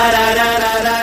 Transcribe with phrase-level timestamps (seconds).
[0.00, 0.99] da da da da da.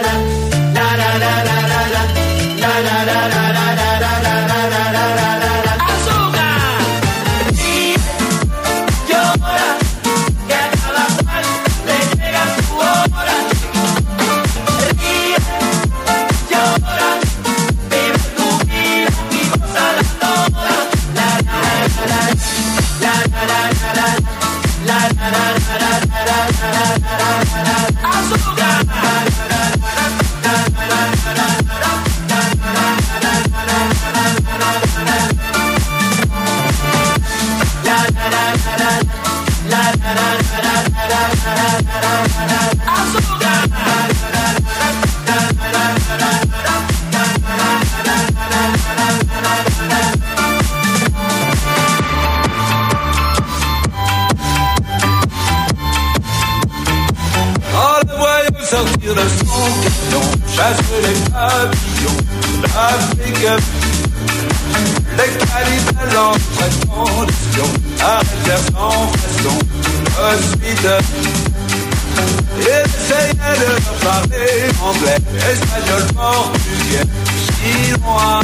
[74.90, 75.20] Anglais,
[75.52, 77.08] espagnol, portugais,
[77.56, 78.40] chinois.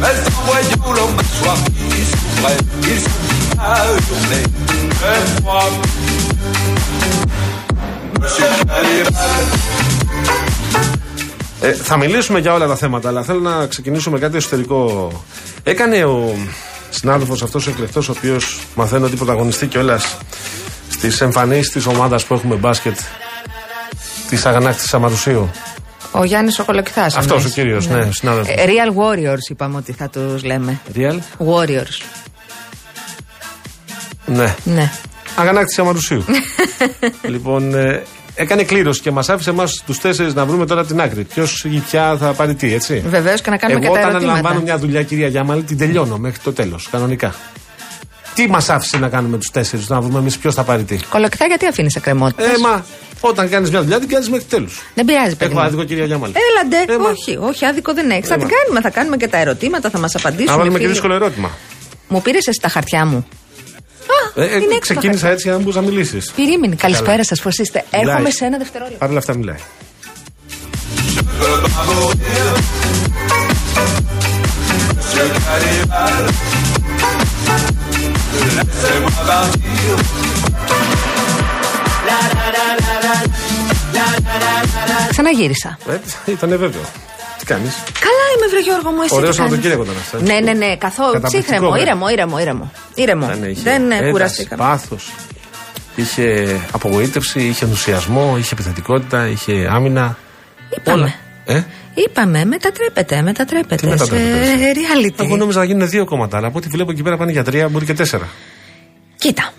[0.00, 2.60] Mais en voyant leur mâchoire qui souffrait,
[2.92, 3.74] ils se mirent à
[4.08, 5.70] hurler de froid.
[8.20, 9.44] Monsieur Cannibal,
[11.60, 15.10] Ε, θα μιλήσουμε για όλα τα θέματα, αλλά θέλω να ξεκινήσω με κάτι εσωτερικό.
[15.62, 16.36] Έκανε ο
[16.90, 20.16] συνάδελφος αυτός ο εκλεκτός, ο οποίος μαθαίνω ότι πρωταγωνιστεί κιόλας
[20.88, 22.98] στις εμφανίσεις της ομάδας που έχουμε μπάσκετ
[24.28, 25.50] της Αγανάκτησης Αμαρουσίου.
[26.12, 27.04] Ο Γιάννης ο Κολοκυθά.
[27.04, 28.54] Αυτός ο κύριος, ναι, ο συνάδελφος.
[28.56, 30.80] Real Warriors είπαμε ότι θα τους λέμε.
[30.94, 32.02] Real; Warriors.
[34.26, 34.54] Ναι.
[34.64, 34.90] Ναι.
[35.36, 36.24] Αγανάκτηση Αμαρουσίου.
[37.32, 38.02] λοιπόν, ε,
[38.34, 41.24] έκανε κλήρωση και μας άφησε εμάς τους τέσσερις να βρούμε τώρα την άκρη.
[41.24, 43.02] Ποιος ή ποια θα πάρει τι, έτσι.
[43.06, 44.38] Βεβαίως και να κάνουμε Εγώ και τα όταν ερωτήματα.
[44.38, 46.88] αναλαμβάνω μια δουλειά, κυρία Γιάμαλη, την τελειώνω μέχρι το τέλος.
[46.90, 47.34] Κανονικά.
[48.38, 50.96] Τι μας άφησε να κάνουμε τους τέσσερις, να βρούμε εμείς ποιος θα πάρει τι.
[51.10, 52.84] Κολοκυθά, γιατί αφήνεις εκκρεμότητες; Ε, μα
[53.20, 54.80] όταν κάνεις μια δουλειά, την κάνεις μέχρι τέλους.
[54.94, 55.50] Δεν πειράζει, παιδί.
[55.50, 55.66] Έχω μου.
[55.66, 56.32] άδικο, κυρία Γιάμαλη.
[56.50, 57.08] Έλαντε, Ε, μα.
[57.10, 58.22] όχι, όχι, άδικο δεν έχει.
[58.26, 58.56] Θα Ε, την μα.
[58.56, 60.46] κάνουμε, θα κάνουμε και τα ερωτήματα, θα μας απαντήσουν.
[60.50, 60.92] Να βάλουμε οι και φίλοι.
[60.92, 61.50] δύσκολο ερώτημα.
[62.08, 63.16] Μου πήρες εσύ τα χαρτιά μου.
[64.36, 65.30] Α, Ε, ε, είναι έξω τα ξεκίνησα χαρτιά.
[65.30, 66.32] έτσι για να μπορούσα να μιλήσεις.
[66.36, 67.84] Πυρήμηνη, καλησπέρα σας, πώς είστε.
[67.92, 68.08] Μιλάει.
[68.10, 68.98] Έρχομαι σε ένα δευτερόλεπτο.
[68.98, 69.56] Παρ' όλα αυτά μιλάει.
[78.48, 80.78] Monsieur Cannibal, laissez-moi partir.
[85.10, 85.78] Ξαναγύρισα.
[86.26, 86.80] Ε, ήταν βέβαιο.
[87.38, 89.14] Τι κάνεις; Καλά είμαι, βρε Γιώργο μου, εσύ.
[89.14, 90.32] Ωραίο τι κάνεις; Σαββατοκύριακο ήταν αυτό, έτσι.
[90.32, 91.12] Ναι, ναι, ναι, καθόλου.
[91.12, 91.80] Καταπληκτικό, Ψύχρεμο, ναι.
[91.80, 92.72] ήρεμο, ήρεμο, ήρεμο.
[92.94, 93.26] ήρεμο.
[93.48, 94.62] είχε Δεν ε, ένταση, κουραστήκαμε.
[94.62, 95.10] πάθος,
[95.94, 100.16] είχε απογοήτευση, είχε ενθουσιασμό, είχε επιθετικότητα, είχε άμυνα.
[100.76, 101.14] Είπαμε.
[101.48, 101.62] Ε;
[101.94, 103.74] Είπαμε, μετατρέπεται, μετατρέπεται.
[103.76, 105.24] Τι μετατρέπεται, σε εσύ; reality.
[105.24, 107.68] Εγώ νόμιζα να γίνουν δύο κόμματα, αλλά από ό,τι βλέπω εκεί πέρα πάνε για τρία,
[107.68, 108.28] μπορεί και τέσσερα.
[109.18, 109.52] Κοίτα.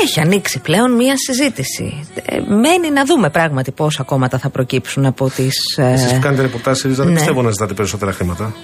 [0.00, 2.06] Έχει ανοίξει πλέον μία συζήτηση.
[2.14, 5.54] Ε, μένει να δούμε πράγματι πόσα κόμματα θα προκύψουν από τις.
[5.76, 7.18] Εσείς που κάνετε ρεπορτάζ σε ρίζα, δεν ναι.
[7.18, 8.54] πιστεύω να ζητάτε περισσότερα χρήματα.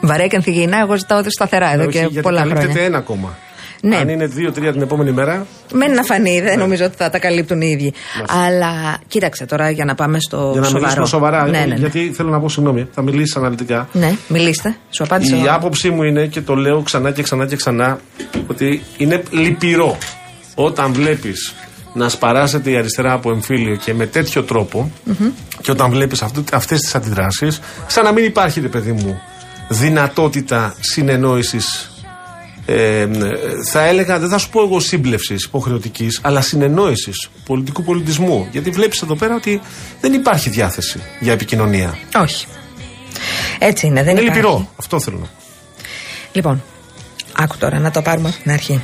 [0.00, 2.86] Βαρέκεν θηγεινά, εγώ ζητάω σταθερά εδώ Όχι, και γιατί πολλά καλύπτεται χρόνια.
[2.86, 3.38] ένα κόμμα.
[3.82, 3.96] Ναι.
[3.96, 7.60] Αν είναι δύο-τρία την επόμενη μέρα, Μένει να φανεί, δεν νομίζω ότι θα τα καλύπτουν
[7.60, 7.92] οι ίδιοι.
[8.46, 10.78] Αλλά κοίταξε τώρα για να πάμε στο για να σοβαρό.
[10.82, 11.44] μιλήσουμε σοβαρά.
[11.48, 11.74] Ναι, ναι, ναι.
[11.74, 13.88] Γιατί θέλω να πω συγγνώμη, θα μιλήσει αναλυτικά.
[13.92, 14.76] Ναι, μιλήστε.
[14.90, 15.36] Σου απάντησε.
[15.36, 17.98] Η ο- άποψή μου είναι και το λέω ξανά και ξανά και ξανά
[18.46, 19.98] ότι είναι λυπηρό
[20.54, 21.54] όταν βλέπεις
[21.94, 24.90] να σπαράσεται η αριστερά από εμφύλιο και με τέτοιο τρόπο
[25.60, 26.22] και όταν βλέπεις
[26.52, 29.20] αυτές τις αντιδράσεις, σαν να μην υπάρχει, ρε παιδί μου,
[29.68, 31.90] δυνατότητα συνεννόησης.
[32.70, 33.06] Ε,
[33.70, 38.48] θα έλεγα, δεν θα σου πω εγώ σύμπλευσης υποχρεωτικής, αλλά συνεννόησης πολιτικού πολιτισμού.
[38.50, 39.60] Γιατί βλέπεις εδώ πέρα ότι
[40.00, 41.98] δεν υπάρχει διάθεση για επικοινωνία.
[42.22, 42.46] Όχι.
[43.58, 44.40] Έτσι είναι, δεν είναι υπάρχει.
[44.40, 44.70] λυπηρό.
[44.76, 45.30] Αυτό θέλω να πω.
[46.32, 46.62] Λοιπόν,
[47.36, 48.80] άκου τώρα να το πάρουμε από την αρχή.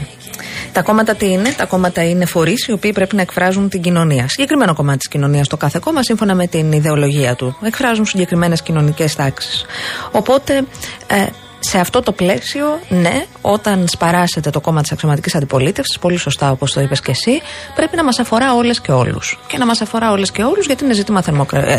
[0.72, 4.28] Τα κόμματα τι είναι, τα κόμματα είναι φορείς οι οποίοι πρέπει να εκφράζουν την κοινωνία.
[4.28, 7.56] Συγκεκριμένο κομμάτι της κοινωνίας, το κάθε κόμμα, σύμφωνα με την ιδεολογία του.
[7.62, 9.64] Εκφράζουν συγκεκριμένες κοινωνικές τάξεις.
[10.10, 10.64] Οπότε,
[11.06, 11.26] ε,
[11.66, 16.72] σε αυτό το πλαίσιο, ναι, όταν σπαράσετε το κόμμα της αξιωματικής αντιπολίτευσης, πολύ σωστά όπως
[16.72, 17.42] το είπες και εσύ,
[17.74, 19.38] πρέπει να μας αφορά όλες και όλους.
[19.46, 21.22] Και να μας αφορά όλες και όλους, γιατί είναι ζήτημα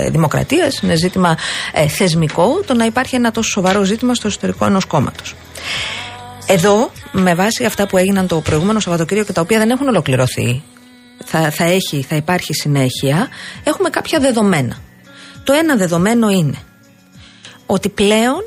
[0.09, 1.37] δημοκρατίας, είναι ζήτημα
[1.73, 5.35] ε, θεσμικό το να υπάρχει ένα τόσο σοβαρό ζήτημα στο εσωτερικό ενός κόμματος.
[6.47, 10.63] Εδώ, με βάση αυτά που έγιναν το προηγούμενο Σαββατοκύριακο και τα οποία δεν έχουν ολοκληρωθεί,
[11.25, 13.27] θα, θα, έχει, θα υπάρχει συνέχεια,
[13.63, 14.77] έχουμε κάποια δεδομένα.
[15.43, 16.57] Το ένα δεδομένο είναι
[17.65, 18.45] ότι πλέον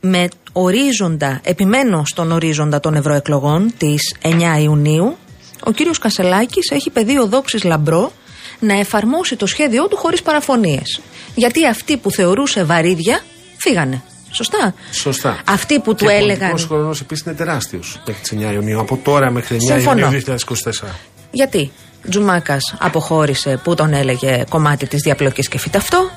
[0.00, 5.16] με ορίζοντα, επιμένω στον ορίζοντα των ευρωεκλογών της 9 Ιουνίου,
[5.64, 8.12] ο κύριος Κασελάκης έχει πεδίο δόξης λαμπρό
[8.58, 11.00] να εφαρμόσει το σχέδιό του χωρίς παραφωνίες.
[11.34, 13.20] Γιατί αυτοί που θεωρούσε βαρύδια
[13.56, 14.02] φύγανε.
[14.30, 14.74] Σωστά.
[14.90, 15.38] Σωστά.
[15.44, 16.52] Αυτοί που και του έλεγαν.
[16.52, 18.80] Ο χρόνος επίσης είναι τεράστιος μέχρι τι 9 Ιουνίου.
[18.80, 20.00] Από τώρα μέχρι 9 Συμφωνώ.
[20.00, 20.94] Ιουνίου 2024.
[21.30, 21.70] Γιατί;
[22.10, 26.10] Τζουμάκας αποχώρησε που τον έλεγε κομμάτι της διαπλοκής και φυταυτό.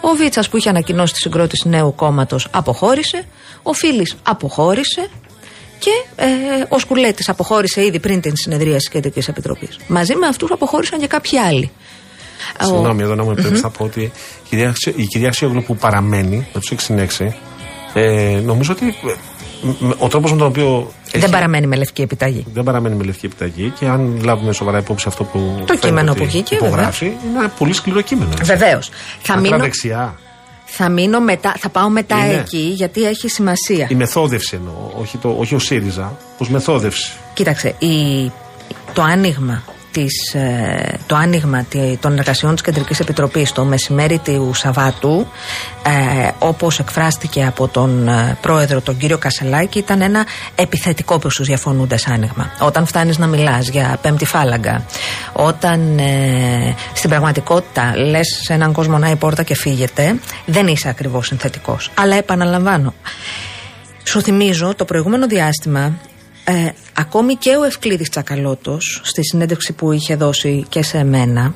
[0.00, 3.24] Ο Βίτσας που είχε ανακοινώσει τη συγκρότηση νέου κόμματος αποχώρησε.
[3.62, 5.08] Ο Φίλης αποχώρησε.
[5.78, 6.26] Και ε,
[6.68, 9.68] ο Σκουλέτης αποχώρησε ήδη πριν την συνεδρία τη Κεντρική Επιτροπή.
[9.88, 11.70] Μαζί με αυτούς αποχώρησαν και κάποιοι άλλοι.
[12.60, 14.12] Ο- Συγγνώμη, εδώ να μου επιτρέψεις να πω ότι η
[14.48, 17.34] κυρία, Αξιο- η κυρία Αξιόγλου που παραμένει με τους 6
[17.94, 19.14] ε, νομίζω ότι ε,
[19.80, 20.92] μ- ο τρόπος με τον οποίο.
[21.12, 22.44] Έχει- Δεν παραμένει με λευκή επιταγή.
[22.52, 25.38] δεν παραμένει με λευκή επιταγή και αν λάβουμε σοβαρά υπόψη αυτό που.
[25.38, 28.30] Το φαίνεται κείμενο ότι που βγήκε, Υπογράφει, είναι ένα πολύ σκληρό κείμενο.
[28.30, 28.44] έτσι.
[28.44, 28.88] Βεβαίως.
[29.22, 30.14] Θα, Ακρά μείνω, δεξιά.
[30.64, 32.34] θα μείνω μετά, θα πάω μετά Είναι.
[32.34, 33.86] εκεί γιατί έχει σημασία.
[33.90, 37.12] Η μεθόδευση εννοώ, όχι, το, όχι ο ΣΥΡΙΖΑ, ω μεθόδευση.
[37.34, 38.30] Κοίταξε, η,
[38.92, 39.62] το άνοιγμα
[39.92, 45.26] της, ε, το άνοιγμα τη- των εργασιών της Κεντρικής Επιτροπής το μεσημέρι του Σαββάτου
[45.86, 51.46] ε, όπως εκφράστηκε από τον ε, πρόεδρο τον κύριο Κασελάκη ήταν ένα επιθετικό προς τους
[51.46, 52.50] διαφωνούντες άνοιγμα.
[52.60, 54.84] Όταν φτάνεις να μιλάς για πέμπτη φάλαγγα
[55.32, 60.88] όταν ε, στην πραγματικότητα λες σε έναν κόσμο να η πόρτα και φύγετε δεν είσαι
[60.88, 61.90] ακριβώς συνθετικός.
[61.94, 62.94] Αλλά επαναλαμβάνω
[64.04, 65.92] σου θυμίζω το προηγούμενο διάστημα
[66.50, 71.54] ε, ακόμη και ο Ευκλήδης Τσακαλώτος στη συνέντευξη που είχε δώσει και σε εμένα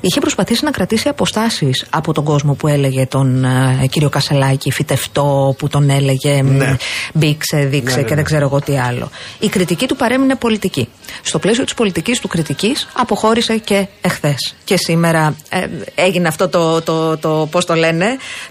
[0.00, 5.54] είχε προσπαθήσει να κρατήσει αποστάσεις από τον κόσμο που έλεγε τον ε, κύριο Κασελάκη φυτευτό
[5.58, 6.76] που τον έλεγε μ, Ναι.
[7.14, 8.22] μπήξε, δείξε Ναι, ναι, και δεν ναι.
[8.22, 9.10] ξέρω εγώ τι άλλο.
[9.38, 10.88] Η κριτική του παρέμεινε πολιτική.
[11.22, 14.54] Στο πλαίσιο της πολιτικής του κριτικής αποχώρησε και εχθές.
[14.64, 18.06] Και σήμερα ε, έγινε αυτό το, το, το, πώς το λένε,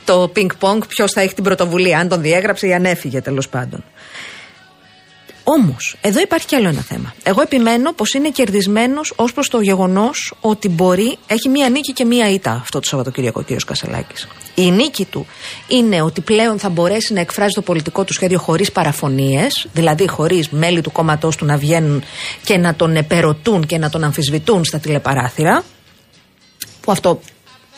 [0.05, 3.83] το πινκ-πονγκ ποιος θα έχει την πρωτοβουλία, αν τον διέγραψε ή αν έφυγε τέλος πάντων.
[5.51, 7.13] Όμως, εδώ υπάρχει κι άλλο ένα θέμα.
[7.23, 12.05] Εγώ επιμένω πως είναι κερδισμένος ως προς το γεγονός ότι μπορεί, έχει μία νίκη και
[12.05, 13.57] μία ήττα αυτό το Σαββατοκύριακο ο κ.
[13.65, 14.27] Κασελάκης.
[14.55, 15.25] Η νίκη του
[15.67, 20.49] είναι ότι πλέον θα μπορέσει να εκφράζει το πολιτικό του σχέδιο χωρίς παραφωνίες, δηλαδή χωρίς
[20.49, 22.03] μέλη του κόμματός του να βγαίνουν
[22.43, 25.63] και να τον επερωτούν και να τον αμφισβητούν στα τηλεπαράθυρα.
[26.81, 27.19] Που αυτό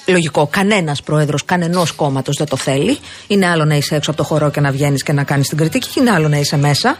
[0.06, 2.98] λογικό, κανένας πρόεδρος κανενός κόμματος δεν το θέλει.
[3.28, 5.58] Είναι άλλο να είσαι έξω από το χώρο και να βγαίνεις και να κάνεις την
[5.58, 7.00] κριτική, και είναι άλλο να είσαι μέσα.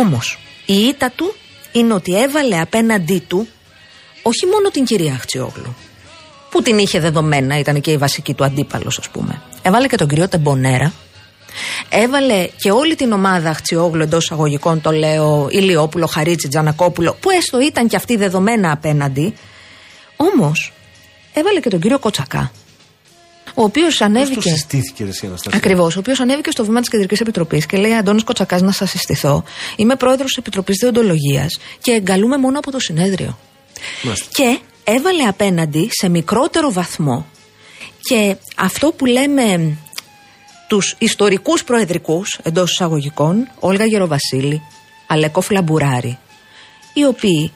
[0.00, 1.34] Όμως, η ήττα του
[1.72, 3.48] είναι ότι έβαλε απέναντί του
[4.22, 5.74] όχι μόνο την κυρία Αχτσιόγλου,
[6.50, 9.42] που την είχε δεδομένα, ήταν και η βασική του αντίπαλος, ας πούμε.
[9.62, 10.92] Έβαλε και τον κύριο Τεμπονέρα.
[11.88, 17.60] Έβαλε και όλη την ομάδα Αχτσιόγλου εντός εισαγωγικών, το λέω, Ηλιόπουλο, Χαρίτσι, Τζανακόπουλο, που έστω
[17.60, 19.34] ήταν και αυτοί δεδομένα απέναντι.
[20.16, 20.72] Όμως,
[21.32, 22.52] έβαλε και τον κύριο Κοτσακά,
[23.54, 24.40] ο οποίος Πώς το ανέβηκε.
[24.50, 25.58] συστήθηκε ρε, εσύ, Αναστασία.
[25.58, 28.90] Ακριβώς, ο οποίος ανέβηκε στο βήμα της Κεντρικής Επιτροπής και λέει: Αντώνης Κοτσακάς, να σας
[28.90, 29.44] συστηθώ.
[29.76, 31.46] Είμαι πρόεδρος της Επιτροπής Δεοντολογία
[31.82, 33.38] και εγκαλούμε μόνο από το συνέδριο.
[34.02, 34.26] Μάλιστα.
[34.32, 37.26] Και έβαλε απέναντι σε μικρότερο βαθμό
[38.00, 39.76] και αυτό που λέμε
[40.68, 44.62] τους ιστορικούς προεδρικούς εντός εισαγωγικών, Όλγα Γεροβασίλη,
[45.06, 46.18] Αλέκο Φλαμπουράρη,
[46.94, 47.52] οι οποίοι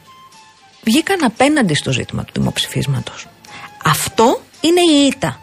[0.83, 3.27] βγήκαν απέναντι στο ζήτημα του δημοψηφίσματος.
[3.85, 5.39] Αυτό είναι η ήττα.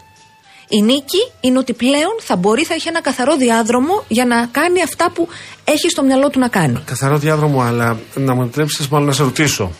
[0.78, 4.82] Η νίκη είναι ότι πλέον θα μπορεί, θα έχει ένα καθαρό διάδρομο για να κάνει
[4.82, 5.28] αυτά που
[5.64, 6.78] έχει στο μυαλό του να κάνει.
[6.84, 9.70] Καθαρό διάδρομο, αλλά να μου επιτρέψεις μάλλον να σε ρωτήσω.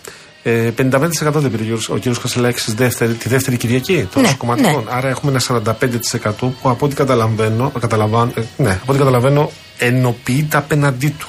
[0.43, 2.61] Ε, 55% δεν πήρε ο κύριος- ο κύριο Κασελάκη
[3.19, 4.87] τη δεύτερη Κυριακή των Ναι, κομματικών.
[4.91, 10.57] Άρα έχουμε ένα 45% που από ό,τι καταλαβαίνω, καταλαβαίνω, ε, ναι, από ό,τι καταλαβαίνω ενοποιείται
[10.57, 11.29] απέναντί του.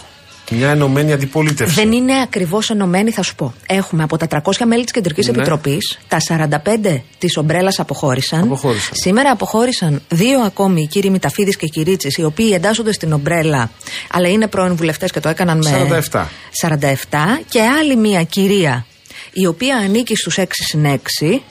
[0.51, 1.73] Μια ενωμένη αντιπολίτευση.
[1.75, 3.53] Δεν είναι ακριβώς ενωμένοι, θα σου πω.
[3.67, 5.31] Έχουμε από τα 300 μέλη της Κεντρικής Ναι.
[5.31, 8.41] Επιτροπής, τα 45 της ομπρέλας αποχώρησαν.
[8.41, 8.91] Αποχώρησαν.
[8.93, 13.71] Σήμερα αποχώρησαν δύο ακόμη, οι κύριοι Μηταφίδης και Κυρίτσι, οι οποίοι εντάσσονται στην ομπρέλα,
[14.11, 16.01] αλλά είναι πρώην βουλευτές και το έκαναν με.
[16.11, 16.25] 47.
[16.61, 17.41] 47.
[17.49, 18.85] Και άλλη μία κυρία,
[19.33, 21.41] η οποία ανήκει στους 6 συν 6,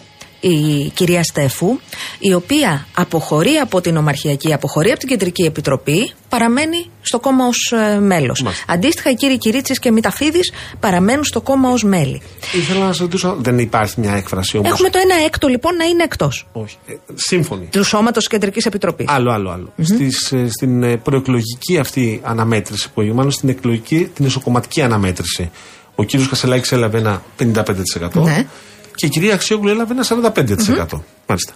[0.43, 1.79] η κυρία Στέφου,
[2.19, 7.73] η οποία αποχωρεί από την Ομαρχιακή, αποχωρεί από την Κεντρική Επιτροπή, παραμένει στο κόμμα ως
[7.73, 8.43] ε, μέλος.
[8.43, 8.65] Μάλιστα.
[8.73, 12.23] Αντίστοιχα, οι κύριοι Κυρίτσι και Μηταφίδης παραμένουν στο κόμμα ως μέλη.
[12.53, 15.85] Ήθελα να σε ρωτήσω, δεν υπάρχει μια έκφραση όμως; Έχουμε το ένα έκτο λοιπόν να
[15.85, 16.77] είναι εκτός Όχι.
[16.87, 17.69] Ε, σύμφωνοι.
[17.73, 19.07] του σώματος Κεντρικής Επιτροπής.
[19.09, 19.73] Άλλο, άλλο, άλλο.
[19.83, 25.51] Στις, ε, στην ε, προεκλογική αυτή αναμέτρηση που έγινε, μάλλον στην εκλογική, την εσωκομματική αναμέτρηση,
[25.95, 28.47] ο κύριος Κασελάκης έλαβε ένα 55% Ναι.
[28.95, 31.01] Και η κυρία Αξιόγλου έλαβε ένα 45%.
[31.27, 31.53] Μάλιστα.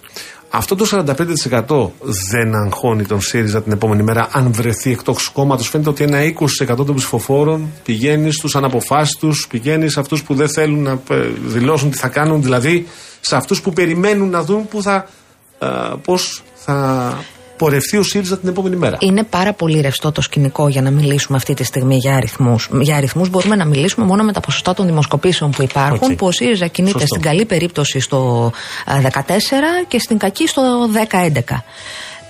[0.49, 1.89] Αυτό το 45%
[2.29, 5.69] δεν αγχώνει τον ΣΥΡΙΖΑ την επόμενη μέρα αν βρεθεί εκτός κόμματος.
[5.69, 6.19] Φαίνεται ότι ένα
[6.69, 11.89] 20% των ψηφοφόρων πηγαίνει στους αναποφάσιστους, πηγαίνει σε αυτούς που δεν θέλουν να ε, δηλώσουν
[11.91, 12.87] τι θα κάνουν, δηλαδή
[13.19, 15.07] σε αυτούς που περιμένουν να δουν που θα,
[15.59, 15.67] ε,
[16.03, 17.17] πώς θα
[17.57, 18.97] πορευτεί ο ΣΥΡΙΖΑ την επόμενη μέρα.
[18.99, 22.69] Είναι πάρα πολύ ρευστό το σκηνικό για να μιλήσουμε αυτή τη στιγμή για αριθμούς.
[22.81, 26.17] Για αριθμούς μπορούμε να μιλήσουμε μόνο με τα ποσοστά των δημοσκοπήσεων που υπάρχουν, ΟΚ.
[26.17, 27.15] που ο ΣΥΡΙΖΑ κινείται Σωστό.
[27.15, 28.51] στην καλή περίπτωση στο
[28.87, 29.19] ε, 14
[29.87, 31.39] και στην κακή στο 10-11.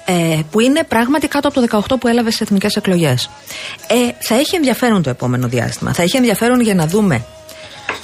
[0.10, 3.30] Ε, που είναι πράγματι κάτω από το 18 που έλαβε στις εθνικές εκλογές.
[3.88, 5.94] Ε, θα έχει ενδιαφέρον το επόμενο διάστημα.
[5.94, 7.26] Θα έχει ενδιαφέρον για να δούμε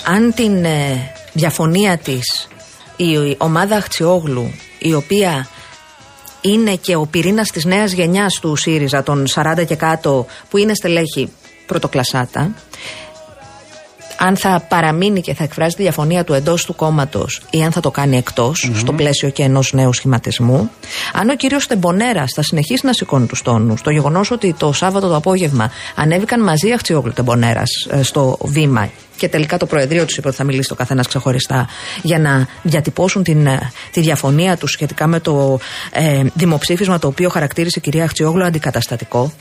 [0.05, 2.47] αν την ε, διαφωνία της
[2.95, 5.47] η ομάδα Αχτσιόγλου η οποία
[6.43, 10.73] είναι και ο πυρήνας της νέας γενιάς του ΣΥΡΙΖΑ των 40 και κάτω που είναι
[10.73, 11.31] στελέχη
[11.65, 12.51] πρωτοκλασάτα
[14.17, 17.79] αν θα παραμείνει και θα εκφράζει τη διαφωνία του εντός του κόμματος ή αν θα
[17.79, 20.69] το κάνει εκτός, στο πλαίσιο και ενός νέου σχηματισμού.
[21.13, 25.07] Αν ο κύριος Τεμπονέρας θα συνεχίσει να σηκώνει τους τόνους, το γεγονός ότι το Σάββατο
[25.07, 30.27] το απόγευμα ανέβηκαν μαζί Αχτσιόγλου Τεμπονέρας ε, στο βήμα και τελικά το Προεδρείο τους είπε
[30.27, 31.67] ότι θα μιλήσει το καθένας ξεχωριστά
[32.01, 35.59] για να διατυπώσουν την, ε, τη διαφωνία τους σχετικά με το
[35.91, 39.31] ε, δημοψήφισμα το οποίο χαρακτήρισε η κυρία Αχτσιόγλου αντικαταστατικό.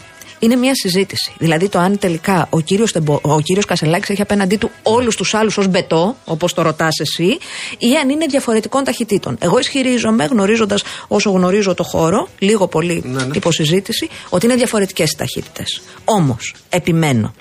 [0.43, 1.33] Είναι μια συζήτηση.
[1.39, 5.35] Δηλαδή το αν τελικά ο κύριος, Τεμπο, ο κύριος Κασελάκης έχει απέναντί του όλους τους
[5.35, 7.39] άλλους ως μπετό, όπως το ρωτάς εσύ,
[7.79, 9.37] ή αν είναι διαφορετικών ταχυτήτων.
[9.41, 13.37] Εγώ ισχυρίζομαι, γνωρίζοντας όσο γνωρίζω το χώρο, λίγο πολύ Ναι, ναι.
[13.37, 15.83] υποσυζήτηση, ότι είναι διαφορετικές οι ταχύτητες.
[16.05, 17.35] Όμως, επιμένω,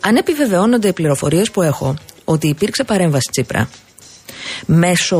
[0.00, 3.68] αν επιβεβαιώνονται οι πληροφορίες που έχω ότι υπήρξε παρέμβαση Τσίπρα
[4.66, 5.18] μέσω,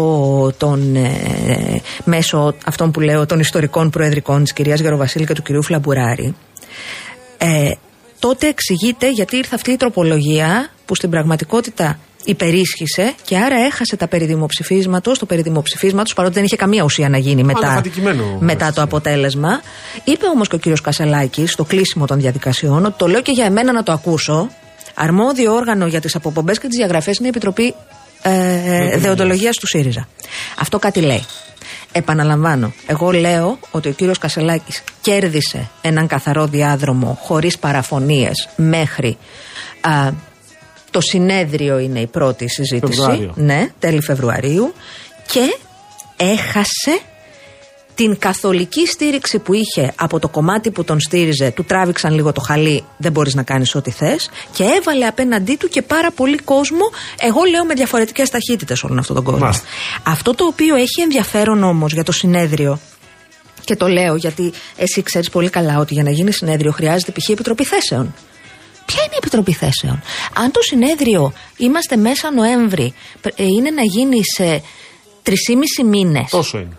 [0.56, 5.62] των, ε, μέσω αυτών που λέω των ιστορικών προεδρικών της κυρίας Γεροβασίλη και του κυρίου
[5.62, 6.34] Φλαμπουράρη
[7.38, 7.70] ε,
[8.18, 14.08] τότε εξηγείται γιατί ήρθε αυτή η τροπολογία που στην πραγματικότητα υπερίσχυσε και άρα έχασε τα
[14.08, 18.64] περί δημοψηφίσματος, το περί δημοψηφίσματος παρότι δεν είχε καμία ουσία να γίνει μετά, αντικείμενο, μετά
[18.64, 18.76] έτσι.
[18.76, 19.60] το αποτέλεσμα.
[20.04, 23.44] Είπε όμως και ο κύριος Κασελάκης στο κλείσιμο των διαδικασιών ότι το λέω και για
[23.44, 24.48] εμένα να το ακούσω.
[24.94, 27.74] Αρμόδιο όργανο για τις αποπομπές και τις διαγραφές είναι η Επιτροπή
[28.22, 30.08] ε, Δεοντολογίας του ΣΥΡΙΖΑ.
[30.58, 31.26] Αυτό κάτι λέει.
[31.92, 39.16] Επαναλαμβάνω, εγώ λέω ότι ο κύριος Κασελάκης κέρδισε έναν καθαρό διάδρομο χωρίς παραφωνίες μέχρι
[39.80, 40.10] α,
[40.90, 43.00] το συνέδριο είναι η πρώτη συζήτηση.
[43.00, 43.32] Φεβρουάριο.
[43.36, 44.74] Ναι, τέλη Φεβρουαρίου.
[45.26, 45.56] Και
[46.16, 47.00] έχασε
[47.98, 52.40] την καθολική στήριξη που είχε από το κομμάτι που τον στήριζε, του τράβηξαν λίγο το
[52.40, 56.84] χαλί, δεν μπορείς να κάνεις ό,τι θες και έβαλε απέναντί του και πάρα πολύ κόσμο,
[57.18, 59.40] εγώ λέω με διαφορετικές ταχύτητες όλον αυτόν τον κόσμο.
[59.40, 59.66] Μάλιστα.
[60.02, 62.78] Αυτό το οποίο έχει ενδιαφέρον όμως για το συνέδριο
[63.64, 67.28] και το λέω γιατί εσύ ξέρεις πολύ καλά ότι για να γίνει συνέδριο χρειάζεται π.χ.
[67.28, 68.14] επιτροπή θέσεων.
[68.86, 70.02] Ποια είναι η Επιτροπή Θέσεων;
[70.34, 74.62] Αν το συνέδριο είμαστε μέσα Νοέμβρη, πρ- ε, είναι να γίνει σε
[75.22, 75.32] 3,5
[75.84, 76.77] μήνες Τόσο είναι.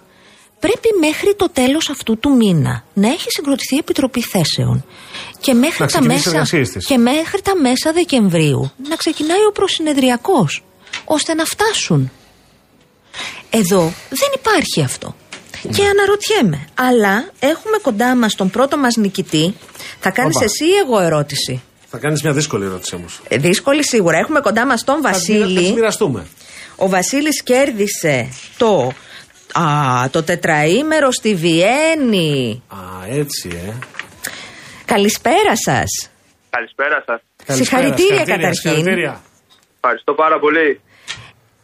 [0.60, 4.86] Πρέπει μέχρι το τέλος αυτού του μήνα να έχει συγκροτηθεί η Επιτροπή Θέσεων
[5.39, 6.86] και μέχρι, Να τα ξεκινήσει τις μέσα, εργασίες της.
[6.86, 10.63] και μέχρι τα μέσα Δεκεμβρίου να ξεκινάει ο προσυνεδριακός
[11.06, 12.12] ώστε να φτάσουν.
[13.50, 15.16] Εδώ δεν υπάρχει αυτό.
[15.75, 19.56] Και αναρωτιέμαι, αλλά έχουμε κοντά μας τον πρώτο μας νικητή.
[20.00, 20.46] Θα κάνεις Όπα.
[20.46, 21.62] εσύ ή εγώ ερώτηση.
[21.89, 23.20] Θα κάνεις μια δύσκολη ερώτηση όμως.
[23.28, 24.18] Ε, Δύσκολη σίγουρα.
[24.18, 25.72] Έχουμε κοντά μας τον Θα Βασίλη.
[25.74, 26.28] μοιραστούμε.
[26.75, 28.92] Ο Βασίλης κέρδισε το,
[29.53, 32.63] α, το τετραήμερο στη Βιέννη.
[32.68, 32.77] Α,
[33.20, 33.74] έτσι, ε.
[34.86, 36.10] Καλησπέρα σας.
[36.50, 37.22] Καλησπέρα σας.
[37.58, 38.53] Συγχαρητήρια καταρχήν.
[38.53, 39.22] συγχαρητήρια.
[39.82, 40.82] Ευχαριστώ πάρα πολύ.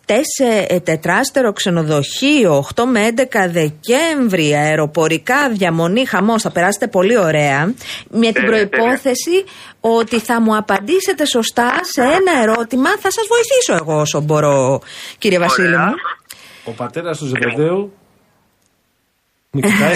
[0.05, 7.73] Τέσσε, ε, τετράστερο ξενοδοχείο, 8 με 11 Δεκέμβρη, αεροπορικά, διαμονή, χαμός, θα περάσετε πολύ ωραία.
[8.09, 9.43] Με την Τέλεια, προϋπόθεση
[9.79, 12.89] ότι θα μου απαντήσετε σωστά σε ένα ερώτημα.
[12.89, 14.81] Θα σας βοηθήσω εγώ όσο μπορώ,
[15.17, 15.85] κύριε Βασίλη Ωραία.
[15.85, 15.93] μου.
[16.65, 17.93] Ο πατέρας του Ζεμπεδαίου.
[19.51, 19.93] Με κοιτάει.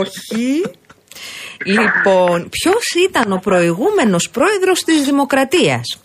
[0.00, 0.62] Όχι.
[1.64, 6.00] Λοιπόν, ποιος ήταν ο προηγούμενος πρόεδρος της Δημοκρατίας;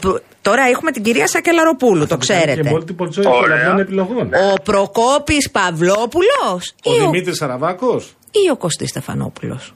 [0.00, 0.20] Προ...
[0.42, 2.70] Τώρα έχουμε την κυρία Σακελαροπούλου, το Και ξέρετε.
[2.74, 3.40] multiple choice Ωραία.
[3.40, 4.30] πολλαπλών επιλογών.
[4.34, 7.10] Ο Προκόπης Παυλόπουλος Ο ή, ο...
[7.10, 8.14] Δημήτρης Σαραβάκος.
[8.30, 9.74] ή ο Κωστής Στεφανόπουλος.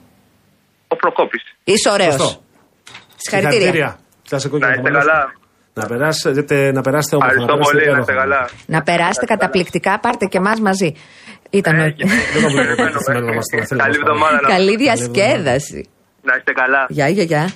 [0.88, 1.42] Ο Προκόπης.
[1.64, 2.14] Είσαι ωραίος.
[2.14, 2.42] Σωστό.
[3.16, 3.98] Συγχαρητήρια.
[4.28, 4.98] Θα σε Να κόκκινο είστε χαμηλό.
[4.98, 5.32] καλά.
[5.74, 7.34] Να περάσετε, να περάσετε όμορφα.
[7.34, 7.76] Ευχαριστώ να περάσετε πολύ.
[7.76, 8.00] Να υπέροχα.
[8.00, 8.48] είστε καλά.
[8.66, 10.94] Να περάσετε καταπληκτικά, πάρτε και εμάς μαζί.
[11.50, 11.82] Ήταν ο...
[11.82, 13.34] Ε, και- Δεν το βλέπω Περιμένω, καθημερινά ε.
[13.34, 14.40] μας τώρα, θέλω Καλή να σας εβδομάδα.
[14.42, 15.88] να- Καλή διασκέδαση.
[16.22, 16.86] Να είστε καλά.
[16.88, 17.50] Γεια, γεια, γεια.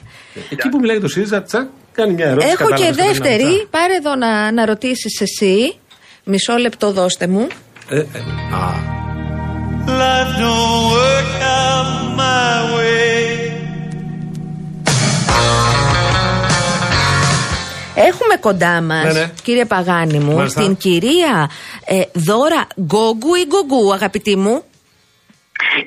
[0.51, 2.49] Εκεί που μιλάει το ΣΥΡΙΖΑ, τσακ, κάνει μια ερώτηση.
[2.49, 3.43] Έχω και κατάλαβες, δεν είναι δεύτερη.
[3.55, 3.67] αυτά.
[3.71, 5.79] Πάρε εδώ να, να ρωτήσεις εσύ.
[6.25, 7.47] Μισό λεπτό δώστε μου.
[7.89, 8.93] Ε, ε, α,
[9.87, 11.91] Life don't work out
[12.21, 13.24] my way.
[17.95, 19.31] Έχουμε κοντά μας, Ναι, ναι.
[19.43, 20.61] κύριε Παγάνη μου, Μάλιστα.
[20.61, 21.51] την κυρία
[21.85, 24.63] ε, Δώρα Γκόγκου ή Γκογκού, αγαπητή μου.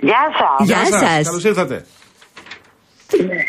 [0.01, 0.67] Γεια σας.
[0.67, 1.25] Γεια σας.
[1.25, 1.85] Καλώς ήρθατε.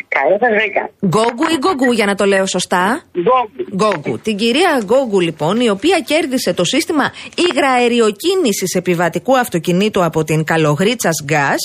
[0.08, 0.90] Καλά, σας βρήκα.
[1.06, 3.74] Γκόγκου ή Γκόγκου για να το λέω σωστά; Γκόγκου.
[3.74, 4.18] Γκόγκου.
[4.18, 11.24] Την κυρία Γκόγκου λοιπόν, η οποία κέρδισε το σύστημα υγραεριοκίνηση επιβατικού αυτοκινήτου από την Καλογρίτσας
[11.28, 11.60] Gas.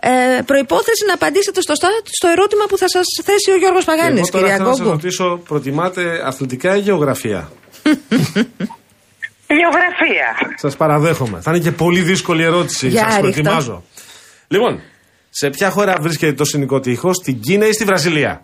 [0.00, 4.28] Ε, Προπόθεση να απαντήσετε σωστά στο ερώτημα που θα σας θέσει ο Γιώργος Παγάνης, Εγώ
[4.30, 4.96] τώρα κυρία θέλω να σας Γκόγκου.
[5.00, 7.52] ρωτήσω, προτιμάτε αθλητικά ή γεωγραφία;
[9.58, 10.54] Γεωγραφία.
[10.56, 11.40] Σας παραδέχομαι.
[11.40, 12.88] Θα είναι και πολύ δύσκολη ερώτηση.
[12.88, 13.20] Για Σας ρίχτω.
[13.20, 13.82] προετοιμάζω.
[14.48, 14.80] Λοιπόν,
[15.34, 18.42] σε ποια χώρα βρίσκεται το συνοικό τείχος, στην Κίνα ή στη Βραζιλία;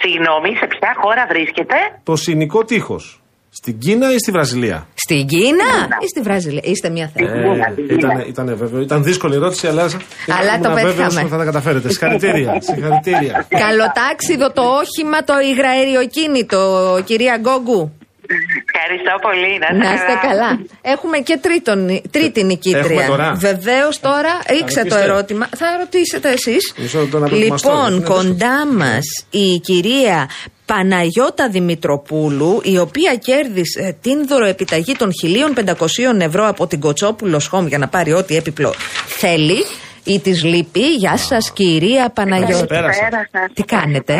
[0.00, 3.20] Συγγνώμη, σε ποια χώρα βρίσκεται; Το συνοικό τείχος.
[3.50, 5.64] Στην Κίνα ή στη Βραζιλία; Στην Κίνα
[6.00, 7.32] ή στη Βραζιλία; Είστε μια θέση.
[7.88, 8.80] Ε, ήταν, ήταν βέβαιο.
[8.80, 11.20] Ήταν δύσκολη ερώτηση, αλλά, Αλλά ήμουν το βέβαιος πετύχαμε.
[11.20, 11.88] ότι θα τα καταφέρετε.
[11.88, 12.60] Συγχαρητήρια.
[12.60, 13.46] συγχαρητήρια.
[13.48, 16.60] Καλοτάξιδο το όχημα, το υγραεριοκίνητο,
[17.04, 17.97] κυρία Γκόγκου.
[18.90, 19.52] Ευχαριστώ πολύ.
[19.58, 20.60] Να, Να είστε καλά.
[20.80, 22.80] Έχουμε και τρίτον, τρίτη νικήτρια.
[22.80, 23.32] Έχουμε τώρα.
[23.36, 25.04] Βεβαίως τώρα ρίξε το ρωτήσετε.
[25.04, 25.48] ερώτημα.
[25.56, 26.74] Θα ρωτήσετε εσείς.
[26.76, 30.30] Μισό λεπτό να προετοιμαστώ, Λοιπόν, γιατί είναι κοντά μας η κυρία
[30.66, 37.78] Παναγιώτα Δημητροπούλου, η οποία κέρδισε την δωροεπιταγή των 1500 ευρώ από την Κοτσόπουλος Home για
[37.78, 38.74] να πάρει ό,τι έπιπλο
[39.06, 39.64] θέλει
[40.14, 40.86] ή της λείπει.
[40.94, 42.66] Γεια σας, κυρία Παναγιώτα.
[42.66, 43.28] Καλησπέρα σας.
[43.32, 43.52] σας.
[43.54, 44.18] Τι κάνετε; Ε,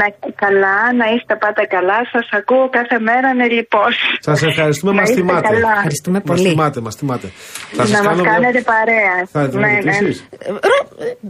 [0.00, 0.06] να,
[0.44, 1.98] καλά, να είστε πάντα καλά.
[2.12, 3.90] Σας ακούω κάθε μέρα ναι, λοιπόν.
[4.20, 5.48] Σας ευχαριστούμε, Να μα είστε θυμάται.
[5.48, 5.72] καλά.
[5.76, 6.48] Ευχαριστούμε Μας πολύ.
[6.48, 7.26] θυμάται, μας θυμάται.
[7.72, 9.14] Θα σας Να μας κάνω μια- κάνετε παρέα.
[9.32, 9.74] Θα την ναι, ναι.
[9.98, 10.24] ρωτήσεις;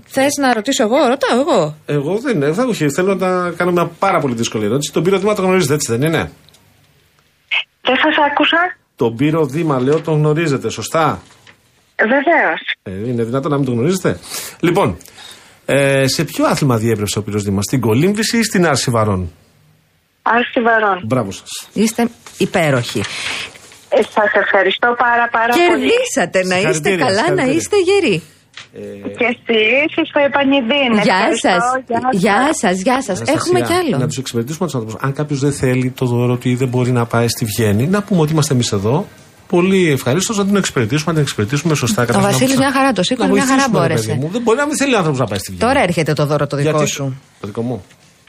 [0.07, 1.75] Θες να ρωτήσω εγώ, ρωτάω εγώ.
[1.87, 2.53] Εγώ δεν είναι.
[2.53, 2.91] Θα όχι.
[2.91, 4.93] Θέλω να κάνω μια πάρα πολύ δύσκολη ερώτηση.
[4.93, 6.31] Τον Πύρο Δήμα τον γνωρίζετε, έτσι δεν είναι;
[7.83, 8.77] Δεν σας άκουσα.
[8.97, 11.23] Τον Πύρο Δήμα, λέω, τον γνωρίζετε, σωστά;
[12.03, 12.61] Βεβαίως.
[12.83, 14.19] Ε, είναι δυνατόν να μην τον γνωρίζετε.
[14.61, 14.97] Λοιπόν,
[15.67, 19.33] ε, σε ποιο άθλημα διέπρεψε ο Πύρος Δήμας, στην κολύμβηση ή στην άρση βαρών;
[20.23, 21.03] Άρση Βαρών.
[21.07, 21.49] Μπράβο σας.
[21.73, 23.01] Είστε υπέροχοι.
[23.89, 25.69] Ε, σας ευχαριστώ πάρα πάρα πολύ.
[25.69, 27.57] Κερδίσατε να είστε Συγχαρητήρια, καλά, να συγχαρητήρια.
[27.57, 28.23] είστε γεροί.
[29.19, 29.25] Και
[29.85, 30.93] εσεί στο Επανιδίν.
[31.03, 32.21] Γεια Ευχαριστώ, σας.
[32.21, 33.21] Γεια σας, γεια σας.
[33.21, 33.99] Έχουμε κι άλλο.
[33.99, 34.99] Να τους εξυπηρετήσουμε τους άνθρωπου.
[35.03, 38.03] Αν κάποιος δεν θέλει το δώρο του ή δεν μπορεί να πάει στη Βιέννη, να
[38.03, 39.07] πούμε ότι είμαστε εμείς εδώ.
[39.51, 42.03] Πολύ ευχαρίστως να την εξυπηρετήσουμε, να την εξυπηρετήσουμε σωστά.
[42.03, 44.09] Ο καταρχήν να Βασίλης βοηθά- μια χαρά το να σήκωνε, μια χαρά βοηθήσουμε, ρε μπόρεσε.
[44.09, 44.29] παιδί μου.
[44.33, 45.67] Δεν μπορεί να μην θέλει άνθρωπος να πάει στη Βιέννη.
[45.73, 47.21] Τώρα έρχεται το δώρο το δικό Γιατί- σου.
[47.41, 47.85] Το δικό μου.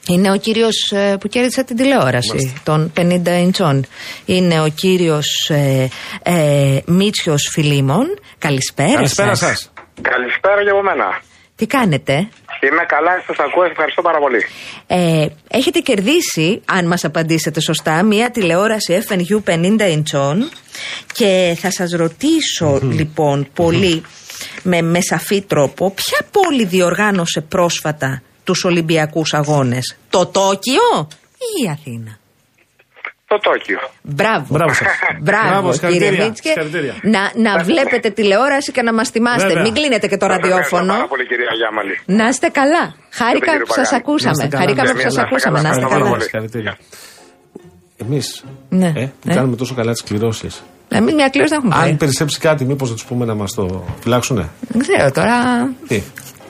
[0.08, 3.86] Είναι ο κύριος που κέρδισε την τηλεόραση των 50 ιντσών.
[4.26, 5.88] Είναι ο κύριος ε,
[6.24, 8.06] ε, Μίτσιος Φιλίμων.
[8.38, 9.50] Καλησπέρα, Καλησπέρα σας.
[9.50, 9.72] σας.
[10.02, 11.22] Καλησπέρα και από μένα.
[11.62, 12.14] Τι κάνετε;
[12.62, 14.46] Είμαι καλά, σας ακούω, ευχαριστώ πάρα πολύ.
[14.88, 20.50] Ε, έχετε κερδίσει, αν μας απαντήσετε σωστά, μια τηλεόραση FNU 50 ιντσών
[21.14, 24.04] και θα σας ρωτήσω λοιπόν πολύ
[24.64, 31.70] με, με σαφή τρόπο ποια πόλη διοργάνωσε πρόσφατα τους Ολυμπιακούς Αγώνες, το Τόκιο ή η
[31.70, 32.20] Αθήνα;
[33.32, 33.80] Το Τόκιο.
[34.02, 34.46] Μπράβο.
[34.56, 34.88] Μπράβο σας.
[35.22, 36.48] Μπράβο, Μπράβο, κύριε συγχαρητήρια, Μίτσκε.
[36.54, 36.94] συγχαρητήρια.
[37.16, 39.48] Να, να βλέπετε τηλεόραση και να μας θυμάστε.
[39.48, 39.62] Βέβαια.
[39.66, 40.94] Μην κλείνετε και το Σας ευχαριστώ ραδιόφωνο.
[40.94, 41.94] Πάρα πολύ, κυρία Γιάμαλη.
[42.20, 42.84] Να είστε καλά.
[43.20, 44.02] Χάρηκα κύριο που σας Παγάνη.
[44.06, 44.36] ακούσαμε.
[44.38, 45.58] Να είστε καλά, Χαρήκαμε να που είστε σας καλά, ακούσαμε.
[45.66, 46.10] Να είστε ευχαριστώ πάρα καλά.
[46.14, 46.24] πολύ.
[46.28, 46.74] Συγχαρητήρια.
[48.04, 48.26] Εμείς
[48.82, 48.92] Ναι.
[49.02, 49.34] ε, που Ε.
[49.38, 50.54] κάνουμε τόσο καλά τις κληρώσεις.
[51.00, 51.94] Εμεί μια κλήρωση δεν έχουμε Αν πάρει.
[52.04, 53.64] περισσέψει κάτι, μήπως θα τους πούμε να μας το
[54.02, 55.38] φυλάξουνε; Δεν ξέρω τώρα.
[55.88, 55.98] Τι;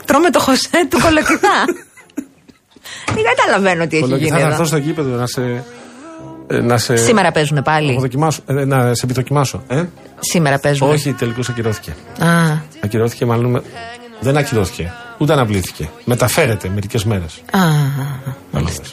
[0.06, 1.58] Τρώμε το χωσέ του κολοκυθά.
[3.16, 4.66] Δεν καταλαβαίνω τι έχει Κολοκυθά, γίνει θα έρθω εδώ.
[4.66, 5.64] στο γήπεδο να σε.
[6.52, 7.92] Ε, Να σε Σήμερα παίζουν πάλι.
[7.92, 9.64] αποδοκιμάσω, ε, να σε επιδοκιμάσω.
[9.68, 9.84] Ε;
[10.20, 10.90] Σήμερα παίζουν.
[10.90, 11.92] Όχι, τελικώς ακυρώθηκε.
[12.20, 12.28] Α,
[12.84, 13.52] Ακυρώθηκε, μάλλον.
[13.52, 13.62] με-
[14.20, 14.92] Δεν ακυρώθηκε.
[15.18, 15.90] Ούτε αναβλήθηκε.
[16.06, 17.42] Μεταφέρεται μερικές μέρες.
[17.52, 17.60] α,
[18.52, 18.84] μάλιστα.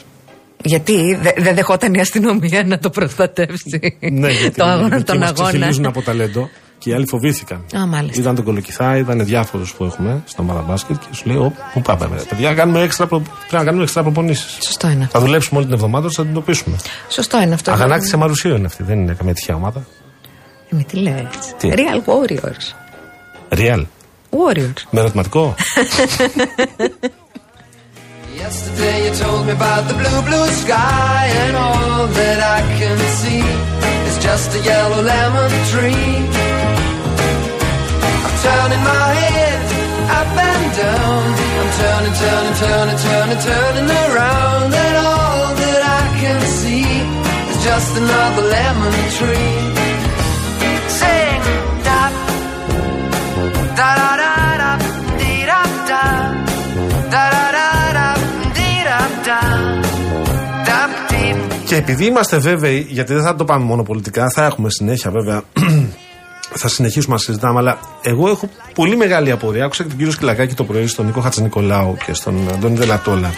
[0.63, 3.97] Γιατί; Δε- δεν δεχόταν η αστυνομία να το προστατεύσει.
[4.11, 5.47] Ναι, γιατί το αγώνα, οι τον μας αγώνα.
[5.49, 7.63] ξεφυλίζουν από ταλέντο και οι άλλοι φοβήθηκαν.
[7.77, 8.21] Α, μάλιστα.
[8.21, 11.81] Είδαν τον κολοκυθά, είδαν διάφορους που έχουμε στο ομάδα μπάσκετ και σου λέει: «Ω, Πού
[11.81, 13.19] πάμε, ρε, παιδιά, κάνουμε έξτρα προ...
[13.19, 14.57] πρέπει να κάνουμε έξτρα προπονήσεις.
[14.65, 15.19] Σωστό είναι αυτό.
[15.19, 16.75] Θα δουλέψουμε όλη την εβδομάδα, θα την αντιμετωπίσουμε.
[17.09, 17.71] Σωστό είναι αυτό.
[17.71, 19.79] Αγανάκτησε Μαρουσίου είναι αυτή, δεν είναι καμία τυχαία ομάδα.
[20.71, 21.15] Ε, Μη τι λες.
[21.57, 22.73] Τι; Real Warriors.
[23.59, 23.85] Real.
[24.31, 24.83] Warriors.
[24.89, 25.55] Με ερωτηματικό.
[28.43, 33.43] Yesterday you told me about the blue, blue sky and all that I can see
[34.09, 36.48] is just a yellow lemon tree.
[38.39, 39.59] I'm turning my head
[40.19, 41.23] up and down.
[41.61, 46.87] I'm turning, turning, turning, turning, turning around and all that I can see
[47.51, 49.55] is just another lemon tree.
[50.99, 51.41] Sing
[51.87, 52.01] da
[53.79, 54.71] da da da da
[55.19, 56.03] dee da da
[57.13, 58.07] da da da da
[58.57, 59.39] dee da da
[60.69, 60.79] da
[61.11, 65.11] dee Και επειδή είμαστε βέβαιοι, γιατί δεν θα το πάμε μόνο πολιτικά, θα έχουμε συνέχεια
[65.11, 65.41] βέβαια.
[66.53, 69.65] Θα συνεχίσουμε να συζητάμε, αλλά εγώ έχω πολύ μεγάλη απορία.
[69.65, 73.33] Άκουσα και τον κύριο Σκυλακάκη το πρωί στον Νίκο Χατζηνικολάου και στον Αντώνη Δελατόλα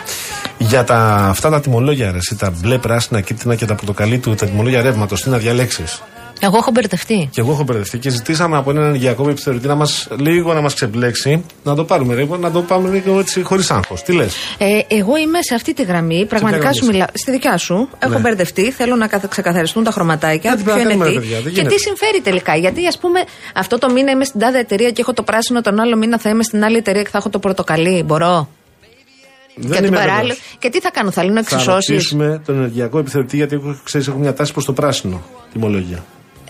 [0.57, 4.35] για τα, αυτά τα τιμολόγια, ρε, εσύ, τα μπλε, πράσινα, κίτρινα και τα πορτοκαλί του,
[4.35, 5.21] τα τιμολόγια ρεύματος.
[5.21, 6.01] Τι να διαλέξεις;
[6.43, 7.29] Εγώ έχω μπερδευτεί.
[7.31, 10.73] Και εγώ έχω μπερδευτεί και ζητήσαμε από έναν ενεργειακό επιθεωρητή να μας λίγο να μας
[10.73, 14.01] ξεμπλέξει, να το πάρουμε λίγο, να το πάμε λίγο έτσι χωρίς άγχος.
[14.03, 16.25] Τι λες; Ε, εγώ είμαι σε αυτή τη γραμμή.
[16.25, 17.07] Πραγματικά γραμμή σου είσαι; μιλάω.
[17.13, 17.89] Στη δικιά σου.
[17.99, 18.19] Έχω Ναι.
[18.19, 18.71] μπερδευτεί.
[18.71, 20.49] Θέλω να καθ- ξεκαθαριστούν τα χρωματάκια.
[20.51, 21.13] Κάτι Ποιο πρέπει να είναι κάνουμε, τι.
[21.13, 21.75] ρε παιδιά, δεν και γίνεται.
[21.75, 22.55] τι συμφέρει τελικά.
[22.55, 23.19] Γιατί, ας πούμε,
[23.55, 26.29] αυτό το μήνα είμαι στην τάδε εταιρεία και έχω το πράσινο, τον άλλο μήνα θα
[26.29, 28.03] είμαι στην άλλη εταιρεία και θα έχω το πορτοκαλί.
[28.03, 28.49] Μπορώ.
[29.55, 30.17] Δεν και την είμαι παράλληλη.
[30.21, 30.55] βέβαιος.
[30.59, 34.17] Και τι θα κάνω, θα λύνω Θα εξισώσεις; ρωτήσουμε τον ενεργειακό επιθεωρητή γιατί ξέρεις, έχω
[34.17, 35.21] μια τάση προς το πράσινο
[35.53, 36.03] τιμολόγια.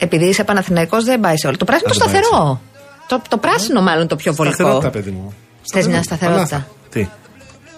[0.03, 1.57] Επειδή είσαι Παναθηναϊκός δεν πάει σε όλο.
[1.57, 2.61] Το πράσινο Α, το δεν πάει σταθερό.
[3.07, 4.55] Το, το πράσινο μάλλον το πιο βολικό.
[4.55, 5.33] Σταθερότητα, παιδί μου.
[5.73, 6.45] Θες μια σταθερότητα.
[6.45, 6.67] Πανάθα.
[6.89, 7.07] Τι;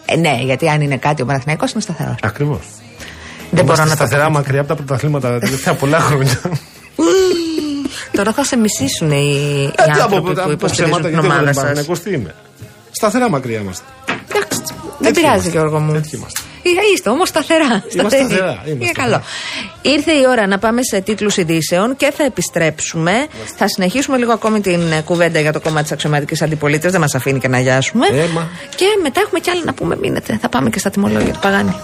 [0.05, 2.15] Ε, ναι, γιατί αν είναι κάτι ο Παναθηναϊκός είναι σταθερός.
[2.23, 2.65] Ακριβώς.
[3.51, 6.41] Δεν μπορώ να το σταθερά μακριά από τα πρωταθλήματα τα τελευταία πολλά χρόνια.
[8.11, 11.25] Τώρα θα σε μισήσουν οι, οι Έτσι από άνθρωποι που από υποστηρίζουν ψέματα την γιατί
[11.25, 11.63] εγώ ομάδα δεν σας.
[11.63, 12.35] Παναθηναϊκός, τι είμαι.
[12.91, 13.85] Σταθερά μακριά είμαστε.
[15.07, 15.49] Εντάξει, δεν πειράζει είμαστε.
[15.49, 15.93] Γιώργο μου.
[15.93, 16.39] Τέτοιοι είμαστε.
[16.65, 17.83] Ε, Είστε όμως σταθερά.
[17.89, 18.23] στα τέλη.
[18.25, 19.09] σταθερά, είμαστε Είναι σταθερά.
[19.09, 19.21] καλό.
[19.81, 23.11] Ήρθε η ώρα να πάμε σε τίτλους ειδήσεων και θα επιστρέψουμε.
[23.57, 26.91] Θα συνεχίσουμε λίγο ακόμη την ε, κουβέντα για το κόμμα της αξιωματικής αντιπολίτευσης.
[26.91, 28.05] Δεν μας αφήνει και να γιάσουμε.
[28.07, 28.49] Έμα.
[28.75, 29.95] Και μετά έχουμε κι άλλα να πούμε.
[30.01, 30.37] Μείνετε.
[30.41, 31.75] Θα πάμε και στα τιμολόγια του Παγάνη.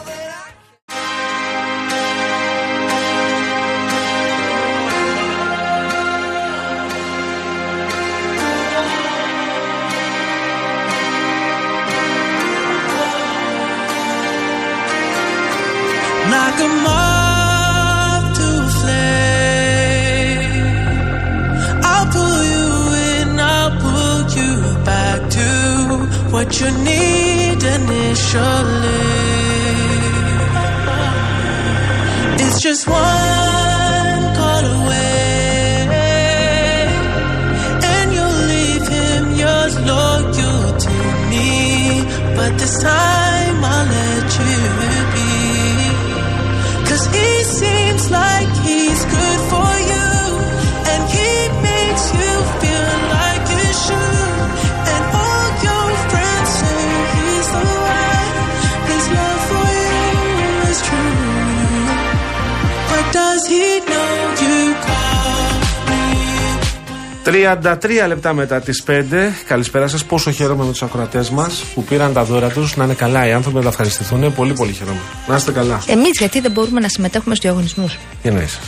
[67.54, 69.34] 33 λεπτά μετά τις 5.
[69.48, 70.04] Καλησπέρα σας.
[70.06, 72.76] Πόσο χαίρομαι με τους ακροατές μας που πήραν τα δώρα τους.
[72.76, 74.34] Να είναι καλά οι άνθρωποι να τα ευχαριστηθούν.
[74.34, 75.00] Πολύ, πολύ χαίρομαι.
[75.28, 75.82] Να είστε καλά.
[75.88, 78.60] Εμείς γιατί δεν μπορούμε να συμμετέχουμε στους διαγωνισμούς; Τι εννοείς;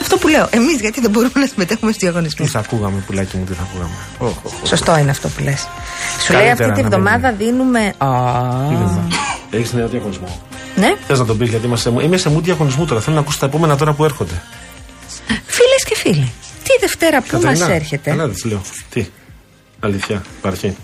[0.00, 0.46] Αυτό που λέω.
[0.50, 3.62] Εμείς γιατί δεν μπορούμε να συμμετέχουμε στους διαγωνισμούς; Τι θα ακούγαμε, πουλάκι μου, τι θα
[3.62, 4.68] ακούγαμε; Οχ, οχ, οχ.
[4.68, 5.68] Σωστό είναι αυτό που λες.
[6.24, 7.92] Σου λέει Καλύτερα αυτή τη να βδομάδα μην δίνουμε.
[7.98, 8.08] Α,
[9.50, 10.40] Έχεις νέο διαγωνισμό.
[10.76, 10.94] ναι.
[11.06, 11.90] Θες να τον πεις γιατί είμαστε.
[12.02, 13.00] Είμαι σε μου διαγωνισμού τώρα.
[13.00, 14.42] Θέλω να ακούσω τα επόμενα τώρα που έρχονται.
[15.46, 16.32] Φίλες και φίλοι,
[16.64, 18.60] τι Δευτέρα που Κατερίνα, μας έρχεται; Καλά, δεν σου λέω.
[18.90, 19.06] Τι;
[19.80, 20.76] Αλήθεια, υπάρχει.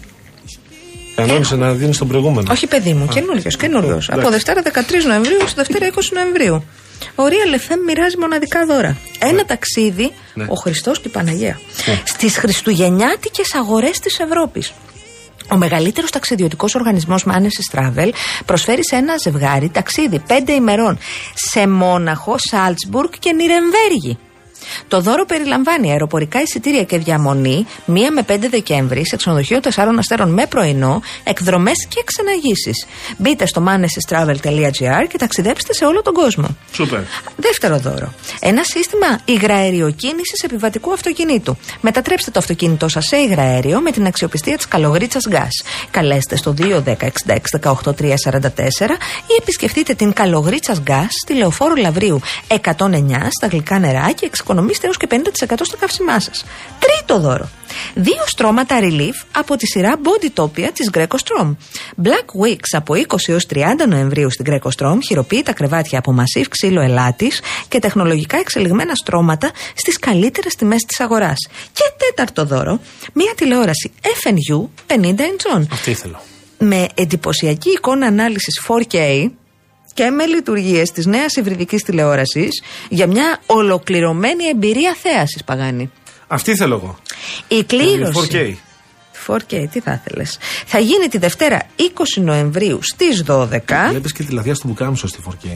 [1.15, 2.53] Κανόνισε να δίνεις τον προηγούμενο.
[2.53, 3.89] Όχι, παιδί μου, καινούριο, καινούριο.
[3.89, 4.11] εντάξει.
[4.13, 6.65] Από Δευτέρα 13 Νοεμβρίου στο Δευτέρα 20 Νοεμβρίου.
[7.15, 8.97] Ο Real FM μοιράζει μοναδικά δώρα.
[9.19, 10.45] Ένα ταξίδι, Ναι.
[10.49, 12.01] ο Χριστός και η Παναγία, Ναι.
[12.05, 14.73] στις Χριστουγεννιάτικες αγορές της Ευρώπης.
[15.53, 18.11] Ο μεγαλύτερος ταξιδιωτικός οργανισμός Manes Travel
[18.47, 20.99] προσφέρει σε ένα ζευγάρι ταξίδι πέντε ημερών
[21.35, 24.19] σε Μόναχο, Σάλτσμπουργκ και Νιρεμβέργη.
[24.89, 29.69] Το δώρο περιλαμβάνει αεροπορικά εισιτήρια και διαμονή 1 με 5 Δεκέμβρη σε ξενοδοχείο 4
[29.99, 32.71] αστέρων με πρωινό, εκδρομές και ξεναγήσει.
[33.17, 36.57] Μπείτε στο manesestravel.gr και ταξιδέψτε σε όλο τον κόσμο.
[36.73, 37.01] Σούπερ.
[37.37, 38.13] Δεύτερο δώρο.
[38.41, 41.57] Ένα σύστημα υγραεριοκίνησης επιβατικού αυτοκινήτου.
[41.81, 45.67] Μετατρέψτε το αυτοκίνητό σας σε υγραέριο με την αξιοπιστία της Καλογρίτσας Gas.
[45.91, 46.65] Καλέστε στο 210-66-18-344
[49.27, 52.59] ή επισκεφτείτε την Καλογρίτσα Gas στη Λεωφόρο Λαβρίου 109
[53.39, 56.45] στα γλυκά νερά και εξοικονομήστε έως και 50% στο καύσιμά σας.
[56.79, 57.49] Τρίτο δώρο.
[57.95, 61.57] Δύο στρώματα relief από τη σειρά Bodytopia της Greco Strom.
[62.03, 63.59] Black Weeks από 20 έως 30
[63.89, 69.51] Νοεμβρίου στην Greco Strom χειροποιεί τα κρεβάτια από μασίβ ξύλο ελάτης και τεχνολογικά εξελιγμένα στρώματα
[69.75, 71.49] στις καλύτερες τιμές της αγοράς.
[71.73, 72.81] Και τέταρτο δώρο,
[73.13, 76.21] μία τηλεόραση FNU 50 inch Αυτή ήθελα.
[76.59, 79.29] με εντυπωσιακή εικόνα ανάλυσης 4K
[79.95, 85.91] και με λειτουργίες της νέας υβριδικής τηλεόρασης για μια ολοκληρωμένη εμπειρία θέασης, Παγάνη.
[86.27, 86.99] Αυτή θέλω εγώ.
[87.49, 88.29] Η κλήρωση.
[88.33, 88.55] 4K.
[89.27, 90.39] 4K, τι θα ήθελες.
[90.67, 91.83] Θα γίνει τη Δευτέρα 20
[92.23, 93.89] Νοεμβρίου στις 12.
[93.91, 95.47] Βλέπεις και τη λαδιά στο μπουκάμισο στη 4K.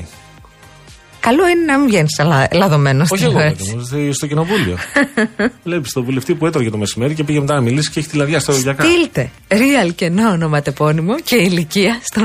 [1.21, 2.21] Καλό είναι να μην βγαίνεις
[2.53, 4.77] λαδωμένος Όχι εγώ, παιδί μου, στο- στο κοινοβούλιο.
[5.65, 8.17] Βλέπεις τον βουλευτή που έτρωγε το μεσημέρι και πήγε μετά να μιλήσει και έχει τη
[8.17, 8.85] λαδιά στο γιακά.
[8.85, 12.23] Στείλτε real και να ονοματεπώνυμο και ηλικία στο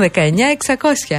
[1.08, 1.18] 19600.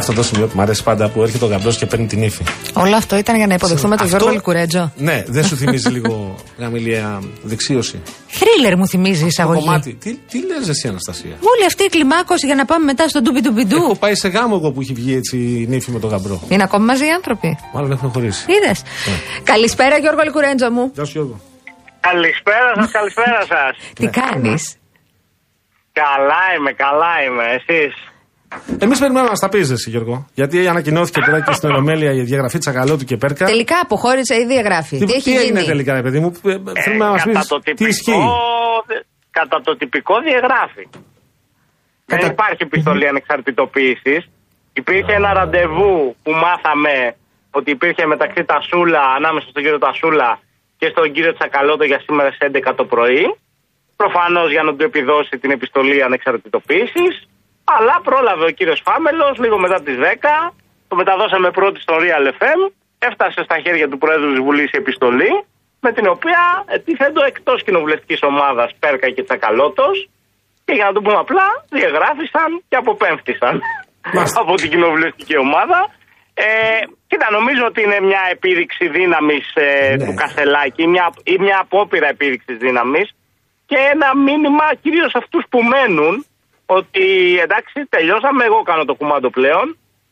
[0.00, 2.42] Αυτό το σημείο που μου αρέσει πάντα που έρχεται ο γαμπρός και παίρνει την ύφη.
[2.74, 4.92] Όλο αυτό ήταν για να υποδεχθούμε τον Αυτό- Γιώργο Λικουρέτζο.
[4.96, 8.02] Ναι, δεν σου θυμίζει λίγο γαμιλία δεξίωση.
[8.26, 9.64] Θρίλερ μου θυμίζει η Το εισαγωγή.
[9.64, 9.94] κομμάτι.
[9.94, 13.40] Τι, τι λες εσύ, Αναστασία; Όλη αυτή η κλιμάκωση για να πάμε μετά στον ντουμπι
[13.40, 13.96] ντουμπι Έχω ντου.
[13.98, 16.40] πάει σε γάμο εγώ που έχει βγει έτσι η νύφη με τον γαμπρό.
[16.48, 17.58] Είναι ακόμη μαζί οι άνθρωποι.
[17.72, 18.44] Μάλλον έχουν χωρίσει.
[18.52, 18.82] Είδες.
[19.06, 19.40] Ναι.
[19.42, 20.90] Καλησπέρα Γιώργο Λικουρέντζο μου.
[20.94, 21.40] Γεια σου Γιώργο.
[22.00, 23.92] Καλησπέρα σας, καλησπέρα σας.
[23.94, 24.74] Τι κάνεις;
[25.92, 27.44] καλά είμαι, καλά είμαι.
[27.58, 27.94] Εσείς;
[28.78, 30.26] Εμείς περιμένουμε να μας τα πεις, εσύ Γιώργο.
[30.34, 33.44] Γιατί ανακοινώθηκε τώρα και στην Ολομέλεια η διαγραφή Τσακαλώτου και Πέρκα.
[33.46, 34.96] Τελικά αποχώρησε η διαγράφη.
[34.98, 37.58] Τι, έχει έγινε γίνει; τελικά, ρε παιδί μου; Ε, Θέλουμε να μας πεις κατά, το
[37.58, 38.18] τι τυπικό, ισχύει;
[39.30, 40.84] κατά το τυπικό διαγράφει.
[42.06, 44.22] Δεν υπάρχει επιστολή ανεξαρτητοποίησης.
[44.72, 46.94] Υπήρχε ένα ραντεβού που μάθαμε
[47.50, 50.30] ότι υπήρχε μεταξύ Τασούλα, ανάμεσα στον κύριο Τασούλα
[50.78, 53.24] και στον κύριο Τσακαλώτο για σήμερα στι 11 το πρωί.
[53.96, 57.14] Προφανώς για να του επιδώσει την επιστολή ανεξαρτητοποίησης.
[57.76, 60.52] Αλλά πρόλαβε ο κύριος Φάμελο λίγο μετά τις 10.
[60.88, 62.60] Το μεταδώσαμε πρώτη στο Real FM.
[63.08, 65.32] Έφτασε στα χέρια του Προέδρου της Βουλής η επιστολή.
[65.80, 66.40] Με την οποία
[66.76, 69.96] ετίθεντο εκτός κοινοβουλευτικής ομάδας Πέρκα και Τσακαλώτος.
[70.64, 73.54] Και για να το πούμε απλά, διαγράφησαν και αποπέμφθησαν
[74.14, 74.40] Μάλιστα.
[74.40, 75.78] από την κοινοβουλευτική ομάδα.
[76.34, 76.46] Ε,
[77.08, 80.04] κοίτα, νομίζω ότι είναι μια επίδειξη δύναμης Ναι.
[80.06, 83.08] του Κασελάκη, μια, ή μια απόπειρα επίδειξης δύναμης
[83.66, 86.14] και ένα μήνυμα κυρίως σε αυτούς που μένουν
[86.78, 87.06] ότι
[87.44, 88.44] εντάξει, τελειώσαμε.
[88.44, 89.66] Εγώ κάνω το κουμάντο πλέον.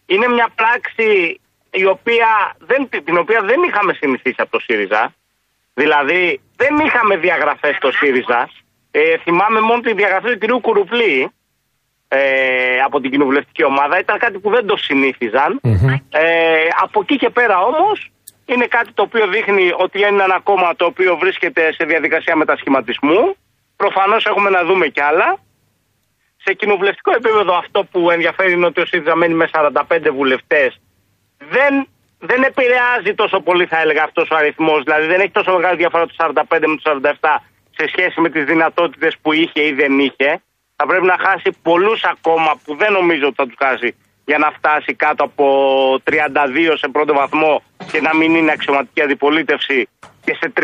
[0.07, 1.41] Είναι μια πράξη
[1.71, 5.15] η οποία δεν, την οποία δεν είχαμε συνηθίσει από το ΣΥΡΙΖΑ.
[5.75, 8.51] Δηλαδή, δεν είχαμε διαγραφές στο ΣΥΡΙΖΑ.
[8.91, 11.31] Ε, θυμάμαι μόνο τη διαγραφή του κυρίου Κουρουπλή
[12.09, 12.21] ε,
[12.85, 13.99] από την κοινοβουλευτική ομάδα.
[13.99, 15.61] Ήταν κάτι που δεν το συνήθιζαν.
[16.11, 18.11] Ε, από εκεί και πέρα όμως
[18.45, 23.37] είναι κάτι το οποίο δείχνει ότι είναι ένα κόμμα το οποίο βρίσκεται σε διαδικασία μετασχηματισμού.
[23.77, 25.39] Προφανώς έχουμε να δούμε κι άλλα.
[26.49, 29.73] Σε κοινοβουλευτικό επίπεδο αυτό που ενδιαφέρει είναι ότι ο ΣΥΡΙΖΑ μένει με 45
[30.13, 30.81] βουλευτές.
[31.39, 34.83] Δεν, δεν επηρεάζει τόσο πολύ θα έλεγα αυτός ο αριθμός.
[34.83, 37.11] Δηλαδή δεν έχει τόσο μεγάλη διαφορά του 45 με του 47
[37.77, 40.43] σε σχέση με τις δυνατότητες που είχε ή δεν είχε.
[40.77, 44.51] Θα πρέπει να χάσει πολλούς ακόμα που δεν νομίζω ότι θα τους χάσει για να
[44.51, 45.47] φτάσει κάτω από
[46.05, 49.89] 32 σε πρώτο βαθμό και να μην είναι αξιωματική αντιπολίτευση
[50.25, 50.63] και σε 30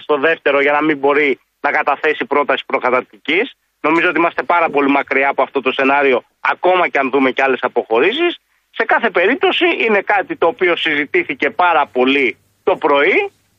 [0.00, 3.56] στο δεύτερο για να μην μπορεί να καταθέσει πρόταση προκαταρκτικής.
[3.86, 6.18] Νομίζω ότι είμαστε πάρα πολύ μακριά από αυτό το σενάριο,
[6.54, 8.32] ακόμα και αν δούμε και άλλες αποχωρήσεις.
[8.78, 12.26] Σε κάθε περίπτωση είναι κάτι το οποίο συζητήθηκε πάρα πολύ
[12.68, 13.16] το πρωί,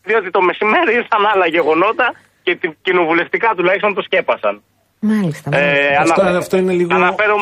[0.07, 2.07] διότι το μεσημέρι ήρθαν άλλα γεγονότα
[2.45, 4.55] και τη- κοινοβουλευτικά τουλάχιστον το σκέπασαν.
[4.99, 5.47] Μάλιστα.
[5.53, 6.01] Ε, μάλιστα.
[6.05, 6.95] Αυτό, ανα- αυτό είναι λίγο.
[6.95, 7.35] Αναφέρω,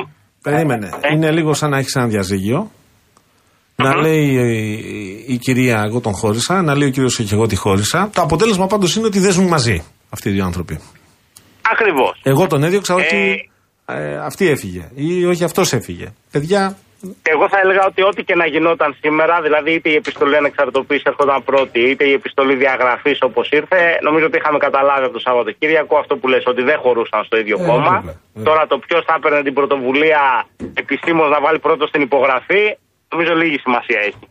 [0.48, 0.88] Περίμενε.
[1.02, 1.14] Ε.
[1.14, 2.72] Είναι λίγο σαν να έχεις ένα διαζύγιο.
[3.76, 7.56] Να λέει η, η κυρία Εγώ τον χώρισα, να λέει ο κύριος και εγώ τη
[7.56, 8.10] χώρισα.
[8.14, 10.80] Το αποτέλεσμα πάντως είναι ότι δεν ζουν μαζί αυτοί οι δύο άνθρωποι.
[11.74, 12.20] Ακριβώς.
[12.24, 13.50] Εγώ τον έδιωξα, όχι
[13.86, 14.90] ε, αυτή έφυγε.
[14.96, 16.08] Ή όχι αυτός έφυγε.
[16.32, 16.78] Παιδιά,
[17.34, 21.44] Εγώ θα έλεγα ότι ό,τι και να γινόταν σήμερα, δηλαδή είτε η επιστολή ανεξαρτητοποίηση έρχονταν
[21.44, 26.14] πρώτη, είτε η επιστολή διαγραφής όπως ήρθε, νομίζω ότι είχαμε καταλάβει από το Σαββατοκύριακο αυτό
[26.20, 27.94] που λες, ότι δεν χωρούσαν στο ίδιο Ε, κόμμα.
[27.98, 28.44] βέβαια, βέβαια.
[28.48, 30.22] Τώρα το ποιος θα έπαιρνε την πρωτοβουλία
[30.84, 32.64] επισήμως να βάλει πρώτο στην υπογραφή,
[33.14, 34.26] νομίζω λίγη σημασία έχει.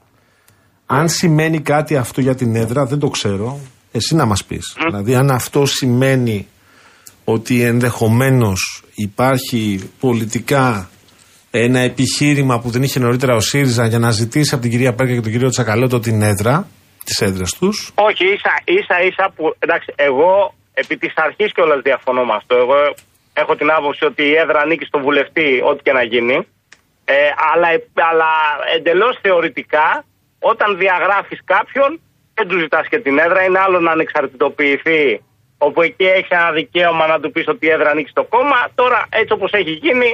[1.00, 3.48] αν σημαίνει κάτι αυτό για την έδρα, δεν το ξέρω.
[3.92, 4.76] Εσύ να μας πεις.
[4.86, 6.36] Δηλαδή, αν αυτό σημαίνει
[7.32, 10.90] ότι ενδεχομένως υπάρχει πολιτικά
[11.50, 15.14] ένα επιχείρημα που δεν είχε νωρίτερα ο ΣΥΡΙΖΑ για να ζητήσει από την κυρία Πέρκα
[15.14, 16.66] και τον κύριο Τσακαλώτο την έδρα,
[17.04, 17.92] τις έδρες τους.
[17.94, 19.54] Όχι, ίσα, ίσα ίσα που.
[19.58, 22.54] Εντάξει, εγώ επί της αρχής κιόλας διαφωνώ με αυτό.
[22.56, 22.76] Εγώ
[23.32, 26.36] έχω την άποψη ότι η έδρα ανήκει στον βουλευτή, ό,τι και να γίνει.
[27.04, 27.16] Ε,
[27.52, 27.68] αλλά
[28.10, 28.30] αλλά
[28.76, 30.04] εντελώς θεωρητικά,
[30.50, 31.90] όταν διαγράφεις κάποιον,
[32.34, 33.40] δεν του ζητάς και την έδρα.
[33.46, 35.02] Είναι άλλο να ανεξαρτητοποιηθεί,
[35.66, 38.59] όπου εκεί έχει ένα δικαίωμα να του πεις ότι η έδρα ανήκει στο κόμμα.
[38.75, 40.11] Τώρα, έτσι όπως έχει γίνει,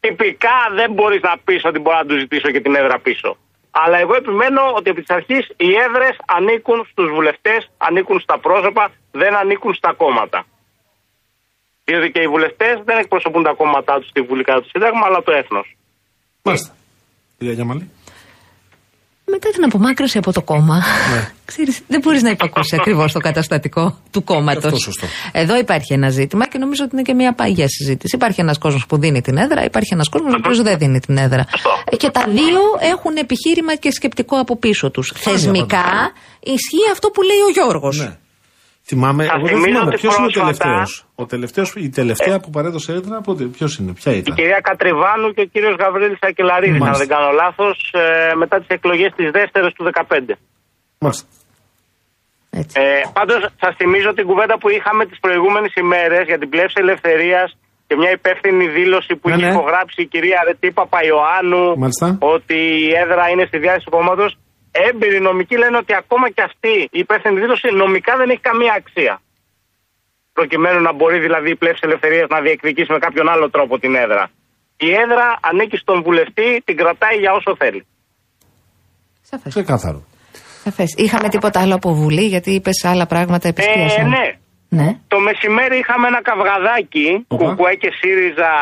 [0.00, 3.30] τυπικά δεν μπορείς να πεις ότι μπορώ να του ζητήσω και την έδρα πίσω.
[3.70, 8.84] Αλλά εγώ επιμένω ότι επί της αρχής οι έδρες ανήκουν στους βουλευτές, ανήκουν στα πρόσωπα,
[9.10, 10.44] δεν ανήκουν στα κόμματα.
[11.84, 15.22] Διότι και οι βουλευτές δεν εκπροσωπούν τα κόμματά τους στη Βουλή κατά το Σύνταγμα, αλλά
[15.22, 15.76] το έθνος.
[16.42, 16.74] Μάλιστα.
[17.38, 17.90] Κυρία Γιάμαλη.
[19.30, 21.30] Μετά την απομάκρυνση από το κόμμα, Ναι.
[21.50, 24.64] ξέρεις, δεν μπορείς να υπακούσεις ακριβώς το καταστατικό του κόμματος.
[24.64, 25.06] Αυτό σωστό.
[25.32, 28.16] Εδώ υπάρχει ένα ζήτημα και νομίζω ότι είναι και μια παγιά συζήτηση.
[28.16, 31.16] Υπάρχει ένας κόσμος που δίνει την έδρα, υπάρχει ένας κόσμος ο οποίος δεν δίνει την
[31.16, 31.46] έδρα.
[31.90, 35.12] Ε, Και τα δύο έχουν επιχείρημα και σκεπτικό από πίσω τους.
[35.16, 37.98] Θεσμικά ισχύει αυτό που λέει ο Γιώργος.
[37.98, 38.16] Ναι.
[38.90, 40.90] Θυμάμαι, Θα εγώ δεν θυμίζω θυμάμαι ότι ποιος είναι ο πρόσφατα- τελευταίος.
[41.22, 43.16] Ο τελευταίος, η τελευταία που παρέδωσε έδρα,
[43.56, 44.34] ποιος είναι, ποια Η ήταν.
[44.38, 47.04] κυρία Κατριβάνου και ο κύριος Γαβρίλης Ακελαρίδης, αν Μάλιστα.
[47.04, 47.76] δεν κάνω λάθος,
[48.42, 50.32] μετά τις εκλογές της δεύτερης του 2015.
[51.04, 51.26] Μάλιστα.
[52.60, 52.74] Έτσι.
[52.80, 52.86] Ε,
[53.18, 57.48] Πάντως, σα θυμίζω την κουβέντα που είχαμε τις προηγούμενες ημέρες για την πλεύση ελευθερίας
[57.86, 59.52] και μια υπεύθυνη δήλωση που Ναι, είχε ναι.
[59.56, 62.06] υπογράψει η κυρία Ρετή Παπαϊωάννου Μάλιστα.
[62.34, 64.30] ότι η έδρα είναι στη διάθεση του κόμματος.
[64.72, 69.20] Έμπειροι νομικοί λένε ότι ακόμα και αυτή η υπεύθυνη δήλωση νομικά δεν έχει καμία αξία.
[70.32, 74.30] Προκειμένου να μπορεί δηλαδή η πλεύση ελευθερίας να διεκδικήσει με κάποιον άλλο τρόπο την έδρα.
[74.76, 77.86] Η έδρα ανήκει στον βουλευτή, την κρατάει για όσο θέλει.
[79.22, 79.52] Σαφές.
[79.54, 80.04] Ξεκάθαρο.
[80.64, 80.94] Σαφές.
[80.96, 84.08] Είχαμε τίποτα άλλο από Βουλή, γιατί είπες άλλα πράγματα Ε, επιστίασαν.
[84.08, 84.26] ναι,
[84.68, 84.98] ναι.
[85.08, 87.44] Το μεσημέρι είχαμε ένα καυγαδάκι, Οπα.
[87.44, 88.52] Κουκουέ και ΣΥΡΙΖΑ,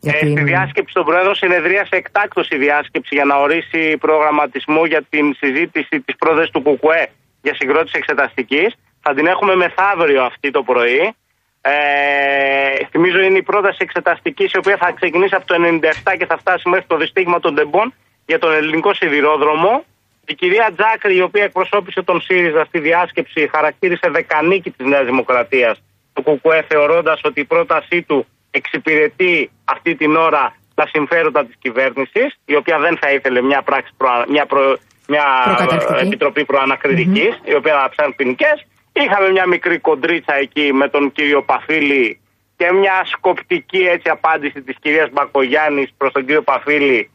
[0.00, 5.02] Για ε, την- στη διάσκεψη των Πρόεδρων συνεδρίασε εκτάκτωση διάσκεψη για να ορίσει προγραμματισμό για
[5.10, 7.06] την συζήτηση της πρόεδρης του Κουκουέ
[7.42, 8.74] για συγκρότηση εξεταστικής.
[9.00, 11.14] Θα την έχουμε μεθαύριο αυτή το πρωί.
[11.60, 16.38] Ε, θυμίζω είναι η πρόταση εξεταστικής η οποία θα ξεκινήσει από το 97 και θα
[16.38, 17.94] φτάσει μέχρι το δυστύχημα των Τεμπών
[18.26, 19.84] για τον ελληνικό σιδηρόδρομο.
[20.26, 25.82] Η κυρία Τζάκρη, η οποία εκπροσώπησε τον ΣΥΡΙΖΑ στη διάσκεψη, χαρακτήρισε δεκανίκη της Νέας Δημοκρατίας
[26.12, 32.38] του ΚΚΕ, θεωρώντας ότι η πρότασή του εξυπηρετεί αυτή την ώρα τα συμφέροντα της κυβέρνησης,
[32.44, 36.04] η οποία δεν θα ήθελε μια πράξη, προα- μια, προ- μια Προκαταρκτική.
[36.04, 38.66] ε, επιτροπή προανακριτικής, η οποία θα ψάχνει ποινικές.
[38.92, 42.20] Είχαμε μια μικρή κοντρίτσα εκεί με τον κύριο Παφίλη
[42.56, 47.10] και μια σκοπτική έτσι απάντηση της κυρίας Μπακογιάννης προς τον κύριο Παφίλη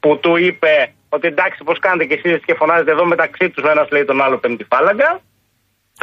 [0.00, 3.70] που του είπε ότι εντάξει πώς κάνετε και εσείς και φωνάζετε εδώ μεταξύ τους ο
[3.70, 5.20] ένας λέει τον άλλο πέμπτη φάλαγγα.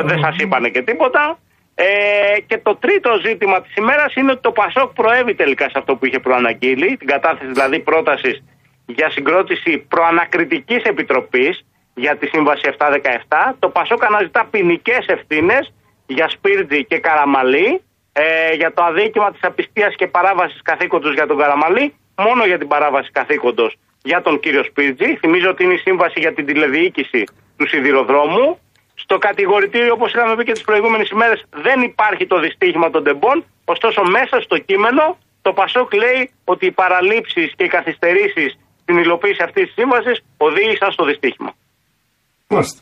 [0.04, 1.40] Δεν σας είπανε και τίποτα.
[1.82, 5.96] Ε, και το τρίτο ζήτημα της ημέρας είναι ότι το Πασόκ προέβη τελικά σε αυτό
[5.96, 8.44] που είχε προαναγγείλει, την κατάθεση δηλαδή πρότασης
[8.86, 13.54] για συγκρότηση προανακριτικής επιτροπής για τη Σύμβαση 717.
[13.60, 15.74] Το Πασόκ αναζητά ποινικές ευθύνες
[16.06, 21.38] για Σπίρτζη και Καραμαλή ε, για το αδίκημα της απιστίας και παράβασης καθήκοντος για τον
[21.38, 25.16] Καραμαλή, μόνο για την παράβαση καθήκοντος για τον κύριο Σπίρτζη.
[25.16, 27.24] Θυμίζω ότι είναι η σύμβαση για την τηλεδιοίκηση
[27.58, 28.60] του σιδηροδρόμου.
[29.10, 33.38] Στο κατηγορητήριο, όπως είχαμε πει και τις προηγούμενες ημέρες, δεν υπάρχει το δυστύχημα των τεμπών.
[33.74, 35.04] Ωστόσο, μέσα στο κείμενο,
[35.46, 38.50] το Πασόκ λέει ότι οι παραλήψεις και οι καθυστερήσεις
[38.82, 40.18] στην υλοποίηση αυτής της σύμβασης
[40.48, 41.52] οδήγησαν στο δυστύχημα.
[42.54, 42.82] Μάλιστα.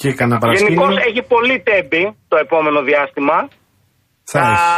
[0.00, 3.36] Και κανένα Γενικώς παρασκήνιο; έχει πολύ τέμπη το επόμενο διάστημα.
[4.32, 4.68] θα έχει.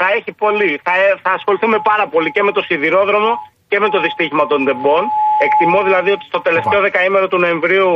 [0.00, 0.70] θα έχει πολύ.
[0.86, 3.32] Θα, ε- θα ασχοληθούμε πάρα πολύ και με το σιδηρόδρομο
[3.70, 5.04] και με το δυστύχημα των τεμπών.
[5.46, 6.86] Εκτιμώ δηλαδή ότι στο τελευταίο Οπα.
[6.88, 7.90] δεκαήμερο του Νοεμβρίου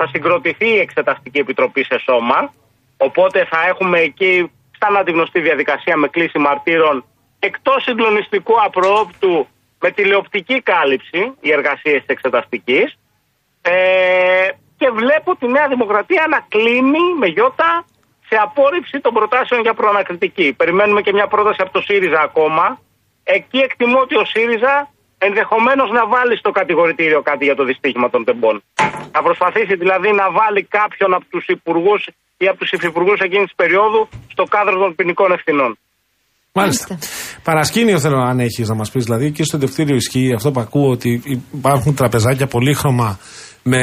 [0.00, 2.52] θα συγκροτηθεί η Εξεταστική Επιτροπή σε σώμα.
[2.96, 7.04] Οπότε θα έχουμε εκεί, σαν να τη γνωστή διαδικασία με κλίση μαρτύρων,
[7.38, 9.46] εκτός συγκλονιστικού απροόπτου
[9.80, 12.98] με τηλεοπτική κάλυψη οι εργασίες της Εξεταστικής.
[13.62, 17.84] Ε, και βλέπω τη Νέα Δημοκρατία να κλείνει με γιώτα
[18.28, 20.52] σε απόρριψη των προτάσεων για προανακριτική.
[20.52, 22.80] Περιμένουμε και μια πρόταση από το ΣΥΡΙΖΑ ακόμα.
[23.24, 24.90] Εκεί εκτιμώ ότι ο ΣΥΡΙΖΑ
[25.26, 28.56] ενδεχομένως να βάλει στο κατηγορητήριο κάτι για το δυστύχημα των τεμπών.
[29.14, 32.00] Να προσπαθήσει δηλαδή να βάλει κάποιον από τους υπουργούς
[32.42, 34.00] ή από τους υφυπουργούς εκείνης της περίοδου
[34.34, 35.70] στο κάδρο των ποινικών ευθυνών.
[36.52, 36.98] Μάλιστα.
[37.42, 39.04] Παρασκήνιο θέλω αν έχεις να μας πεις.
[39.04, 43.18] Δηλαδή και στο Δευτήριο ισχύει αυτό που ακούω ότι υπάρχουν τραπεζάκια πολύχρωμα
[43.62, 43.80] με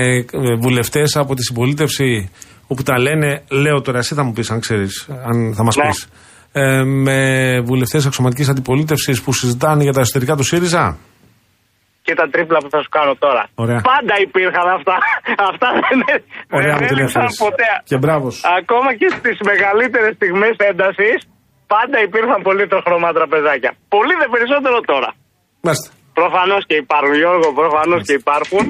[0.60, 2.32] βουλευτές από τη συμπολίτευση
[2.68, 3.44] όπου τα λένε.
[3.50, 5.88] Λέω τώρα, εσύ θα μου πεις αν ξέρεις, αν θα μας Ναι.
[5.88, 6.08] πεις.
[6.52, 7.20] Ε, με
[7.62, 10.98] βουλευτές αξιωματική αντιπολίτευσης που συζητάνε για τα εσωτερικά του ΣΥΡΙΖΑ.
[12.08, 13.44] Και τα τρίπλα που θα σου κάνω τώρα.
[13.64, 13.80] Ωραία.
[13.92, 14.96] Πάντα υπήρχαν αυτά.
[15.52, 16.00] αυτά δεν,
[16.58, 17.44] Ωραία μου δεν την έλειψαν έφερες.
[17.46, 17.70] ποτέ.
[17.90, 18.44] Και μπράβος σου.
[18.60, 21.18] Ακόμα και στις μεγαλύτερες στιγμές έντασης,
[21.74, 23.72] πάντα υπήρχαν πολύ τροχρωμά τραπεζάκια.
[23.96, 25.10] Πολύ δε περισσότερο τώρα.
[25.66, 25.88] Μάλιστα.
[26.20, 28.64] Προφανώς και υπάρχουν, Γιώργο, προφανώς και υπάρχουν.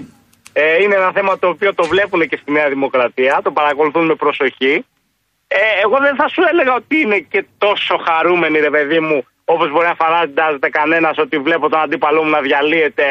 [0.61, 4.15] Ε, είναι ένα θέμα το οποίο το βλέπουν και στη Νέα Δημοκρατία, το παρακολουθούν με
[4.23, 4.73] προσοχή.
[5.47, 9.17] Ε, εγώ δεν θα σου έλεγα ότι είναι και τόσο χαρούμενοι, ρε παιδί μου,
[9.53, 13.07] όπως μπορεί να φαντάζεται κανένας ότι βλέπω τον αντίπαλό μου να διαλύεται.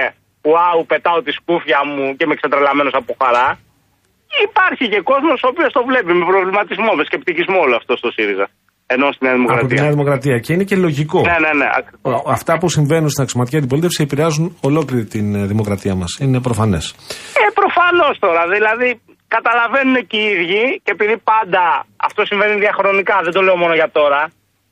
[0.49, 3.49] Ουάου, πετάω τη σκούφια μου και είμαι ξετρελαμένος από χαρά.
[4.49, 8.47] Υπάρχει και κόσμος ο οποίος το βλέπει με προβληματισμό, με σκεπτικισμό όλο αυτό στο ΣΥΡΙΖΑ.
[8.95, 9.81] Ενώ στη Νέα Από τη Δημοκρατία.
[9.83, 10.37] Νέα Δημοκρατία.
[10.45, 11.21] Και είναι και λογικό.
[11.31, 11.69] Ναι, ναι, ναι.
[11.79, 12.13] ακριβώς.
[12.25, 16.11] Ο- Αυτά που συμβαίνουν στην αξιωματική αντιπολίτευση επηρεάζουν ολόκληρη την ε, δημοκρατία μας.
[16.23, 16.85] Είναι προφανές.
[17.43, 18.43] Ε, προφανώς τώρα.
[18.57, 18.89] Δηλαδή,
[19.37, 21.65] καταλαβαίνουν και οι ίδιοι και επειδή πάντα
[21.97, 24.21] αυτό συμβαίνει διαχρονικά, δεν το λέω μόνο για τώρα.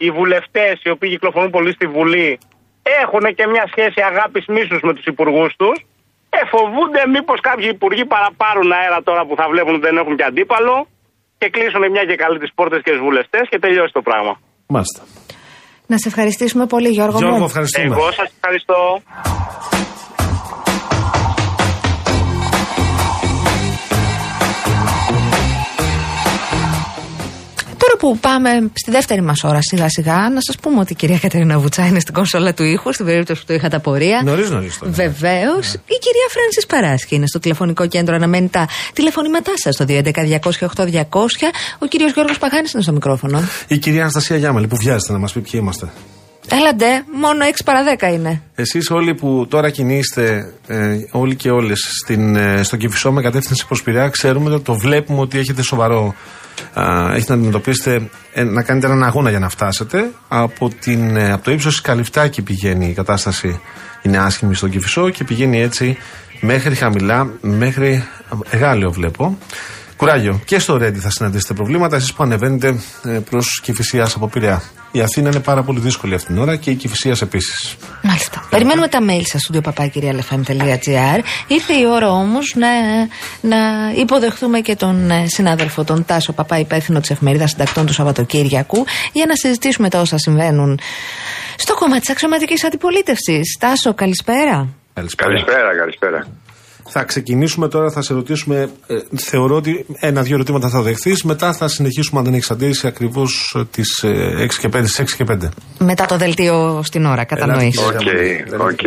[0.03, 2.31] Οι βουλευτές οι οποίοι κυκλοφορούν πολύ στη Βουλή
[3.03, 5.77] έχουν και μια σχέση αγάπης μίσους με τους υπουργούς τους.
[6.37, 10.27] Ε, φοβούνται μήπως κάποιοι υπουργοί παραπάρουν αέρα τώρα που θα βλέπουν ότι δεν έχουν και
[10.31, 10.75] αντίπαλο
[11.39, 14.33] και κλείσουν μια και καλή τις πόρτες και τους βουλευτές και τελειώσει το πράγμα.
[14.75, 15.01] Μάλιστα.
[15.87, 17.45] Να σε ευχαριστήσουμε πολύ, Γιώργο, Γιώργο, μου.
[17.45, 17.95] ευχαριστούμε.
[17.99, 18.79] Εγώ σας ευχαριστώ.
[27.79, 31.19] Τώρα που πάμε στη δεύτερη μας ώρα σιγά σιγά, να σας πούμε ότι η κυρία
[31.19, 34.23] Κατερίνα Βουτσά είναι στην κονσόλα του ήχου, στην περίπτωση που το είχατε απορία.
[34.25, 34.79] Νωρίς, νωρίς.
[34.83, 35.73] Βεβαίως.
[35.73, 41.51] Η κυρία Φράνση Παράσχη είναι στο τηλεφωνικό κέντρο, αναμένει τα τηλεφωνήματά σας στο 211-200-8200.
[41.79, 43.43] Ο κύριος Γιώργος Παγάνης είναι στο μικρόφωνο.
[43.67, 45.89] Η κυρία Αναστασία Γιάμαλη που βιάζεται να μας πει ποιοι είμαστε.
[46.51, 48.43] Έλαντε, μόνο 6 παρα 10 είναι.
[48.55, 51.81] Εσείς όλοι που τώρα κινείστε, ε, όλοι και όλες,
[52.37, 56.15] ε, στον Κυφισό με κατεύθυνση προ Πειραιά, ξέρουμε ότι το βλέπουμε ότι έχετε σοβαρό.
[56.73, 60.11] Α, έχετε να αντιμετωπίσετε, ε, να κάνετε έναν αγώνα για να φτάσετε.
[60.29, 63.61] Από, την, ε, από το ύψος της Καλυφτάκη πηγαίνει η κατάσταση,
[64.03, 65.97] είναι άσχημη στον Κυφισό και πηγαίνει έτσι
[66.41, 68.05] μέχρι χαμηλά, μέχρι
[68.51, 69.39] Εγάλιο βλέπω.
[70.05, 70.41] Κουράγιο.
[70.45, 71.97] Και στο Ρέντι θα συναντήσετε προβλήματα.
[71.97, 72.81] Εσείς που ανεβαίνετε
[73.31, 74.63] προς Κυφυσία από Πειραιά.
[74.93, 77.77] Η Αθήνα είναι πάρα πολύ δύσκολη αυτήν την ώρα και η Κυφυσία επίσης.
[78.03, 78.47] Μάλιστα.
[78.51, 81.21] Περιμένουμε τα mail σας στο papakirialfm.gr.
[81.47, 82.69] Ήρθε η ώρα όμως να,
[83.41, 83.57] να
[83.97, 89.27] υποδεχθούμε και τον ε, συνάδελφο, τον Τάσο Παππά, υπεύθυνο της εφημερίδας Συντακτών του Σαββατοκύριακου, για
[89.27, 90.79] να συζητήσουμε τα όσα συμβαίνουν
[91.57, 93.57] στο κόμμα της αξιωματικής αντιπολίτευσης.
[93.61, 94.69] Τάσο, καλησπέρα.
[94.95, 96.27] Καλησπέρα, καλησπέρα.
[96.97, 98.71] Θα ξεκινήσουμε τώρα, θα σε ρωτήσουμε.
[98.87, 101.23] Ε, θεωρώ ότι ένα-δύο ερωτήματα θα δεχθείς.
[101.23, 105.17] Μετά θα συνεχίσουμε, αν δεν έχεις αντίρρηση, ακριβώς τις ε, 6 και 5, στις 6
[105.17, 105.49] και 5.
[105.79, 107.79] Μετά το δελτίο στην ώρα, κατανοείς.
[107.79, 108.01] ΟΚ,
[108.61, 108.81] ΟΚ.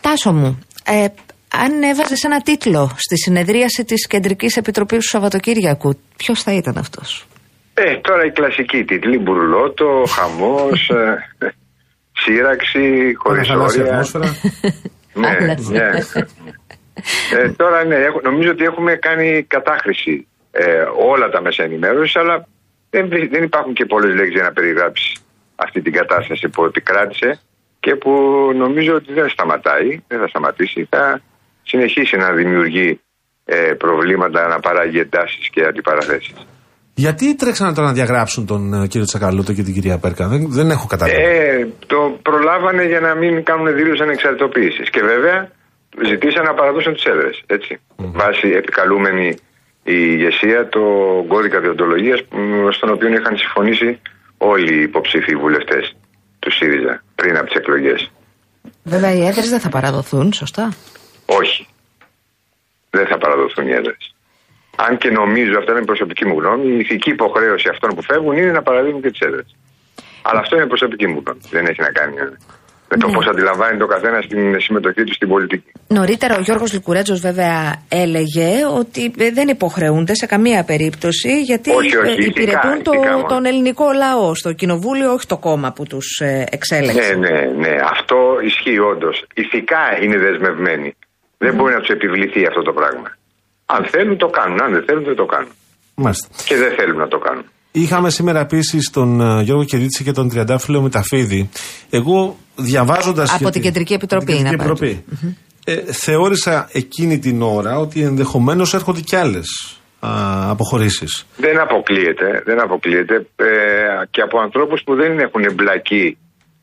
[0.00, 1.06] Τάσο μου, ε,
[1.48, 7.26] αν έβαζες ένα τίτλο στη συνεδρίαση της Κεντρικής Επιτροπής του Σαββατοκύριακου, ποιος θα ήταν αυτός;
[7.74, 11.54] Ε, τώρα η κλασικοί τίτλοι, μπουρλότο, χαμός, ε,
[12.12, 14.06] σύρραξη, χωρίς όρια.
[15.20, 15.88] ναι, ναι.
[17.38, 22.46] Ε, τώρα ναι, έχω- νομίζω ότι έχουμε κάνει κατάχρηση ε, όλα τα μέσα ενημέρωσης, αλλά
[22.90, 25.12] δεν, δεν υπάρχουν και πολλές λέξεις για να περιγράψεις
[25.56, 27.40] αυτή την κατάσταση που επικράτησε
[27.80, 28.12] και που
[28.56, 31.20] νομίζω ότι δεν σταματάει, δεν θα σταματήσει, θα
[31.62, 33.00] συνεχίσει να δημιουργεί
[33.44, 36.34] ε, προβλήματα, να παράγει εντάσεις και αντιπαραθέσεις.
[36.94, 40.70] Γιατί τρέξανε τώρα να διαγράψουν τον ε, κύριο Τσακαλώτο και την κυρία Πέρκα; Δεν, δεν
[40.70, 41.22] έχω καταλάβει.
[41.22, 44.90] Ε, το προλάβανε για να μην κάνουν δήλωση ανεξαρτητοποίησης.
[44.90, 45.50] Και βέβαια
[46.02, 47.42] ζητήσαν να παραδώσουν τις έδρες.
[47.46, 47.80] Έτσι.
[47.96, 49.26] Βάσει επικαλούμενη
[49.84, 50.80] η ηγεσία το
[51.28, 52.24] κώδικα διοντολογίας
[52.70, 54.00] στον οποίο είχαν συμφωνήσει
[54.38, 55.96] όλοι οι υποψήφοι βουλευτές
[56.38, 58.10] του ΣΥΡΙΖΑ πριν από τις εκλογές.
[58.82, 60.72] Βέβαια, οι έδρες δεν θα παραδοθούν, σωστά;
[61.26, 61.66] Όχι.
[62.90, 64.14] Δεν θα παραδοθούν οι έδρες.
[64.76, 68.36] Αν και νομίζω, αυτά είναι η προσωπική μου γνώμη, η ηθική υποχρέωση αυτών που φεύγουν
[68.36, 69.56] είναι να παραδείγουν και τις έδρες.
[70.22, 71.40] Αλλά αυτό είναι προσωπική μου γνώμη.
[71.50, 72.14] Δεν έχει να κάνει
[72.94, 73.14] ε, με το Ναι.
[73.14, 75.68] πώς αντιλαμβάνει το καθένας την συμμετοχή του στην πολιτική.
[75.88, 78.48] Νωρίτερα ο Γιώργος Λικουρέτζος βέβαια έλεγε
[78.80, 83.12] ότι ε, δεν υποχρεούνται σε καμία περίπτωση γιατί Όχι, όχι, ε, ηθικά, υπηρετούν το- ηθικά
[83.12, 83.26] μόνο.
[83.28, 87.14] τον ελληνικό λαό στο κοινοβούλιο, όχι το κόμμα που τους ε, εξέλεξε.
[87.14, 87.74] Ναι, ναι, ναι.
[87.94, 89.24] Αυτό ισχύει όντως.
[89.34, 90.94] Ηθικά είναι δεσμευμένοι.
[91.38, 93.08] Δεν μπορεί να τους επιβληθεί αυτό το πράγμα.
[93.66, 95.52] Αν θέλουν το κάνουν, αν δεν θέλουν δεν το κάνουν.
[95.94, 96.28] Μάλιστα.
[96.46, 97.44] Και δεν θέλουν να το κάνουν.
[97.72, 101.50] Είχαμε σήμερα επίσης τον ε, Γιώργο Κερίτση και τον Τριαντάφυλλο Μεταφίδη.
[101.90, 103.34] Εγώ διαβάζοντας.
[103.34, 105.04] Από την Κεντρική Επιτροπή, την Κεντρική να Επιτροπή.
[105.64, 109.78] Ε, θεώρησα εκείνη την ώρα ότι ενδεχομένως έρχονται κι άλλες
[110.50, 111.26] αποχωρήσεις.
[111.36, 113.46] Δεν αποκλείεται, δεν αποκλείεται ε,
[114.10, 116.18] και από ανθρώπους που δεν έχουν εμπλακεί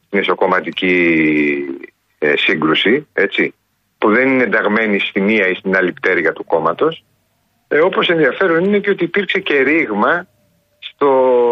[0.06, 0.96] στην εσωκομματική
[2.20, 3.54] ε, σύγκρουση, έτσι,
[3.98, 7.04] που δεν είναι ενταγμένοι στη μία ή στην άλλη πτέρυγα του κόμματος.
[7.68, 10.28] Ε, όπως ενδιαφέρον είναι και ότι υπήρξε και ρήγμα
[10.80, 11.10] στο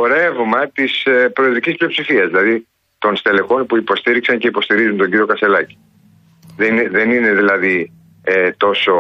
[0.08, 2.68] ρεύμα της ε, προεδρικής πλειοψηφίας, δηλαδή
[3.00, 5.78] των στελεχών που υποστήριξαν και υποστηρίζουν τον κύριο Κασελάκη.
[6.58, 7.92] Δεν είναι, δεν είναι δηλαδή
[8.24, 8.94] ε, τόσο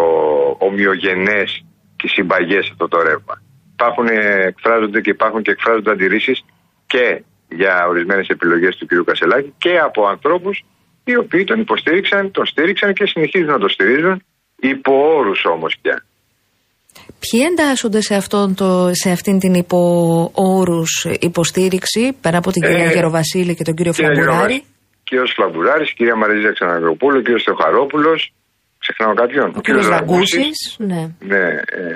[0.59, 3.41] ομοιογενές και συμπαγές αυτό το ρεύμα.
[3.73, 6.45] Υπάρχουν, ε, εκφράζονται και υπάρχουν και εκφράζονται αντιρρήσεις
[6.85, 9.05] και για ορισμένες επιλογές του κ.
[9.05, 10.63] Κασελάκη και από ανθρώπους
[11.03, 14.23] οι οποίοι τον υποστήριξαν, τον στήριξαν και συνεχίζουν να τον στηρίζουν
[14.55, 16.03] υπό όρους όμως πια.
[17.19, 19.79] Ποιοι εντάσσονται σε, αυτόν το, σε αυτήν την υπό
[20.33, 24.53] όρους υποστήριξη πέρα από την κυρία Ε, Γεροβασίλη και τον κύριο Κύριε Φλαμπουράρη.
[24.53, 24.67] Γεροβα-
[25.03, 28.33] Κύριος Φλαμπουράρης, κυρία Μαρίζα Ξαναγροπούλου, κύριος Θεοχαρόπουλος,
[28.83, 29.47] ξεχνάω κάποιον.
[29.55, 30.75] Ο κύριος Ραγκούσης.
[30.77, 31.01] Ναι.
[31.19, 31.37] Ναι,
[31.81, 31.95] ε,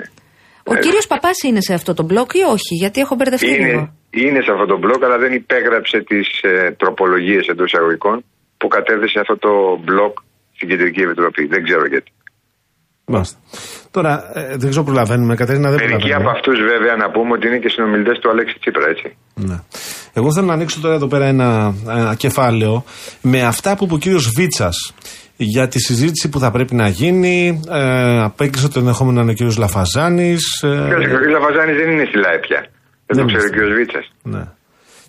[0.70, 3.64] Ο Ε, κύριος Παπάς είναι σε αυτό το μπλοκ ή όχι, γιατί έχω μπερδευτεί λίγο.
[3.64, 8.24] είναι, είναι σε αυτό το μπλοκ, αλλά δεν υπέγραψε τις ε, τροπολογίες εντός εισαγωγικών
[8.56, 9.52] που κατέθεσε αυτό το
[9.84, 10.14] μπλοκ
[10.56, 11.42] στην Κεντρική Επιτροπή.
[11.46, 12.10] Δεν ξέρω γιατί.
[13.06, 13.38] Μάλιστα.
[13.90, 16.28] Τώρα, ε, δεν ξέρω, προλαβαίνουμε, Κατερίνα, δεν Μερικοί προλαβαίνουμε.
[16.30, 19.16] από αυτούς βέβαια να πούμε ότι είναι και συνομιλητές του Αλέξη Τσίπρα, έτσι.
[19.34, 19.60] Ναι.
[20.12, 22.84] Εγώ θέλω να ανοίξω τώρα εδώ πέρα ένα, ένα κεφάλαιο
[23.20, 24.94] με αυτά που είπε ο κύριος Βίτσας
[25.36, 27.60] για τη συζήτηση που θα πρέπει να γίνει.
[27.70, 30.62] Ε, απέκλεισε το ενδεχόμενο να είναι ο κύριος Λαφαζάνης.
[30.62, 31.30] Ο κ.
[31.30, 32.60] Λαβαζάνη δεν είναι στη ΛΑΕ πια.
[33.06, 33.76] Δεν το Δεν ξέρει ο κ.
[33.76, 34.12] Βίτσας.
[34.22, 34.42] ναι.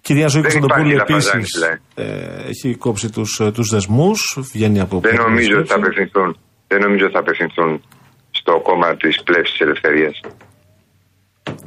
[0.02, 2.06] Κυρία Ζωή Δεν Κωνσταντοπούλου υπάρχει επίσης Λαφαζάνης, λέει.
[2.08, 4.38] ε, έχει κόψει τους τους δεσμούς.
[4.54, 5.82] Βγαίνει από Δεν πλευρές νομίζω ότι θα σκέψη.
[5.91, 6.38] απευθυνθούν.
[6.68, 7.84] Δεν νομίζω ότι θα απευθυνθούν
[8.32, 10.20] στο κόμμα της πλεύσης τη ελευθερίας.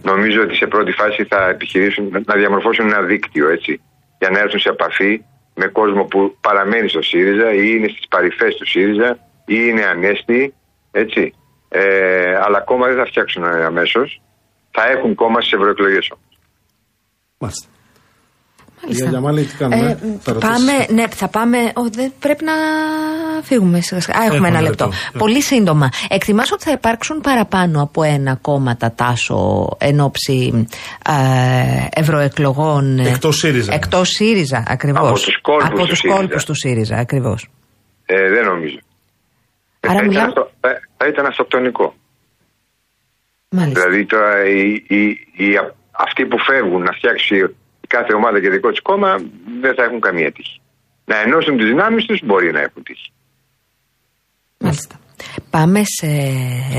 [0.03, 3.81] Νομίζω ότι σε πρώτη φάση θα επιχειρήσουν να διαμορφώσουν ένα δίκτυο έτσι.
[4.19, 5.25] Για να έρθουν σε επαφή
[5.55, 10.55] με κόσμο που παραμένει στο ΣΥΡΙΖΑ ή είναι στις παρυφές του ΣΥΡΙΖΑ ή είναι ανέστη.
[10.91, 11.35] Έτσι.
[11.69, 14.21] Ε, αλλά κόμμα δεν θα φτιάξουν αμέσως.
[14.71, 16.13] Θα έχουν κόμμα στις ευρωεκλογές
[17.39, 17.69] Μάλιστα.
[18.83, 19.03] Μάλιστα.
[19.05, 20.55] Για Γιαμάλη, τι κάνουμε, Ε, θα ρωτήσεις.
[20.55, 20.73] πάμε,
[21.03, 21.59] ναι, θα πάμε.
[21.59, 22.53] Ο, δεν, πρέπει να
[23.43, 24.17] φύγουμε σιγά σιγά.
[24.19, 24.85] Α, έχουμε, Έχουμε ένα ένα λεπτό.
[24.85, 25.19] λεπτό.
[25.19, 25.89] Πολύ σύντομα.
[26.09, 30.67] Εκτιμάς ότι θα υπάρξουν παραπάνω από ένα κόμμα τα τάσο εν ώψη
[31.09, 33.75] ε, ευρωεκλογών; ε, Εκτός ΣΥΡΙΖΑ.
[33.75, 35.09] Εκτός ΣΥΡΙΖΑ, ακριβώς.
[35.11, 36.19] Από τους κόλπους Από του τους ΣΥΡΙΖΑ.
[36.19, 37.49] κόλπους του ΣΥΡΙΖΑ, ακριβώς.
[38.07, 38.79] Ε, δεν νομίζω.
[39.81, 41.95] Άρα θα, ήταν μιλάμε- αυτο- θα- θα ήταν αυτοκτονικό.
[43.51, 43.81] Μάλιστα.
[43.81, 45.05] Δηλαδή τώρα οι, οι,
[45.45, 45.59] οι-
[45.91, 47.57] αυτοί που φεύγουν να φτιάξει η
[47.89, 49.17] κάθε ομάδα και δικό της κόμμα
[49.61, 50.61] δεν θα έχουν καμία τύχη.
[51.05, 53.13] Να ενώσουν τις δυνάμεις τους μπορεί να έχουν τύχη.
[54.59, 55.01] Μάλιστα.
[55.51, 56.07] Πάμε σε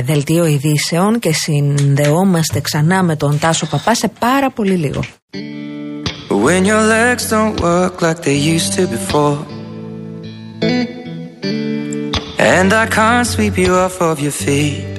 [0.03, 5.03] δελτίο ειδήσεων και συνδεόμαστε ξανά με τον Τάσο Παπά σε πάρα πολύ λίγο.
[6.45, 9.38] When your legs don't work like they used to before.
[12.38, 14.99] And I can't sweep you off of your feet.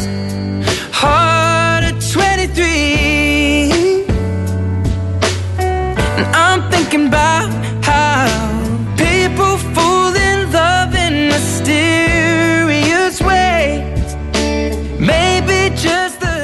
[6.17, 7.70] And I'm thinking about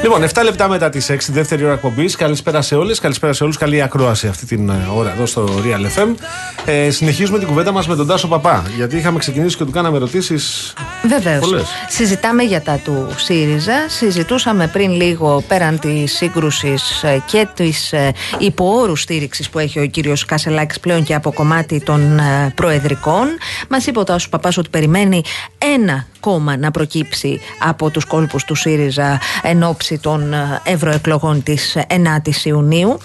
[0.08, 2.16] Λοιπόν, 7 λεπτά μετά τις 6, δεύτερη ώρα εκπομπής.
[2.16, 3.56] Καλησπέρα σε όλες, καλησπέρα σε όλους.
[3.56, 6.14] Καλή ακρόαση αυτή την ε, ώρα εδώ στο Real FM.
[6.64, 8.64] Ε, συνεχίζουμε την κουβέντα μας με τον Τάσο Παπά.
[8.76, 10.72] Γιατί είχαμε ξεκινήσει και του κάναμε ερωτήσεις.
[11.02, 11.40] Βεβαίως.
[11.40, 11.68] Πολλές.
[11.88, 13.88] Συζητάμε για τα του ΣΥΡΙΖΑ.
[13.88, 17.94] Συζητούσαμε πριν λίγο πέραν της σύγκρουσης και της
[18.38, 23.26] υποόρου στήριξης που έχει ο κύριος Κασελάκης πλέον και από κομμάτι των ε, προεδρικών.
[23.68, 25.22] Μας είπε ο Τάσος Παπάς ότι περιμένει
[25.58, 31.76] ένα κόμμα να προκύψει από τους κόλπους του ΣΥΡΙΖΑ εν ώψη των ε, ευρωεκλογών της
[31.88, 32.98] 9ης Ιουνίου.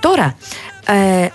[0.00, 0.36] Τώρα,
[0.86, 1.26] ε,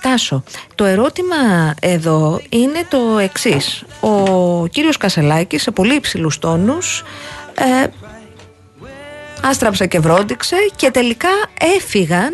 [0.00, 0.42] Τάσο,
[0.74, 1.36] το ερώτημα
[1.80, 3.84] εδώ είναι το εξής.
[4.00, 7.04] Ο κύριος Κασελάκης σε πολύ υψηλούς τόνους
[7.54, 7.86] ε,
[9.42, 11.28] άστραψε και βρόντιξε και τελικά
[11.76, 12.32] έφυγαν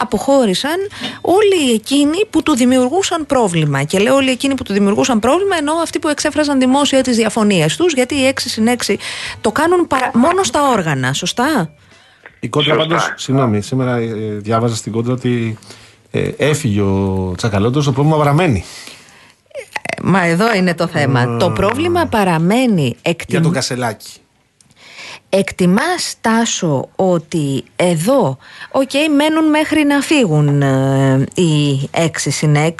[0.00, 0.76] αποχώρησαν
[1.20, 3.82] όλοι εκείνοι που του δημιουργούσαν πρόβλημα.
[3.82, 7.76] Και λέω όλοι εκείνοι που του δημιουργούσαν πρόβλημα, ενώ αυτοί που εξέφραζαν δημόσια τις διαφωνίες
[7.76, 8.96] τους, γιατί οι 6 συν 6
[9.40, 11.70] το κάνουν παρα- μόνο στα όργανα, σωστά;
[12.40, 12.88] Η κόντρα Σωστά.
[12.88, 14.06] πάντω, συγγνώμη, σήμερα ε,
[14.38, 15.58] διάβαζα στην Kontra ότι
[16.10, 18.64] ε, έφυγε ο Τσακαλώτος, το πρόβλημα παραμένει.
[19.96, 21.36] Ε, Μα εδώ είναι το θέμα.
[21.36, 23.26] το πρόβλημα παραμένει εκτιμ...
[23.30, 24.10] Για τον Κασελάκη.
[25.32, 28.38] Εκτιμάς Τάσο ότι εδώ,
[28.70, 32.70] ΟΚ, μένουν μέχρι να φύγουν ε, οι 6 συν 6,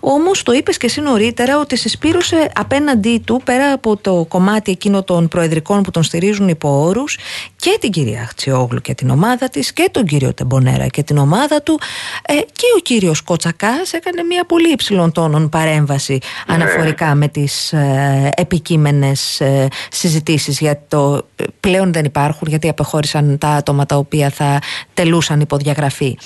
[0.00, 5.02] όμως το είπες και εσύ νωρίτερα ότι συσπείρωσε απέναντί του, πέρα από το κομμάτι εκείνο
[5.02, 7.18] των προεδρικών που τον στηρίζουν υπό όρους,
[7.56, 11.62] και την κυρία Χτσιόγλου και την ομάδα της και τον κύριο Τεμπονέρα και την ομάδα
[11.62, 11.80] του
[12.26, 18.30] ε, και ο κύριος Κοτσακάς έκανε μια πολύ υψηλών τόνων παρέμβαση αναφορικά με τις ε,
[18.36, 24.30] επικείμενες ε, συζητήσεις για το ε, πλέον δεν υπάρχουν γιατί απεχώρησαν τα άτομα τα οποία
[24.30, 24.58] θα
[24.94, 26.18] τελούσαν υποδιαγραφή.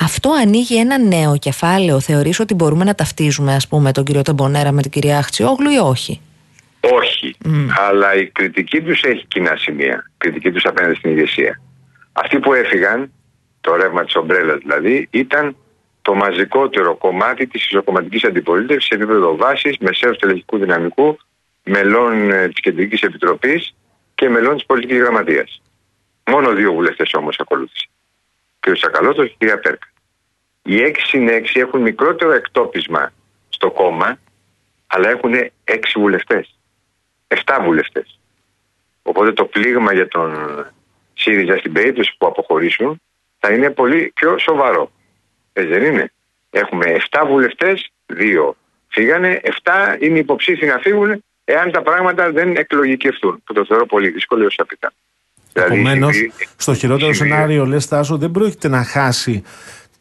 [0.00, 2.00] Αυτό ανοίγει ένα νέο κεφάλαιο.
[2.00, 5.78] Θεωρείς ότι μπορούμε να ταυτίζουμε ας πούμε τον κύριο Τεμπονέρα με την κυρία Αχτσιόγλου ή
[5.78, 6.20] όχι;
[6.80, 7.36] Όχι.
[7.88, 10.04] Αλλά η κριτική τους έχει κοινά σημεία.
[10.08, 11.60] Η κριτική τους απέναντι στην ηγεσία.
[12.12, 13.12] Αυτοί που έφυγαν,
[13.60, 15.56] το ρεύμα της ομπρέλας δηλαδή, ήταν
[16.02, 21.18] το μαζικότερο κομμάτι της ισοκομματικής αντιπολίτευσης σε επίπεδο βάσης, μεσαίου τελεχικού δυναμικού,
[21.64, 23.74] μελών ε, της Κεντρικής Επιτροπής
[24.16, 25.62] και μελών της Πολιτικής Γραμματείας.
[26.30, 27.90] Μόνο δύο βουλευτές όμως ακολούθησαν.
[28.54, 28.76] Ο κ.
[28.76, 29.86] Σακαλώτο και η κυρία Πέρκα.
[30.62, 33.12] Οι 6 συν 6 έχουν μικρότερο εκτόπισμα
[33.48, 34.18] στο κόμμα,
[34.86, 35.32] αλλά έχουν
[35.64, 36.58] 6 βουλευτές.
[37.28, 38.18] 7 βουλευτές.
[39.02, 40.32] Οπότε το πλήγμα για τον
[41.14, 43.00] ΣΥΡΙΖΑ στην περίπτωση που αποχωρήσουν
[43.38, 44.90] θα είναι πολύ πιο σοβαρό.
[45.52, 46.12] Έτσι δεν είναι.
[46.50, 48.56] Έχουμε 7 βουλευτές, 2
[48.88, 53.42] φύγανε, 7 είναι υποψήφοι να φύγουν εάν τα πράγματα δεν εκλογικευτούν.
[53.44, 54.90] Που το θεωρώ πολύ δύσκολο ω καπιτάν.
[55.52, 59.42] Επομένως, Δηλαδή, η- στο χειρότερο η- σενάριο, λες Τάσο, δεν πρόκειται να χάσει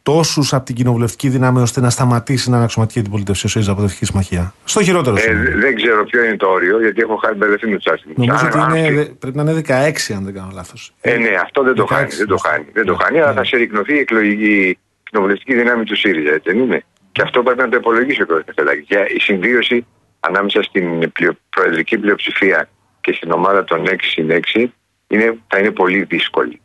[0.03, 3.85] τόσους από την κοινοβουλευτική δύναμη ώστε να σταματήσει να είναι αξιωματική αντιπολίτευση ο ΣΥΡΙΖΑ από
[3.85, 4.53] τη Συμμαχία.
[4.63, 5.51] Στο χειρότερο Ε, σενάριο.
[5.51, 8.17] δε- δεν ξέρω ποιο είναι το όριο, γιατί έχω χάσει μπερδευτεί με τους άσχημους.
[8.17, 10.93] Νομίζω ότι είναι, δε- πρέπει να είναι 16, αν δεν κάνω λάθος.
[11.01, 12.09] Ε, ναι, αυτό δεν το 16, χάνει.
[12.15, 13.35] Δεν το χάνει, δεν το χάνει αλλά Ναι.
[13.37, 16.83] θα συρρυκνωθεί η εκλογική κοινοβουλευτική δύναμη του ΣΥΡΙΖΑ, έτσι δεν είναι.
[17.11, 18.29] Και αυτό πρέπει να το υπολογίσει ο κ.
[18.45, 18.83] Καστελάκη.
[18.87, 19.85] Για η συμβίωση
[20.27, 22.69] ανάμεσα στην πλειο, προεδρική πλειοψηφία
[23.01, 24.65] και στην ομάδα των 6 συν 6
[25.07, 26.61] είναι, θα είναι πολύ δύσκολη.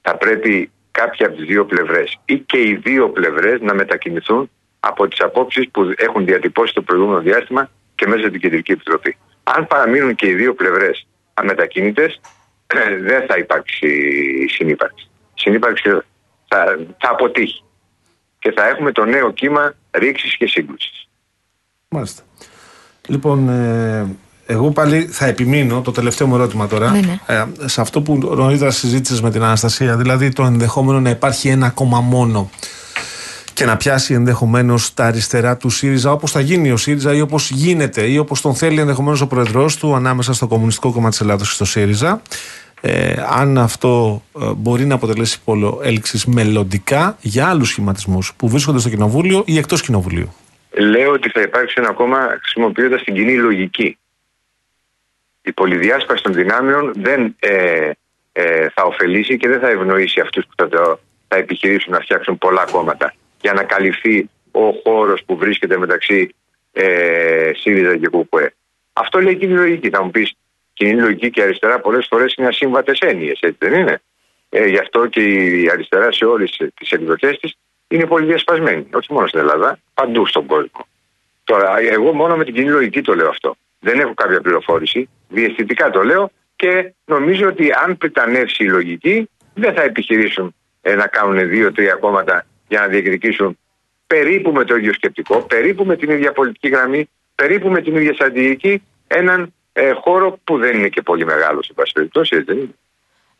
[0.00, 4.50] Θα πρέπει κάποια από τις δύο πλευρές ή και οι δύο πλευρές να μετακινηθούν
[4.80, 9.16] από τις απόψεις που έχουν διατυπώσει το προηγούμενο διάστημα και μέσα στην Κεντρική Επιτροπή.
[9.42, 12.14] Αν παραμείνουν και οι δύο πλευρές αμετακίνητε,
[13.08, 13.88] δεν θα υπάρξει
[14.48, 15.08] συνύπαρξη.
[15.34, 15.90] Η συνύπαρξη
[16.48, 17.62] θα, θα αποτύχει.
[18.38, 21.07] Και θα έχουμε το νέο κύμα ρήξης και σύγκρουσης.
[21.90, 22.22] Μάλιστα.
[23.06, 24.06] Λοιπόν, ε,
[24.46, 26.90] εγώ πάλι θα επιμείνω το τελευταίο μου ερώτημα τώρα.
[26.90, 27.18] Ναι, ναι.
[27.26, 31.68] Ε, σε αυτό που νωρίτερα συζήτησες με την Αναστασία, δηλαδή το ενδεχόμενο να υπάρχει ένα
[31.68, 32.50] κόμμα μόνο
[33.52, 37.50] και να πιάσει ενδεχομένως τα αριστερά του ΣΥΡΙΖΑ όπως θα γίνει ο ΣΥΡΙΖΑ ή όπως
[37.50, 41.48] γίνεται ή όπως τον θέλει ενδεχομένως ο Προεδρό του ανάμεσα στο Κομμουνιστικό Κόμμα της Ελλάδος
[41.48, 42.22] και στο ΣΥΡΙΖΑ.
[42.80, 48.78] Ε, αν αυτό ε, μπορεί να αποτελέσει πόλο έλξης μελλοντικά για άλλους σχηματισμούς που βρίσκονται
[48.78, 50.32] στο Κοινοβούλιο ή εκτός Κοινοβουλίου.
[50.78, 53.98] Λέω ότι θα υπάρξει ένα κόμμα χρησιμοποιώντας την κοινή λογική.
[55.42, 57.90] Η πολυδιάσπαση των δυνάμεων δεν ε,
[58.32, 62.38] ε, θα ωφελήσει και δεν θα ευνοήσει αυτούς που θα, το, θα επιχειρήσουν να φτιάξουν
[62.38, 66.34] πολλά κόμματα για να καλυφθεί ο χώρος που βρίσκεται μεταξύ
[66.72, 68.54] ε, ΣΥΡΙΖΑ και ΚΚΕ.
[68.92, 69.90] Αυτό λέει η κοινή λογική.
[69.90, 70.34] Θα μου πεις,
[70.72, 74.00] κοινή λογική και αριστερά πολλές φορές είναι ασύμβατες έννοιες, έτσι δεν είναι;
[74.48, 77.56] Ε, γι' αυτό και η αριστερά σε όλες τις εκδοχές της
[77.88, 78.86] είναι πολύ διασπασμένη.
[78.92, 80.86] Όχι μόνο στην Ελλάδα, παντού στον κόσμο.
[81.44, 83.56] Τώρα, εγώ μόνο με την κοινή λογική το λέω αυτό.
[83.80, 85.08] Δεν έχω κάποια πληροφόρηση.
[85.28, 91.06] Διαισθητικά το λέω και νομίζω ότι αν πριτανεύσει η λογική, δεν θα επιχειρήσουν ε, να
[91.06, 93.58] κάνουν δύο-τρία κόμματα για να διεκδικήσουν
[94.06, 98.14] περίπου με το ίδιο σκεπτικό, περίπου με την ίδια πολιτική γραμμή, περίπου με την ίδια
[98.14, 102.62] στρατηγική, έναν ε, χώρο που δεν είναι και πολύ μεγάλο, σε πάση περιπτώσει, έτσι δεν
[102.62, 102.74] είναι.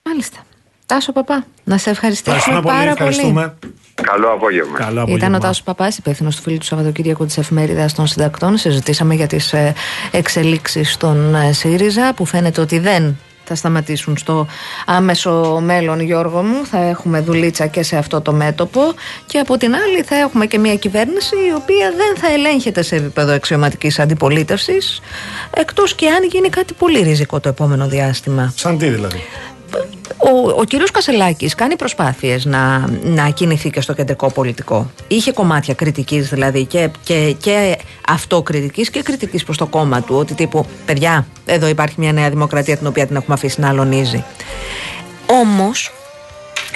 [0.03, 0.45] Μάλιστα.
[0.89, 2.79] Τάσο Παπά, να σε ευχαριστήσουμε Ευχαριστούμε πολύ.
[2.79, 3.55] πάρα Ευχαριστούμε.
[3.95, 4.79] Καλό απόγευμα.
[4.79, 5.37] Καλό Ήταν απόγευμα.
[5.37, 8.57] ο Τάσος Παπάς, υπεύθυνος του φίλου του Σαββατοκύριακου της Εφημερίδας των Συντακτών.
[8.57, 9.55] Συζητήσαμε για τις
[10.11, 14.47] εξελίξεις στον ε, ΣΥΡΙΖΑ που φαίνεται ότι δεν θα σταματήσουν στο
[14.87, 16.67] άμεσο μέλλον, Γιώργο μου.
[16.67, 18.81] Θα έχουμε δουλίτσα και σε αυτό το μέτωπο.
[19.27, 22.97] Και από την άλλη, θα έχουμε και μια κυβέρνηση η οποία δεν θα ελέγχεται σε
[22.97, 25.01] επίπεδο αξιωματικής αντιπολίτευσης,
[25.55, 28.53] εκτός και αν γίνει κάτι πολύ ριζικό το επόμενο διάστημα.
[28.57, 29.23] Σαν τι δηλαδή;
[30.17, 34.91] Ο, ο κύριος Κασελάκης κάνει προσπάθειες να, να κινηθεί και στο κεντρικό πολιτικό.
[35.09, 37.79] Είχε κομμάτια κριτικής δηλαδή και, και, και
[38.09, 40.15] αυτοκριτικής και κριτικής προς το κόμμα του.
[40.17, 44.25] Ότι τύπου, παιδιά, εδώ υπάρχει μια νέα δημοκρατία την οποία την έχουμε αφήσει να αλωνίζει.
[45.27, 45.93] Όμως,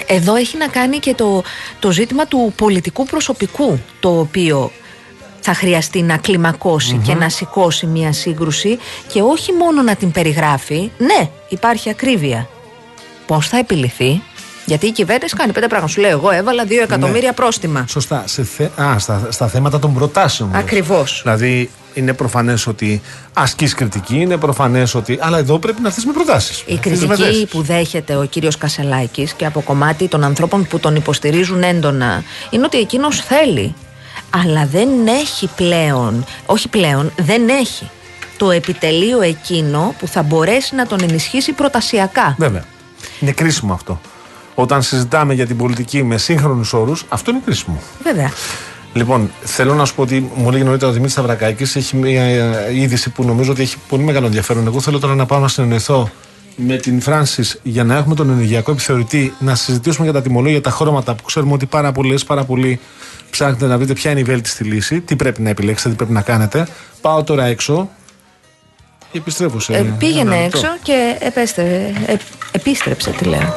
[0.07, 1.43] εδώ έχει να κάνει και το,
[1.79, 4.71] το ζήτημα του πολιτικού προσωπικού, το οποίο
[5.39, 8.77] θα χρειαστεί να κλιμακωσει και να σηκώσει μια σύγκρουση
[9.07, 10.91] και όχι μόνο να την περιγράφει.
[10.97, 12.47] Ναι, υπάρχει ακρίβεια.
[13.25, 14.21] Πώς θα επιληθεί,
[14.65, 15.91] γιατί η κυβέρνηση κάνει πέντε πράγματα.
[15.93, 17.85] Σου λέω, εγώ έβαλα δύο εκατομμύρια πρόστιμα.
[17.87, 18.23] Σωστά.
[18.27, 18.67] Σε θε...
[18.81, 20.49] Α, στα, στα θέματα των προτάσεων.
[20.51, 20.59] λες.
[20.59, 21.19] Ακριβώς.
[21.23, 23.01] Δηλαδή, είναι προφανές ότι
[23.33, 25.17] ασκείς κριτική, είναι προφανές ότι.
[25.21, 26.63] Αλλά εδώ πρέπει να έρθει με προτάσεις.
[26.65, 31.63] Η κριτική που δέχεται ο κύριος Κασελάκης και από κομμάτι των ανθρώπων που τον υποστηρίζουν
[31.63, 33.75] έντονα είναι ότι εκείνος θέλει
[34.29, 37.89] αλλά δεν έχει πλέον, όχι πλέον, δεν έχει
[38.37, 42.35] το επιτελείο εκείνο που θα μπορέσει να τον ενισχύσει προτασιακά.
[42.37, 42.63] Βέβαια.
[43.19, 44.01] Είναι κρίσιμο αυτό.
[44.55, 47.81] Όταν συζητάμε για την πολιτική με σύγχρονους όρους, αυτό είναι κρίσιμο.
[48.03, 48.31] Βέβαια.
[48.93, 52.75] Λοιπόν, θέλω να σου πω ότι μου λέει νωρίτερα ο Δημήτρης Σταυρακάκης έχει μια ε,
[52.75, 54.67] είδηση που νομίζω ότι έχει πολύ μεγάλο ενδιαφέρον.
[54.67, 56.09] Εγώ θέλω τώρα να πάω να συνεννοηθώ
[56.55, 60.69] με την Φράνση για να έχουμε τον ενεργειακό επιθεωρητή να συζητήσουμε για τα τιμολόγια, τα
[60.69, 62.79] χρώματα που ξέρουμε ότι πάρα πολλέ, πάρα πολλοί
[63.29, 66.21] ψάχνετε να βρείτε ποια είναι η βέλτιστη λύση, τι πρέπει να επιλέξετε, τι πρέπει να
[66.21, 66.67] κάνετε.
[67.01, 67.89] Πάω τώρα έξω
[69.15, 71.93] Επιστρέφω ε, Πήγαινε έξω και επέστρεψε.
[72.05, 72.17] Ε,
[72.51, 73.53] επίστρεψε, τι λέω.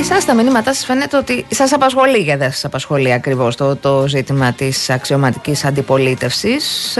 [0.00, 4.04] Εσάς τα μηνύματά σας φαίνεται ότι σας απασχολεί και δεν σας απασχολεί ακριβώς το, το
[4.08, 6.98] ζήτημα της αξιωματικής αντιπολίτευσης.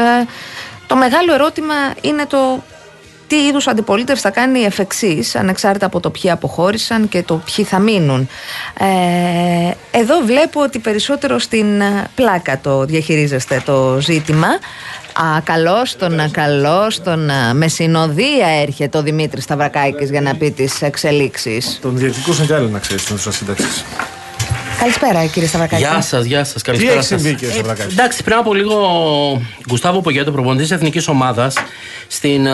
[0.86, 2.62] το μεγάλο ερώτημα είναι το
[3.30, 7.64] τι είδους αντιπολίτευση θα κάνει εφ' εξής, ανεξάρτητα από το ποιοι αποχώρησαν και το ποιοι
[7.64, 8.28] θα μείνουν.
[8.78, 14.48] Ε, εδώ βλέπω ότι περισσότερο στην ε, πλάκα το διαχειρίζεστε το ζήτημα.
[15.22, 20.34] Α, καλώς τον, α, καλώς τον, α, με συνοδεία έρχεται ο Δημήτρης Σταυρακάκης για να
[20.34, 21.78] πει τις εξελίξεις.
[21.82, 23.84] Τον διεκδικούσαν κι άλλοι να ξέρεις στην αίθουσα σύνταξης.
[24.78, 25.82] Καλησπέρα κύριε Σταυρακάκη.
[25.82, 26.54] Γεια σας, γεια σας.
[26.54, 27.20] Τι Καλησπέρα έχεις σας.
[27.20, 28.74] συμβεί, κύριε Ε, Σταυρακάκη; εντάξει, πριν από λίγο
[29.32, 31.54] ο Γκουστάβο Πογέτο, προπονητής της εθνικής ομάδας,
[32.08, 32.52] στην ε,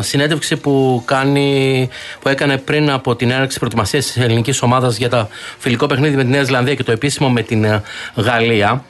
[0.00, 1.88] συνέντευξη που, κάνει,
[2.20, 5.28] που έκανε πριν από την έναρξη προετοιμασίας της ελληνικής ομάδας για το
[5.58, 7.82] φιλικό παιχνίδι με τη Νέα Ζηλανδία και το επίσημο με την ε,
[8.14, 8.84] Γαλλία,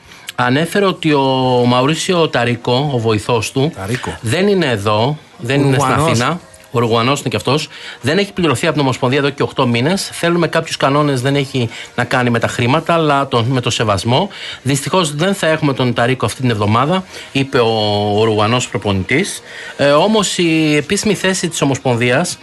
[0.45, 1.23] ανέφερε ότι ο
[1.67, 4.17] Μαουρίσιο Ταρίκο, ο βοηθός του, Ταρίκο.
[4.21, 6.11] δεν είναι εδώ, δεν είναι στην Ουρουγουανός.
[6.11, 6.39] Αθήνα.
[6.65, 7.67] Ο Ουρουγουανό είναι και αυτός.
[8.01, 10.09] Δεν έχει πληρωθεί από την Ομοσπονδία εδώ και 8 μήνες.
[10.13, 14.29] Θέλουμε κάποιους κανόνες, δεν έχει να κάνει με τα χρήματα, αλλά τον, με το σεβασμό.
[14.61, 17.69] Δυστυχώς δεν θα έχουμε τον Ταρίκο αυτή την εβδομάδα, είπε ο
[18.19, 19.41] Ουρουγουανό προπονητής.
[19.77, 22.37] Ε, Όμως η επίσημη θέση της Ομοσπονδίας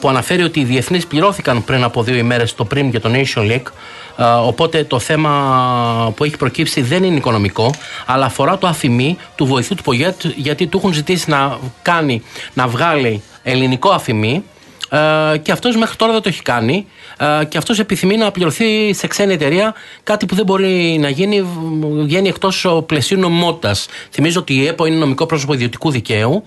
[0.00, 3.50] που αναφέρει ότι οι διεθνείς πληρώθηκαν πριν από δύο ημέρες το πριν για το Nation
[3.50, 3.72] League.
[4.16, 7.74] Α, οπότε το θέμα που έχει προκύψει δεν είναι οικονομικό,
[8.06, 12.22] αλλά αφορά το αφημί του βοηθού του Πογέτ, γιατί του έχουν ζητήσει να κάνει,
[12.54, 14.44] να βγάλει ελληνικό αφημί
[14.90, 16.86] ε, και αυτός μέχρι τώρα δεν το έχει κάνει
[17.18, 21.42] ε, και αυτός επιθυμεί να πληρωθεί σε ξένη εταιρεία κάτι που δεν μπορεί να γίνει,
[21.42, 23.86] β- βγαίνει εκτός ο πλαισίου νομιμότητας.
[24.10, 26.44] Θυμίζω ότι η ΕΠΟ είναι νομικό πρόσωπο ιδιωτικού δικαίου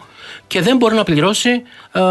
[0.47, 1.49] και δεν μπορεί να πληρώσει
[1.91, 2.01] ε,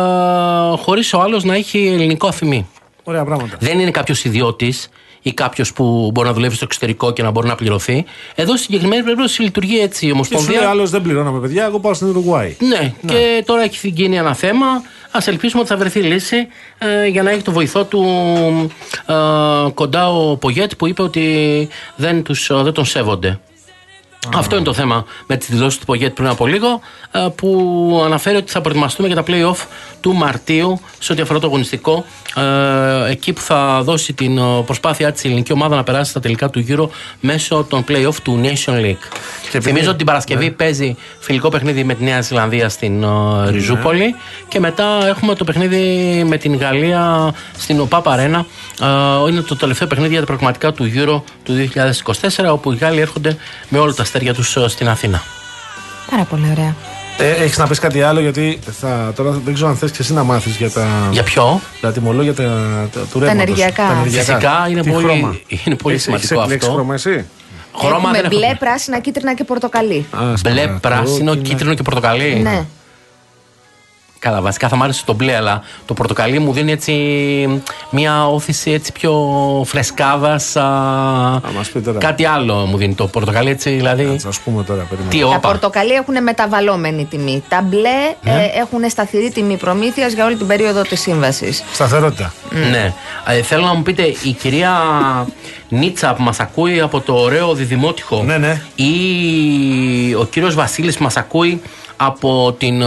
[0.76, 2.66] χωρίς ο άλλος να έχει ελληνικό αφημί.
[3.04, 3.56] Ωραία πράγματα.
[3.60, 4.88] Δεν είναι κάποιος ιδιώτης
[5.26, 8.04] ή κάποιος που μπορεί να δουλεύει στο εξωτερικό και να μπορεί να πληρωθεί.
[8.34, 10.68] Εδώ στη συγκεκριμένη περίπτωση λειτουργεί έτσι η Και σου λέει Ομοσπονδία.
[10.68, 11.64] άλλος δεν πληρώναμε, παιδιά.
[11.64, 12.56] Εγώ πάω στην Ουρουγουάη.
[12.58, 14.66] Ναι, και τώρα έχει γίνει ένα θέμα.
[15.10, 16.36] Α ελπίσουμε ότι θα βρεθεί λύση
[16.78, 18.04] ε, για να έχει το βοηθό του
[19.06, 19.14] ε,
[19.74, 23.38] κοντά ο Πογέτ που είπε ότι δεν, τους, ε, δεν τον σέβονται.
[24.34, 28.36] Αυτό είναι το θέμα με τις δηλώσεις του Πογέτ πριν από λίγο, ε, που αναφέρει
[28.36, 29.66] ότι θα προετοιμαστούμε για τα play-off
[30.00, 32.04] του Μαρτίου σε ό,τι αφορά το αγωνιστικό.
[32.36, 36.20] ε, εκεί που θα δώσει την ε, προσπάθειά της η ελληνική ομάδα να περάσει στα
[36.20, 39.16] τελικά του γύρω μέσω των play-off του Nation League.
[39.60, 44.14] Θυμίζω ότι την Παρασκευή παίζει φιλικό παιχνίδι με τη Νέα Ζηλανδία στην ε, Ριζούπολη
[44.48, 48.46] και μετά έχουμε το παιχνίδι με την Γαλλία στην ΟΠΑΠ Αρένα.
[48.80, 51.68] Ε, είναι το τελευταίο παιχνίδι για τα πραγματικά του Euro του
[52.36, 53.36] 2024, όπου οι Γάλλοι έρχονται
[53.68, 55.22] με όλα τα αστέρια τους στην Αθήνα.
[56.10, 56.74] Πάρα πολύ ωραία.
[57.18, 60.12] Ε, Έχεις να πεις κάτι άλλο, γιατί θα, τώρα δεν ξέρω αν θες και εσύ
[60.12, 60.86] να μάθεις για τα.
[61.10, 63.30] Για ποιο; Τα τιμολόγια τα, τα, του Τα ρεύματος.
[63.42, 63.84] ενεργειακά.
[64.04, 66.72] Φυσικά είναι Τι πολύ- χρώμα; είναι πολύ Έχεις- σημαντικό έχεις επιλέξει αυτό.
[66.72, 67.24] χρώμα εσύ;
[67.78, 68.56] Χρώμα Έχουμε δεν μπλε, έχουμε.
[68.58, 70.06] πράσινα, κίτρινα και πορτοκαλί.
[70.42, 72.34] Μπλε, πράσινο, κίτρινο και πορτοκαλί.
[72.42, 72.64] Ναι.
[74.26, 76.92] Καλά, βασικά θα μ' άρεσε το μπλε, αλλά το πορτοκαλί μου δίνει έτσι
[77.90, 79.12] μια όθηση έτσι πιο
[79.66, 80.56] φρεσκάδας.
[81.98, 84.18] Κάτι άλλο μου δίνει το πορτοκαλί, έτσι δηλαδή.
[84.18, 85.10] Θα σου πούμε τώρα, περίμενε.
[85.10, 85.38] Τι Τα όπα.
[85.38, 87.42] πορτοκαλί έχουν μεταβαλλόμενη τιμή.
[87.48, 87.80] Τα μπλε
[88.22, 88.32] Ναι.
[88.32, 91.62] ε, έχουν σταθερή τιμή προμήθειας για όλη την περίοδο της σύμβασης.
[91.72, 92.32] Σταθερότητα.
[92.70, 92.92] Ναι.
[93.26, 94.72] Ε, θέλω να μου πείτε, η κυρία
[95.68, 98.60] Νίτσα που μας ακούει από το ωραίο διδημότυχο Ναι, ναι.
[98.74, 98.90] ή
[100.14, 101.62] ο κύριος Βασίλης που μας ακούει
[101.96, 102.86] από την ε,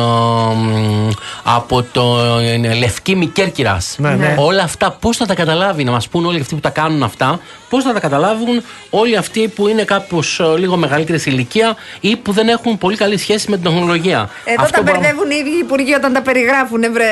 [0.55, 1.09] μ,
[1.43, 2.17] από το
[2.63, 4.35] ε, Λευκή Μικέρκυρας Ναι, ναι.
[4.39, 7.39] όλα αυτά πώς θα τα καταλάβει να μας πούν όλοι αυτοί που τα κάνουν αυτά
[7.69, 12.15] πώς θα τα καταλάβουν όλοι αυτοί που είναι κάπως ε, λίγο μεγαλύτερης σε ηλικία ή
[12.15, 15.31] που δεν έχουν πολύ καλή σχέση με την τεχνολογία Εδώ Αυτό τα μπορώ να- μπερδεύουν
[15.31, 17.05] οι ίδιοι οι υπουργοί όταν τα περιγράφουν, βρε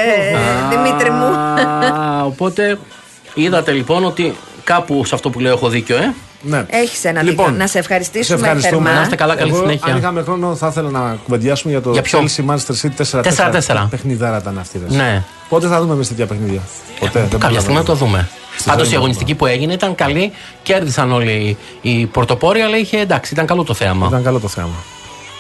[0.69, 1.25] Δημήτρη μου.
[1.25, 2.79] Α, οπότε
[3.33, 6.13] είδατε λοιπόν ότι κάπου σε αυτό που λέω έχω δίκιο, ε.
[6.41, 6.65] Ναι.
[6.69, 7.59] Έχεις ένα Λοιπόν, δίκιο.
[7.59, 8.81] Να σε ευχαριστήσουμε σε ευχαριστούμε.
[8.83, 8.95] θερμά.
[8.97, 9.91] Να είστε καλά, καλή Εγώ, συνέχεια.
[9.93, 13.23] Αν είχαμε χρόνο, θα ήθελα να κουβεντιάσουμε για το Για ποιο; Chelsea Manchester City 4-4.
[13.23, 13.88] 4-4.
[13.89, 14.81] Παιχνιδάρα ήταν αυτή.
[14.89, 14.95] ρε.
[14.95, 15.23] Ναι.
[15.49, 16.61] Πότε θα δούμε εμείς τέτοια παιχνίδια;
[16.99, 17.27] Ποτέ.
[17.29, 18.11] δεν Κάποια στιγμή να το προλαβαίνω.
[18.11, 18.29] δούμε.
[18.57, 20.31] Στη Πάντως ζωή η μου, αγωνιστική που έγινε ήταν καλή.
[20.63, 24.07] Κέρδισαν όλοι οι πρωτοπόροι, αλλά είχε εντάξει, ήταν καλό το θέαμα.
[24.07, 24.73] Ήταν καλό το θέμα.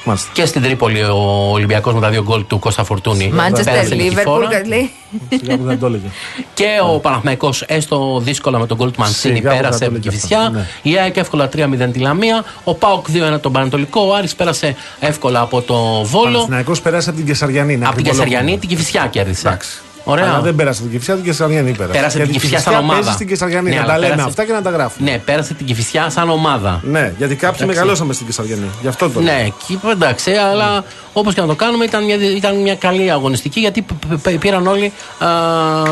[0.03, 0.29] Μάλιστα.
[0.33, 3.31] Και στην Τρίπολη ο Ολυμπιακός με τα δύο γκολ του Κώστα Φορτούνη.
[3.33, 4.65] Μάντσεστερ, πέρασε Λίβερπουλ, νικηφόρα.
[4.67, 4.91] λέει.
[5.39, 6.07] Σιγά που δεν το έλεγε.
[6.53, 9.85] Και ο Παναθηναϊκός έστω δύσκολα με τον γκολ του Μαντσίνη Σιγά που θα πέρασε το
[9.85, 10.39] από την έλεγε Κυφυσιά.
[10.39, 10.65] αυτό, ναι.
[10.81, 12.43] Η ΑΕΚ εύκολα 3-0 τη Λαμία.
[12.63, 14.01] Ο Πάοκ 2-1 τον Πανατολικό.
[14.07, 16.31] Ο Άρης πέρασε εύκολα από το Βόλο.
[16.31, 17.77] Παναθηναϊκός πέρασε από την Κεσαριανή.
[17.77, 18.23] να Από την ακριβολογούμε.
[18.35, 19.47] Κεσαριανή την Κυφυσιά κέρδισε.
[19.47, 19.81] Εντάξει.
[20.09, 20.25] Ωραία.
[20.29, 21.97] Αλλά δεν πέρασε την Κυφσιά, την Κεσαριανή πέρασε.
[21.97, 22.93] Πέρασε Γιατί την η Κυφσιά σαν ομάδα.
[22.99, 23.69] παίζει στην Κεσαριανή.
[23.69, 25.11] Ναι, να αλλά τα λέμε πέρασε- αυτά και να τα γράφουμε.
[25.11, 26.79] Ναι, πέρασε την Κυφυσιά σαν ομάδα.
[26.83, 27.65] Ναι, γιατί κάποιοι Εντάξει.
[27.65, 28.69] μεγαλώσαμε στην Κεσαριανή.
[28.81, 29.33] Γι' αυτό το λέω.
[29.33, 30.83] Ναι, εκεί εντάξει, αλλά
[31.13, 34.39] όπως και να το κάνουμε ήταν μια, ήταν μια καλή αγωνιστική γιατί π- π- π-
[34.39, 35.27] πήραν όλοι α,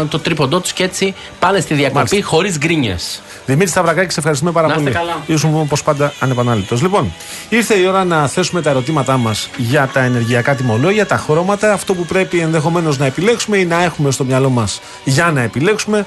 [0.09, 2.29] το τρίποντό τους και έτσι πάνε στη διακοπή Μάλιστα.
[2.29, 3.21] χωρίς γκρίνιες.
[3.45, 4.95] Δημήτρη Σταυρακάκη, σε ευχαριστούμε πάρα Να είστε πολύ.
[4.95, 5.17] καλά.
[5.25, 6.81] Ήσουν όπω πάντα ανεπανάληπτος.
[6.81, 7.13] Λοιπόν,
[7.49, 11.93] ήρθε η ώρα να θέσουμε τα ερωτήματά μας για τα ενεργειακά τιμολόγια, τα χρώματα, αυτό
[11.93, 16.05] που πρέπει ενδεχομένως να επιλέξουμε ή να έχουμε στο μυαλό μας για να επιλέξουμε.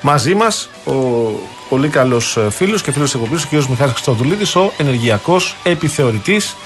[0.00, 0.92] Μαζί μας ο
[1.68, 3.52] πολύ καλός φίλος και φίλος της εκπομπής, ο κ.
[3.52, 6.56] Μιχάλης Χρυστοδουλίδη, ο ενεργειακός επιθεωρητής.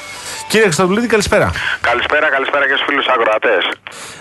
[0.48, 1.50] Κύριε Χρυστοδουλίδη, καλησπέρα.
[1.80, 3.58] Καλησπέρα, καλησπέρα και στους φίλους αγροατέ.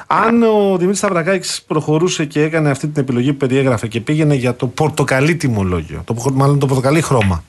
[0.08, 4.56] Αν ο Δημήτρης Σταυρακάκη προχωρούσε και έκανε αυτή την επιλογή που περιέγραφε και πήγαινε για
[4.56, 7.44] το πορτοκαλί τιμολόγιο, το, μάλλον το πορτοκαλί χρώμα,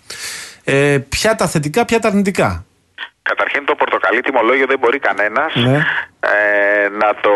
[0.65, 2.65] ε, ποια τα θετικά, ποια τα αρνητικά;
[3.23, 5.77] Καταρχήν το πορτοκαλί τιμολόγιο δεν μπορεί κανένας Ναι.
[6.21, 7.35] ε, να το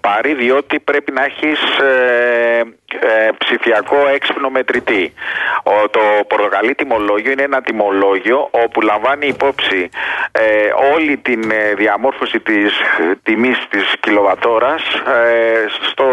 [0.00, 2.60] πάρει διότι πρέπει να έχεις ε,
[3.00, 5.12] ε, ψηφιακό έξυπνο μετρητή.
[5.72, 9.88] Ο, το πορτοκαλί τιμολόγιο είναι ένα τιμολόγιο όπου λαμβάνει υπόψη
[10.32, 10.42] ε,
[10.94, 16.04] όλη την ε, διαμόρφωση της ε, τιμής της κιλοβατόρας ε, στο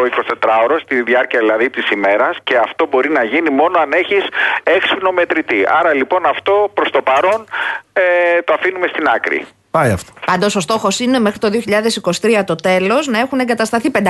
[0.42, 4.26] 24ωρο, στη διάρκεια δηλαδή της ημέρας και αυτό μπορεί να γίνει μόνο αν έχεις
[4.64, 5.66] έξυπνο μετρητή.
[5.68, 7.46] Άρα λοιπόν αυτό προς το παρόν
[7.94, 9.46] ε, το αφήνουμε στην άκρη.
[9.72, 10.12] Πάει αυτό.
[10.26, 14.04] Πάντως ο στόχος είναι μέχρι το 2023 το τέλος να έχουν εγκατασταθεί 500.000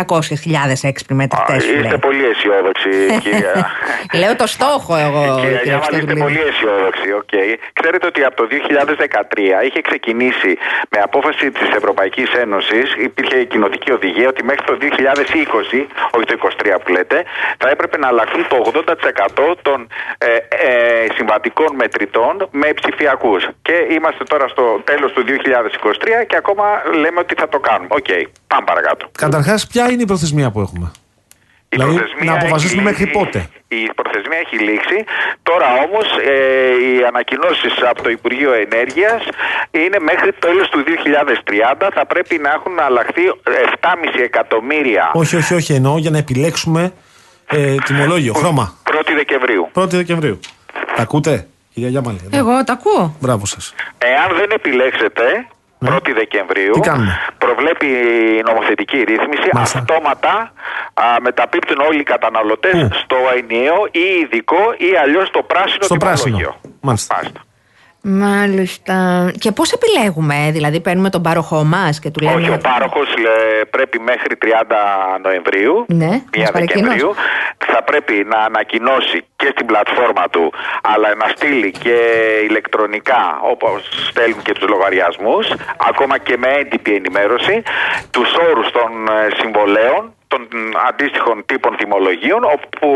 [0.82, 1.66] έξυπνοι μετρητές.
[1.66, 2.90] Είστε πολύ αισιόδοξοι,
[3.24, 3.72] κυρία.
[4.22, 5.22] Λέω το στόχο εγώ.
[5.22, 6.22] Κυρία κύριε Γιάμαλη, είστε Χριστοδουλίδη.
[6.22, 7.12] πολύ αισιόδοξοι.
[7.22, 7.34] ΟΚ.
[7.80, 10.52] Ξέρετε ότι από το 2013 είχε ξεκινήσει
[10.90, 15.86] με απόφαση της Ευρωπαϊκής Ένωσης, υπήρχε η κοινοτική οδηγία ότι μέχρι το 2020,
[16.16, 16.34] όχι το
[16.76, 17.24] 2023 που λέτε,
[17.58, 18.58] θα έπρεπε να αλλαχθούν το
[19.52, 19.88] 80% των
[20.18, 23.48] ε, ε, συμβατικών μετρητών με ψηφιακούς.
[23.62, 25.47] Και είμαστε τώρα στο τέλος του 2023
[26.28, 26.66] και ακόμα
[27.02, 27.88] λέμε ότι θα το κάνουμε.
[27.90, 28.10] Οκ,
[28.48, 29.10] πάμε παρακάτω.
[29.18, 30.92] Καταρχάς, ποια είναι η προθεσμία που έχουμε;
[31.70, 33.20] δηλαδή, προθεσμία να αποφασίσουμε έχει μέχρι λήξει.
[33.20, 34.98] πότε; Η προθεσμία έχει λήξει.
[35.44, 36.34] Τώρα όμως ε,
[36.86, 39.22] οι ανακοινώσεις από το Υπουργείο Ενέργειας
[39.72, 40.84] είναι μέχρι το τέλος του
[41.84, 43.24] 2030 θα πρέπει να έχουν αλλαχθεί
[43.82, 45.74] 7,5 εκατομμύρια Όχι, όχι, όχι.
[45.74, 46.94] Εννοώ για να επιλέξουμε
[47.50, 48.74] ε, τιμολόγιο, χρώμα.
[48.84, 49.70] 1η Δεκεμβρίου.
[49.74, 50.40] 1η Δεκεμβρίου.
[50.96, 51.48] Τα ακούτε,
[51.78, 52.20] κυρία Γιάμαλη.
[52.26, 52.38] εδώ.
[52.42, 53.16] Εγώ τα ακούω.
[53.22, 53.74] Μπράβο σας.
[54.12, 55.24] Εάν δεν επιλέξετε
[55.86, 56.82] 1η Δεκεμβρίου, Ναι.
[56.82, 57.88] Τι κάνουμε; προβλέπει
[58.38, 59.78] η νομοθετική ρύθμιση, Μάλιστα.
[59.80, 60.34] αυτόματα
[60.94, 65.98] α, μεταπίπτουν όλοι οι καταναλωτές Πού; στο ενιαίο ή ειδικό ή αλλιώς το πράσινο Στο
[65.98, 66.36] πράσινο.
[66.38, 66.52] τιμολόγιο.
[66.88, 67.16] Μάλιστα.
[67.16, 67.40] Μάλιστα.
[68.10, 68.96] Μάλιστα.
[69.40, 72.36] Και πώς επιλέγουμε, ε; δηλαδή παίρνουμε τον πάροχό μας και του λέμε.
[72.36, 73.08] Όχι, ο πάροχος
[73.70, 74.48] πρέπει μέχρι 30
[75.24, 76.84] Νοεμβρίου, Ναι, 1 μας παρακοινώσει.
[76.84, 77.14] Δεκεμβρίου,
[77.58, 81.98] θα πρέπει να ανακοινώσει και στην πλατφόρμα του, αλλά να στείλει και
[82.50, 83.80] ηλεκτρονικά, όπως
[84.10, 85.48] στέλνουν και τους λογαριασμούς,
[85.90, 87.64] ακόμα και με έντυπη ενημέρωση,
[88.12, 90.48] τους όρους των ε, συμβολέων των
[90.90, 92.88] αντίστοιχων τύπων τιμολογίων όπου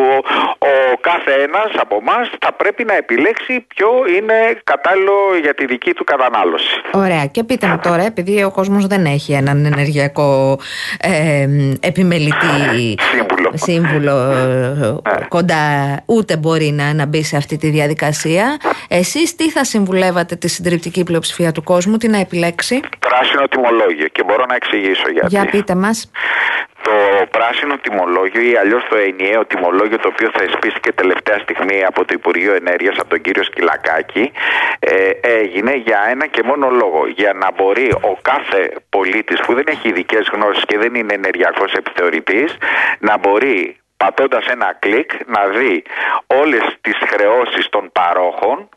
[0.57, 5.93] ο κάθε ένας από εμάς θα πρέπει να επιλέξει ποιο είναι κατάλληλο για τη δική
[5.93, 6.81] του κατανάλωση.
[6.91, 7.25] Ωραία.
[7.25, 10.59] Και πείτε μου τώρα, επειδή ο κόσμος δεν έχει έναν ενεργειακό
[11.01, 11.47] ε,
[11.79, 13.51] επιμελητή Σύμβουλο.
[13.53, 15.63] σύμβουλο ε, κοντά,
[16.05, 18.57] ούτε μπορεί να, να μπει σε αυτή τη διαδικασία.
[18.87, 24.23] Εσείς τι θα συμβουλεύατε τη συντριπτική πλειοψηφία του κόσμου, τι να επιλέξει; Πράσινο τιμολόγιο και
[24.23, 25.27] μπορώ να εξηγήσω γιατί.
[25.27, 26.11] Για πείτε μας.
[26.83, 32.05] Το πράσινο τιμολόγιο ή αλλιώς το ενιαίο τιμολόγιο το οποίο θα εσπίστηκε τελευταία στιγμή από
[32.05, 34.31] το Υπουργείο Ενέργειας, από τον κύριο Σκυλακάκη,
[34.79, 37.07] ε, έγινε για ένα και μόνο λόγο.
[37.07, 41.73] Για να μπορεί ο κάθε πολίτης που δεν έχει ειδικές γνώσεις και δεν είναι ενεργειακός
[41.73, 42.57] επιθεωρητής
[42.99, 45.83] να μπορεί πατώντας ένα κλικ να δει
[46.27, 48.69] όλες τις χρεώσεις των παρόχων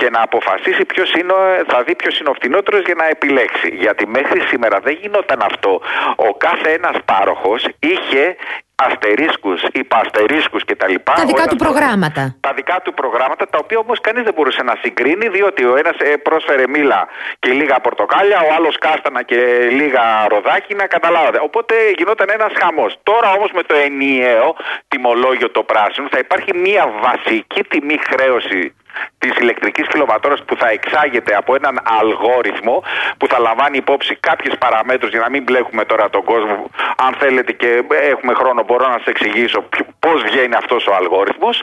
[0.00, 3.68] και να αποφασίσει ποιος είναι, ο- θα δει ποιος είναι ο φτηνότερος για να επιλέξει.
[3.84, 5.80] Γιατί μέχρι σήμερα δεν γινόταν αυτό.
[6.16, 8.36] Ο κάθε ένας πάροχος είχε
[8.74, 10.94] αστερίσκους, υπαστερίσκους κτλ.
[11.02, 12.36] Τα Ο δικά ένας του προγράμματα.
[12.40, 15.96] τα δικά του προγράμματα, τα οποία όμως κανείς δεν μπορούσε να συγκρίνει, διότι ο ένας
[16.22, 17.06] πρόσφερε μήλα
[17.38, 19.36] και λίγα πορτοκάλια, ο άλλος κάστανα και
[19.70, 21.38] λίγα ροδάκινα, καταλάβατε.
[21.42, 22.96] Οπότε γινόταν ένας χαμός.
[23.02, 24.56] Τώρα όμως με το ενιαίο
[24.88, 28.74] τιμολόγιο το πράσινο θα υπάρχει μια βασική τιμή χρέωση
[29.18, 32.82] της ηλεκτρικής κιλοβατόρας που θα εξάγεται από έναν αλγόριθμο
[33.18, 36.70] που θα λαμβάνει υπόψη κάποιες παραμέτρους για να μην μπλέκουμε τώρα τον κόσμο.
[36.96, 37.82] Αν θέλετε και
[38.12, 39.64] έχουμε χρόνο, μπορώ να σα εξηγήσω
[39.98, 41.62] πώς βγαίνει αυτός ο αλγόριθμος.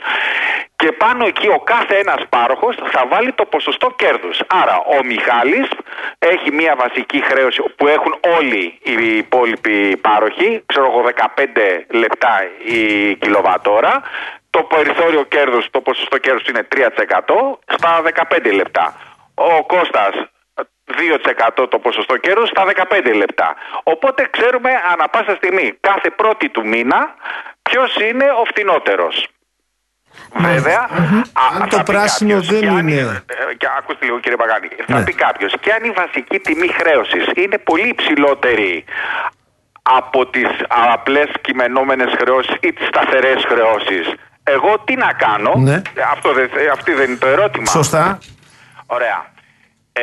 [0.75, 4.41] Και πάνω εκεί ο κάθε ένας πάροχος θα βάλει το ποσοστό κέρδους.
[4.47, 5.67] Άρα ο Μιχάλης
[6.19, 13.15] έχει μια βασική χρέωση που έχουν όλοι οι υπόλοιποι πάροχοι, ξέρω εγώ 15 λεπτά η
[13.15, 14.01] κιλοβατόρα.
[14.56, 18.86] Το περιθώριο κέρδους, το ποσοστό κέρδους είναι 3% στα 15 λεπτά.
[19.34, 20.14] Ο Κώστας
[20.86, 23.56] 2% το ποσοστό κέρδους στα 15 λεπτά.
[23.84, 26.99] Οπότε ξέρουμε ανα πάσα στιγμή, κάθε πρώτη του μήνα,
[27.62, 29.28] ποιος είναι ο φτηνότερος.
[30.36, 30.88] Βέβαια, α,
[31.51, 34.38] Αν θα το πει πράσινο κάποιος, δεν και αν είναι- ε, και ακούστε λίγο κύριε
[34.38, 34.68] Παγάνη.
[34.88, 35.04] Θα Ναι.
[35.04, 38.84] πει κάποιος, και αν η βασική τιμή χρέωσης είναι πολύ υψηλότερη
[39.84, 45.73] από τις απλές κειμενόμενες χρεώσεις ή τις σταθερές χρεώσεις, εγώ τι να κάνω, Ναι.
[45.73, 47.65] Ε, αυτό δεν, ε, αυτή δεν είναι το ερώτημα.
[47.65, 48.17] Σωστά.
[48.85, 49.31] Ωραία.
[49.93, 50.01] Ε,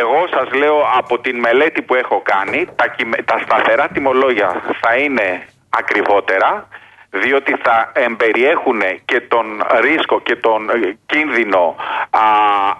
[0.00, 4.94] εγώ σας λέω από την μελέτη που έχω κάνει, τα, κειμε- τα σταθερά τιμολόγια θα
[4.96, 6.68] είναι ακριβότερα,
[7.10, 9.46] διότι θα εμπεριέχουν και τον
[9.80, 11.76] ρίσκο και τον ε, κίνδυνο
[12.10, 12.20] α,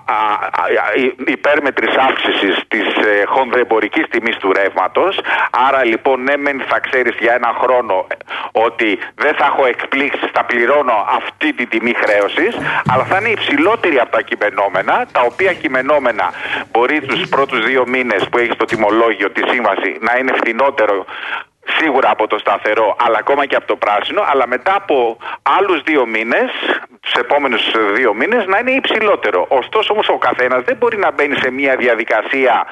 [0.05, 0.19] α,
[0.51, 0.65] α,
[0.97, 5.21] υ- υπέρμετρης αύξησης της ε, χονδρεμπορικής τιμής του ρεύματος.
[5.69, 8.15] Άρα λοιπόν ναι μεν θα ξέρεις για ένα χρόνο ε,
[8.53, 12.57] ότι δεν θα έχω εκπλήξεις, θα πληρώνω αυτή την τιμή χρέωσης,
[12.93, 16.33] αλλά θα είναι υψηλότερη από τα κειμενόμενα, τα οποία κειμενόμενα
[16.73, 21.05] μπορεί τους πρώτους δύο μήνες που έχεις το τιμολόγιο τη σύμβαση να είναι φθηνότερο
[21.77, 26.07] σίγουρα από το σταθερό, αλλά ακόμα και από το πράσινο, αλλά μετά από άλλους δύο
[26.07, 26.51] μήνες,
[27.01, 27.63] τους επόμενους
[27.95, 29.47] δύο μήνες, να είναι υψηλότερο.
[29.49, 32.67] Ωστόσο όμως ο καθένας δεν μπορεί να μπαίνει σε μια διαδικασία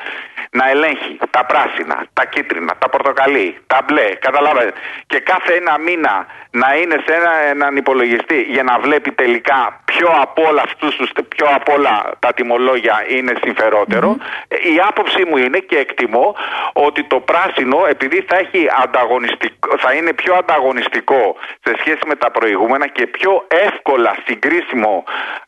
[0.58, 4.72] να ελέγχει τα πράσινα, τα κίτρινα, τα πορτοκαλί, τα μπλε, καταλάβατε.
[5.06, 10.08] Και κάθε ένα μήνα να είναι σε ένα, έναν υπολογιστή για να βλέπει τελικά ποιο
[10.20, 14.16] από όλα αυτούς τους, ποιο από όλα τα τιμολόγια είναι συμφερότερο.
[14.48, 16.36] Ε, Η άποψή μου είναι και εκτιμώ
[16.72, 22.30] ότι το πράσινο επειδή θα, έχει ανταγωνιστικό, θα είναι πιο ανταγωνιστικό σε σχέση με τα
[22.30, 25.04] προηγούμενα και πιο εύκολα συγκρίσιμο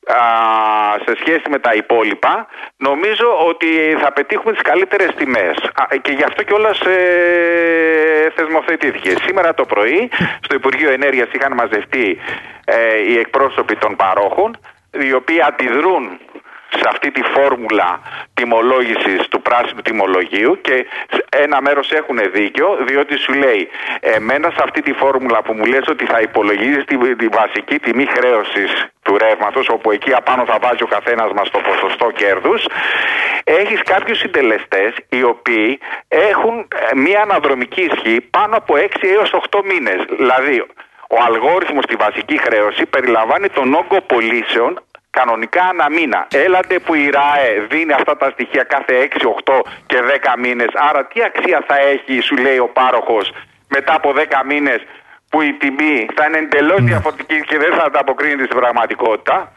[0.07, 0.19] α,
[1.07, 2.47] σε σχέση με τα υπόλοιπα
[2.77, 9.11] νομίζω ότι θα πετύχουμε τις καλύτερες τιμές Α, και γι' αυτό κιόλας ε, θεσμοθετήθηκε.
[9.27, 12.19] Σήμερα το πρωί στο Υπουργείο Ενέργειας είχαν μαζευτεί
[12.65, 14.57] ε, οι εκπρόσωποι των παρόχων
[14.91, 16.21] οι οποίοι αντιδρούν
[16.71, 18.01] σε αυτή τη φόρμουλα
[18.35, 23.69] τιμολόγησης του πράσινου τιμολογίου και σε ένα μέρος έχουν δίκιο διότι σου λέει
[24.01, 28.07] εμένα σε αυτή τη φόρμουλα που μου λες ότι θα υπολογίζεις τη, τη βασική τιμή
[28.07, 32.67] χρέωσης του ρεύματος, όπου εκεί απάνω θα βάζει ο καθένας μας το ποσοστό κέρδους,
[33.45, 38.81] έχεις κάποιους συντελεστές οι οποίοι έχουν ε, μία αναδρομική ισχύ πάνω από 6
[39.17, 40.05] έως 8 μήνες.
[40.19, 40.67] Δηλαδή,
[41.11, 44.81] ο αλγόριθμος στη βασική χρέωση περιλαμβάνει τον όγκο πωλήσεων
[45.11, 46.27] κανονικά ανά μήνα.
[46.35, 50.69] Έλατε που η ΡΑΕ δίνει αυτά τα στοιχεία κάθε 6, 8 και 10 μήνες.
[50.75, 53.33] Άρα τι αξία θα έχει, σου λέει ο πάροχος,
[53.69, 54.81] μετά από 10 μήνες
[55.31, 59.53] που η τιμή θα είναι εντελώς διαφορετική και δεν θα ανταποκρίνεται στην πραγματικότητα.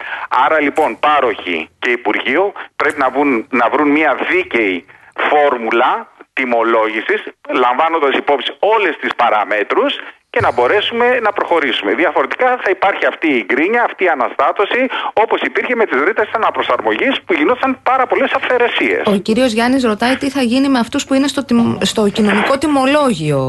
[0.46, 4.86] Άρα λοιπόν πάροχοι και Υπουργείο πρέπει να, βρουν, να βρουν μια δίκαιη
[5.30, 10.00] φόρμουλα τιμολόγησης λαμβάνοντας υπόψη όλες τις παραμέτρους
[10.34, 11.94] και να μπορέσουμε να προχωρήσουμε.
[11.94, 14.82] Διαφορετικά θα υπάρχει αυτή η γκρίνια, αυτή η αναστάτωση,
[15.14, 19.02] όπως υπήρχε με τις ρήτρες αναπροσαρμογής που γινόταν πάρα πολλές αυθαιρεσίες.
[19.06, 22.58] Ο κύριος Γιάννης ρωτάει τι θα γίνει με αυτούς που είναι στο, τιμ- στο κοινωνικό
[22.58, 23.40] τιμολόγιο,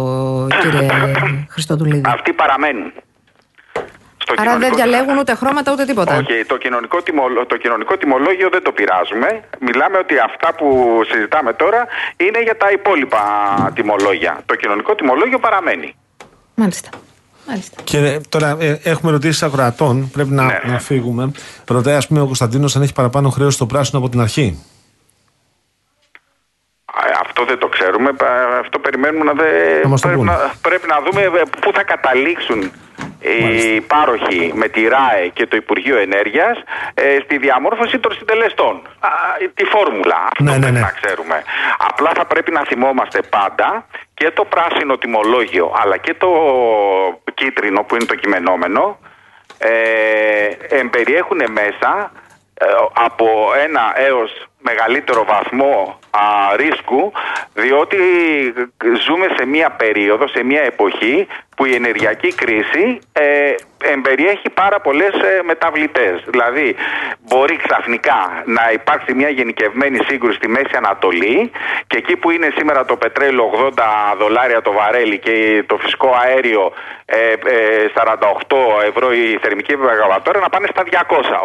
[0.60, 0.88] κύριε
[1.48, 2.02] Χριστοδουλίδη.
[2.06, 2.92] Αυτοί παραμένουν.
[4.24, 6.16] Στο Άρα δεν κοινωνικό- διαλέγουν ούτε χρώματα ούτε τίποτα.
[6.16, 9.40] Όχι, το κοινωνικό, τιμολο- το κοινωνικό τιμολόγιο δεν το πειράζουμε.
[9.58, 13.22] Μιλάμε ότι αυτά που συζητάμε τώρα είναι για τα υπόλοιπα
[13.74, 14.40] τιμολόγια.
[14.46, 15.94] Το κοινωνικό τιμολόγιο παραμένει.
[16.55, 16.88] Μάλιστα.
[17.48, 17.82] Μάλιστα.
[17.84, 20.61] Και ε, τώρα ε, έχουμε ρωτήσει ακροατών, πρέπει να, Ναι.
[20.66, 21.30] να φύγουμε.
[21.66, 24.59] Ρωτάει, ας πούμε, ο Κωνσταντίνος αν έχει παραπάνω χρέος στο πράσινο από την αρχή.
[26.95, 28.12] Α, Αυτό δεν το ξέρουμε.
[28.12, 29.80] Πα- Αυτό περιμένουμε να, δε...
[29.82, 30.32] Να μας το πρέπει, πούνε.
[30.36, 32.72] να, πρέπει να δούμε ε, πού θα καταλήξουν
[33.20, 36.59] οι πάροχοι με τη ΡΑΕ και το Υπουργείο Ενέργειας
[36.95, 38.82] ε, στη διαμόρφωση των συντελεστών.
[39.01, 39.09] Α,
[39.55, 40.16] τη φόρμουλα.
[40.22, 40.80] Αυτό Ναι, ναι, πρέπει ναι.
[40.80, 41.43] να ξέρουμε.
[41.88, 46.28] Απλά θα πρέπει να θυμόμαστε πάντα και το πράσινο τιμολόγιο αλλά και το
[47.34, 48.99] κίτρινο που είναι το κειμενόμενο
[49.59, 52.12] ε, εμπεριέχουν μέσα
[52.55, 53.26] ε, από
[53.64, 57.12] ένα έως μεγαλύτερο βαθμό α, ρίσκου
[57.54, 57.96] διότι
[59.06, 63.54] ζούμε σε μια περίοδο, σε μια εποχή που η ενεργειακή κρίση ε,
[63.92, 66.24] εμπεριέχει πάρα πολλές ε, μεταβλητές.
[66.26, 66.74] Δηλαδή
[67.28, 71.50] μπορεί ξαφνικά να υπάρξει μια γενικευμένη σύγκρουση στη Μέση Ανατολή
[71.86, 73.82] και εκεί που είναι σήμερα το πετρέλαιο 80
[74.18, 76.72] δολάρια το βαρέλι και το φυσικό αέριο
[77.04, 80.94] ε, ε, 48 ευρώ η θερμική μεγαβατόρα να πάνε στα 200.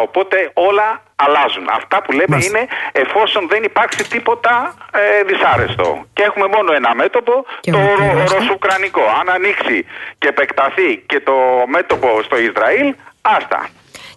[0.00, 1.64] Οπότε όλα αλλάζουν.
[1.80, 2.48] Αυτά που λέμε Μάλιστα.
[2.58, 2.62] είναι
[3.02, 4.54] εφόσον δεν υπάρξει τίποτα
[5.00, 5.88] ε, δυσάρεστο.
[6.16, 8.36] Και έχουμε μόνο ένα μέτωπο, Και το ολοκληρώστε.
[8.36, 9.02] ρωσουκρανικό.
[9.20, 9.76] Αν ανοίξει
[10.20, 11.32] και επεκταθεί και το
[11.74, 12.88] μέτωπο στο Ισραήλ,
[13.36, 13.60] άστα.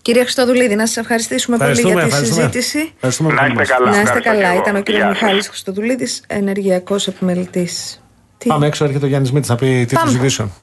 [0.02, 2.26] Κύριε Χριστοδουλίδη, να σας ευχαριστήσουμε πολύ για τη ευχαριστούμε.
[2.26, 2.91] συζήτηση.
[2.95, 3.70] Ευχαριστούμε Να πολύ είστε μας.
[3.70, 3.86] καλά.
[3.86, 4.49] Να είστε Ευχαριστώ και καλά.
[4.52, 4.62] εγώ.
[4.62, 5.22] Ήταν ο κύριος Γεια σας.
[5.22, 8.04] Μιχάλης Χριστοδουλίδης, ενεργειακός επιμελητής.
[8.38, 10.12] Τι; Πάμε έξω, έρχεται ο Γιάννης Μήτης να πει τίτλου Πάμε.
[10.12, 10.54] ειδήσεων.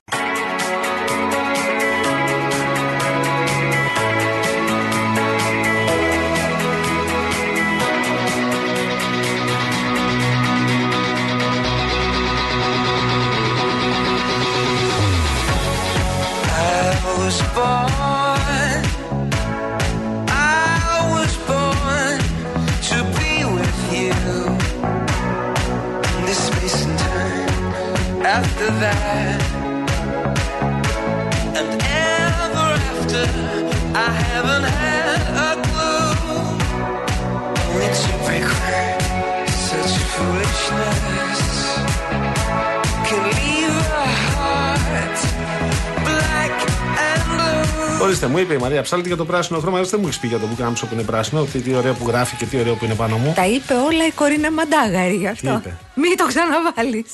[48.88, 49.80] Ψάλτη για το πράσινο χρώμα.
[49.82, 52.36] Δεν μου έχεις πει για το μπουκάμισο που είναι πράσινο, ότι τι ωραίο που γράφει
[52.36, 53.32] και τι ωραίο που είναι πάνω μου.
[53.36, 55.48] Τα είπε όλα η Κορίνα Μαντάγαρη γι' αυτό.
[55.50, 57.06] Τι είπε; Μην το ξαναβάλεις.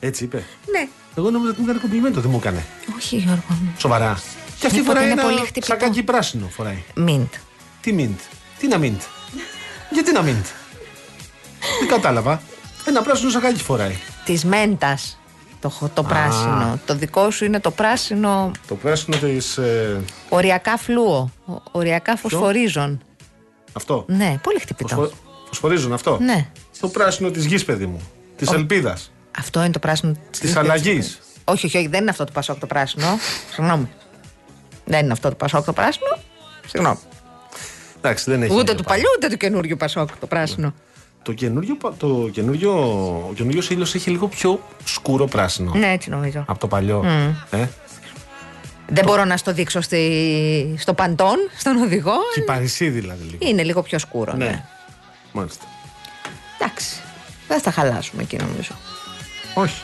[0.00, 0.88] Έτσι είπε; Ναι.
[1.16, 2.64] Εγώ νόμιζα ότι μου έκανε κομπλιμέντο, δεν μου έκανε.
[2.96, 3.42] Όχι, Γιώργο.
[3.48, 3.72] μου.
[3.78, 4.18] Σοβαρά.
[4.58, 5.66] Και αυτή Ναι, φοράει είναι ένα πολύ χτυπητό.
[5.66, 6.82] σακάκι πράσινο φοράει.
[6.94, 7.26] Μιντ.
[7.80, 8.18] Τι μιντ;
[8.58, 9.00] Τι να μιντ;
[9.90, 10.44] Γιατί να μιντ;
[11.78, 12.42] Δεν κατάλαβα.
[12.84, 13.96] Ένα πράσινο σακάκι φοράει.
[14.24, 15.18] Της μέντας.
[15.62, 16.78] Το, χ- το πράσινο.
[16.86, 19.56] Το δικό σου είναι το πράσινο Το πράσινο της.
[19.58, 21.30] Ε, οριακά φλούο.
[21.46, 23.00] Ο- Οριακά φωσφορίζων.
[23.72, 24.94] αυτό; Ναι, πολύ χτυπητό.
[24.94, 25.14] Φωσφο-
[25.46, 26.46] Φωσφορίζουν αυτό; Ναι.
[26.80, 28.00] Το πράσινο της γης, παιδί μου.
[28.36, 29.12] Της ελπίδας.
[29.38, 31.18] Αυτό είναι το πράσινο Της αλλαγής.
[31.44, 33.06] Όχι, όχι, όχι, δεν είναι αυτό το Πασόκ το πράσινο.
[33.52, 33.88] Συγγνώμη.
[34.84, 36.18] Δεν είναι αυτό το Πασόκ το πράσινο.
[36.66, 36.98] Συγγνώμη.
[37.96, 38.52] Εντάξει, δεν έχει.
[38.52, 38.76] Ούτε νόημα.
[38.78, 40.74] του παλιού, ούτε του καινούριου Πασόκ το πράσινο.
[41.22, 42.72] Το καινούριο, πα- το καινούριο,
[43.30, 45.72] ο καινούριος ήλιος έχει λίγο πιο σκούρο πράσινο.
[45.74, 46.44] Ναι, έτσι νομίζω.
[46.46, 47.02] Από το παλιό.
[47.02, 47.56] Μμ.
[47.58, 47.68] Ε;
[48.88, 50.74] Δεν μπορώ να στο δείξω στη...
[50.78, 52.14] στο παντόν, στον οδηγό.
[52.34, 53.36] Και η Παρισί δηλαδή λίγο.
[53.50, 54.32] Είναι λίγο πιο σκούρο.
[54.32, 54.44] Ναι.
[54.44, 54.64] Ναι.
[55.32, 55.64] Μάλιστα.
[56.58, 56.96] Εντάξει.
[57.48, 58.72] Δεν θα τα χαλάσουμε εκεί νομίζω.
[59.54, 59.80] Όχι.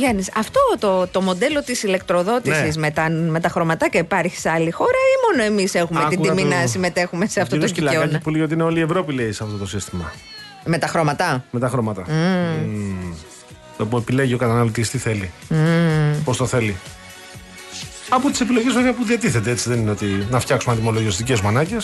[0.00, 2.80] Γιάννης, αυτό το, το μοντέλο της ηλεκτροδότησης Ναι.
[2.80, 6.34] με, τα, με τα χρωματάκια υπάρχει σε άλλη χώρα ή μόνο εμείς έχουμε την Άκουγα
[6.34, 8.22] τιμή το- να συμμετέχουμε σε αυτό το κύριος Κυλακάκη κικαιώνα.
[8.24, 10.12] που λέει ότι είναι όλη η Ευρώπη λέει σε αυτό το σύστημα.
[10.64, 12.04] Με τα χρώματα; Με τα χρώματα.
[12.06, 12.10] Mm.
[12.66, 13.12] Μμμ.
[13.78, 15.30] Το που επιλέγει ο καταναλωτής τι θέλει.
[15.50, 15.54] Mm.
[16.24, 16.76] Πώς το θέλει.
[18.08, 21.22] Από τις επιλογές βέβαια που διατίθεται έτσι δεν είναι ότι να φτιάξουμε ένα τιμολόγιο στι
[21.24, 21.76] δικέ μου ανάγκε.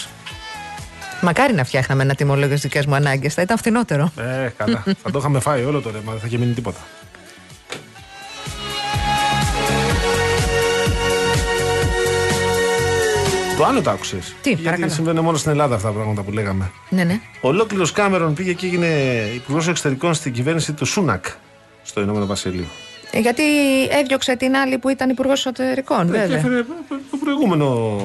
[1.20, 4.12] Μακάρι να φτιάχναμε ένα τιμολόγιο στι δικέ μου ανάγκε, θα ήταν φθηνότερο.
[4.16, 4.84] Ε, καλά.
[5.02, 6.78] θα το είχαμε φάει όλο το ρεύμα, δεν θα είχε μείνει τίποτα.
[13.57, 14.34] Το άλλο το άκουσες.
[14.42, 14.90] Τι, Γιατί παρακαλώ.
[14.92, 16.70] συμβαίνουν μόνο στην Ελλάδα αυτά τα πράγματα που λέγαμε.
[16.88, 17.20] Ναι, ναι.
[17.40, 18.86] Ολόκληρος Κάμερον πήγε και έγινε
[19.34, 21.24] υπουργός εξωτερικών στην κυβέρνηση του Σούνακ
[21.82, 22.64] στο Ηνωμένο Βασίλειο.
[23.11, 23.42] Ε, Γιατί
[23.90, 26.36] έδιωξε την άλλη που ήταν υπουργός εσωτερικών, Ναι, Και βέβαια.
[26.36, 26.62] έφερε
[27.11, 27.98] το προηγούμενο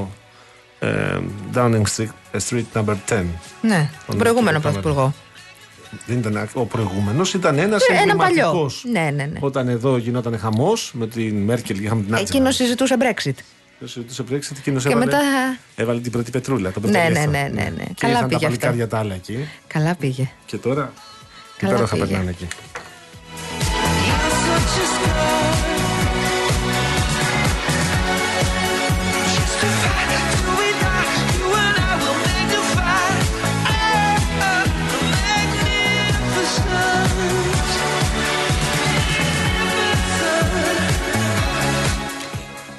[0.80, 1.18] ε,
[1.56, 3.24] Downing Street, ε, Street number 10.
[3.62, 5.14] Ναι, τον προηγούμενο κύριο πρωθυπουργό.
[6.06, 8.45] Δεν ήταν, ο προηγούμενος ήταν ένας Ε, Ένα παλιό.
[8.45, 8.70] εμβληματικό.
[8.91, 9.39] Ναι, ναι, ναι.
[9.39, 12.26] Όταν εδώ γινόταν χαμός με την Μέρκελ και είχαμε την Άτζα.
[12.30, 13.34] Εκείνο συζητούσε Brexit.
[13.86, 15.20] Συζητούσε Brexit, εκείνος Και έβαλε, μετά.
[15.76, 16.72] έβαλε την πρώτη πετρούλα.
[16.72, 17.32] Το Ναι, πετρελαίστρο.
[17.32, 17.84] ναι, ναι, ναι, ναι.
[17.84, 18.60] Και Καλά ήρθαν πήγε τα αυτό.
[18.60, 19.48] παλικάρια τα άλλα εκεί.
[19.68, 20.30] Καλά πήγε.
[20.46, 20.94] Και τώρα
[21.58, 22.06] Καλά υπέροχα πήγε.
[22.08, 22.48] περνάνε εκεί.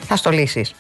[0.07, 0.63] Θα στο λύσει.
[0.63, 0.71] Τι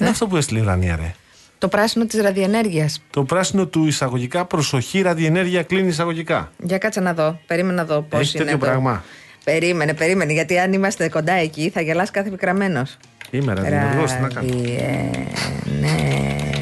[0.00, 1.14] είναι αυτό που έστειλε η Ουρανία, ρε.
[1.58, 3.02] Το πράσινο της ραδιενέργειας.
[3.10, 6.52] Το πράσινο του εισαγωγικά προσοχή ραδιενέργεια κλείνει εισαγωγικά.
[6.62, 7.40] Για κάτσε να δω.
[7.46, 8.44] Περίμενα να δω πώς Έχει είναι.
[8.44, 8.66] τέτοιο εδώ.
[8.66, 9.04] πράγμα.
[9.44, 10.32] Περίμενε, περίμενε.
[10.32, 12.96] Γιατί αν είμαστε κοντά εκεί θα γελάσει κάθε πικραμένος.
[13.30, 14.48] Είμαι ραδιενεργό, τι να κάνω.
[15.80, 15.98] ναι.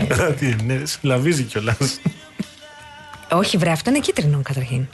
[0.08, 2.00] Ραδιενέργεια, συλλαβίζει κιόλας.
[3.30, 4.86] Όχι, βρε, αυτό είναι κίτρινο καταρχήν.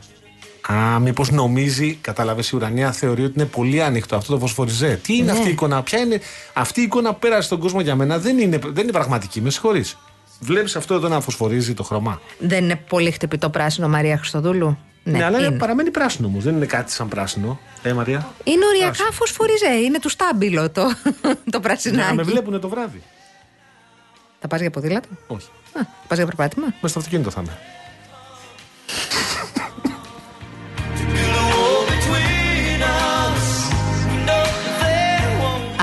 [0.73, 5.01] Α, μήπως νομίζει, κατάλαβες η ουρανία, θεωρεί ότι είναι πολύ ανοιχτό αυτό το φωσφοριζέ.
[5.03, 5.39] Τι είναι Ναι.
[5.39, 6.21] αυτή η εικόνα, ποια είναι.
[6.53, 9.51] Αυτή η εικόνα που πέρασε στον κόσμο για μένα δεν είναι, δεν είναι πραγματική, με
[9.51, 9.97] συγχωρείς.
[10.41, 15.25] Βλέπεις αυτό εδώ να φωσφορίζει το χρώμα; Δεν είναι πολύ χτυπητό πράσινο Μαρία Χριστοδούλου; Ναι,
[15.25, 15.51] αλλά είναι.
[15.59, 16.45] παραμένει πράσινο όμως.
[16.45, 17.59] Δεν είναι κάτι σαν πράσινο.
[17.83, 19.73] Ε, Μαρία; Είναι οριακά φωσφοριζέ.
[19.85, 20.83] Είναι του στάμπιλο το,
[21.23, 22.15] το Να πρασινάκι.
[22.15, 23.03] με βλέπουν το βράδυ.
[24.41, 25.49] Θα πας για ποδήλατο; Όχι.
[25.73, 27.59] Α, πας για περπάτημα; Μες στο αυτοκίνητο θα είμαι.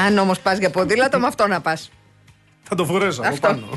[0.06, 1.92] Αν όμως πας για ποδήλατο, με αυτό να πας.
[2.64, 3.48] Θα το φορέσω από Αυτό.
[3.48, 3.68] πάνω.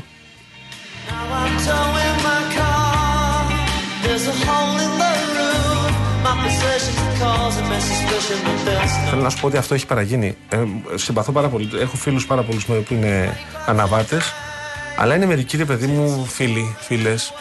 [9.09, 10.37] Θέλω να σου πω ότι αυτό έχει παραγίνει.
[10.49, 10.57] Ε,
[10.95, 11.69] συμπαθώ πάρα πολύ.
[11.79, 14.33] Έχω φίλους πάρα πολλούς που είναι αναβάτες.
[14.97, 17.33] Αλλά είναι μερικοί, ρε παιδί μου, φίλοι, φίλες,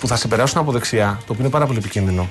[0.00, 2.28] που θα σε περάσουν από δεξιά, το οποίο είναι πάρα πολύ επικίνδυνο.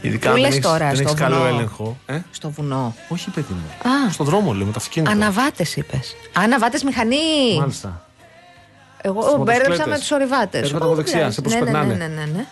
[0.00, 1.96] Ειδικά Πού αν λες δεν έχεις- τώρα, δεν στο έχεις καλό βουνό; έλεγχο.
[2.06, 2.94] Ε; Στο βουνό.
[3.08, 3.90] Όχι, παιδί μου.
[3.92, 5.12] Α, Στον δρόμο, λέω, με το αυτοκίνητο.
[5.12, 6.16] αναβάτες είπες.
[6.32, 7.16] Αναβάτες μηχανή.
[7.58, 8.04] Μάλιστα.
[9.02, 9.92] Εγώ Στις μπέρδεψα μοτοσυκλέτες.
[9.92, 10.62] με τους ορειβάτες.
[10.62, 11.94] Έρχονται από δεξιά, σε προσπερνάνε.
[11.94, 12.44] Ναι, ναι, ναι, ναι.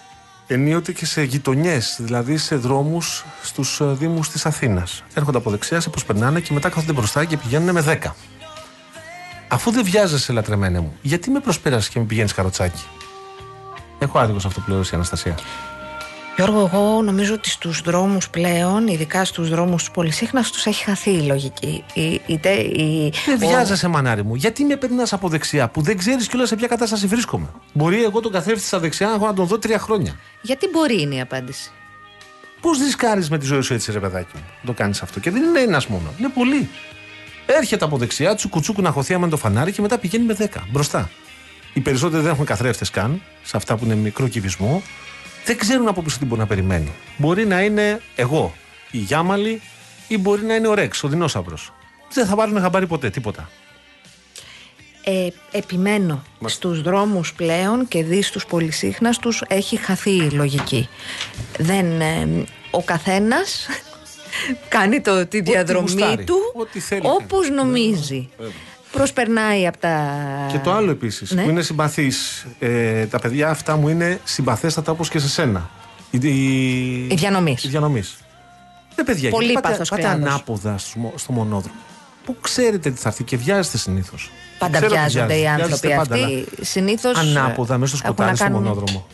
[0.46, 5.02] Ενίοτε και σε γειτονιές, δηλαδή σε δρόμους στους Δήμους της Αθήνας.
[5.14, 8.14] Έρχονται από δεξιά, σε προσπερνάνε και μετά κάθονται μπροστά και πηγαίνουν με 10.
[9.48, 12.84] Αφού δεν βιάζεσαι, λατρεμένε μου, γιατί με προσπέρασες και με πηγαίνεις καροτσάκι;
[13.98, 15.34] Έχω άδικο σε αυτό που λέω εσύ, Αναστασία.
[16.38, 21.10] Γιώργο, εγώ νομίζω ότι στους δρόμους πλέον, ειδικά στους δρόμους του πολυσύχνας, τους έχει χαθεί
[21.10, 21.84] η λογική.
[21.94, 24.34] Η, είτε η, Δεν ο- βιάζεσαι, μανάρι μου.
[24.34, 27.46] Γιατί με περνάς από δεξιά, που δεν ξέρεις κιόλας σε ποια κατάσταση βρίσκομαι.
[27.72, 30.16] Μπορεί εγώ τον καθρέφτη στα δεξιά να έχω να τον δω τρία χρόνια.
[30.42, 31.70] Γιατί μπορεί είναι η απάντηση.
[32.60, 35.20] Πώς ρισκάρεις με τη ζωή σου έτσι, ρε παιδάκι μου, να το κάνεις αυτό.
[35.20, 36.68] Και δεν είναι ένας μόνο, είναι πολλοί.
[37.46, 40.34] Έρχεται από δεξιά, του κουτσούκου να χωθεί άμα είναι το φανάρι και μετά πηγαίνει με
[40.38, 41.10] 10 μπροστά.
[41.72, 44.82] Οι περισσότεροι δεν έχουν καθρέφτες καν, σε αυτά που είναι μικρό κυβισμό.
[45.48, 46.92] Δεν ξέρουν από πίσω τι μπορεί να περιμένει.
[47.16, 48.54] Μπορεί να είναι εγώ,
[48.90, 49.60] η Γιάμαλη,
[50.08, 51.72] ή μπορεί να είναι ο Ρεξ, ο δεινόσαυρος.
[52.12, 53.50] Δεν θα πάρουν χαμπάρι ποτέ, τίποτα.
[55.04, 56.22] Ε, επιμένω.
[56.44, 60.88] Στους δρόμους πλέον και δει στους πολυσύχναστους έχει χαθεί η λογική.
[61.58, 63.66] Δεν, ε, ο καθένας
[64.74, 68.28] κάνει το, τη διαδρομή γουστάρει, του ό,τι θέλει όπως νομίζει.
[68.98, 70.16] Προσπερνάει από τα...
[70.52, 71.42] Και το άλλο επίσης Ναι.
[71.42, 72.46] που είναι συμπαθής.
[72.58, 75.70] Ε, τα παιδιά αυτά μου είναι συμπαθέστατα όπως και σε σένα.
[76.10, 77.64] Η, η, Οι διανομής.
[77.64, 78.16] οι διανομής.
[78.96, 80.26] Ναι, παιδιά, Πολύ γιατί πάτε, πάθος πάτε κρέατος.
[80.28, 81.76] ανάποδα στο, μο- στο μονόδρομο.
[82.24, 84.30] Πού ξέρετε τι θα έρθει και βιάζεστε συνήθως.
[84.58, 86.44] Πάντα βιάζονται οι άνθρωποι αυτοί.
[86.60, 89.06] Συνήθως Ανάποδα, μέσα στο έχουν να σκοτάδι στο κάνουν- μονόδρομο.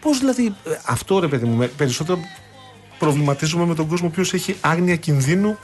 [0.00, 2.18] Πώς δηλαδή, ε, αυτό ρε παιδί μου, με- περισσότερο
[2.98, 5.58] προβληματίζουμε με τον κόσμο ο οποίος έχει άγνοια κινδύνου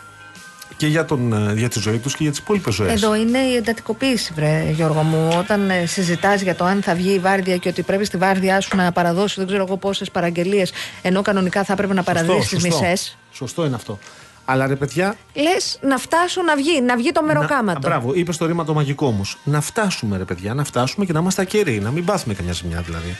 [0.78, 2.92] και για, τον, ε, για τη ζωή τους και για τις υπόλοιπες ζωές.
[2.92, 5.28] Εδώ είναι η εντατικοποίηση, βρε Γιώργο μου.
[5.38, 8.60] Όταν ε, συζητάς για το αν θα βγει η βάρδια και ότι πρέπει στη βάρδιά
[8.60, 10.72] σου να παραδώσει δεν ξέρω εγώ πόσες παραγγελίες,
[11.02, 13.18] ενώ κανονικά θα έπρεπε να παραδώσει τις μισές.
[13.32, 13.98] Σωστό είναι αυτό.
[14.44, 15.16] Αλλά ρε παιδιά.
[15.34, 17.78] Λες να φτάσω να βγει, να βγει το μεροκάματο.
[17.78, 19.38] Να, μπράβο, είπες το ρήμα το μαγικό όμως.
[19.44, 21.78] Να φτάσουμε, ρε παιδιά, να φτάσουμε και να είμαστε ακεραίοι.
[21.78, 23.16] Να μην πάθουμε καμιά ζημιά δηλαδή.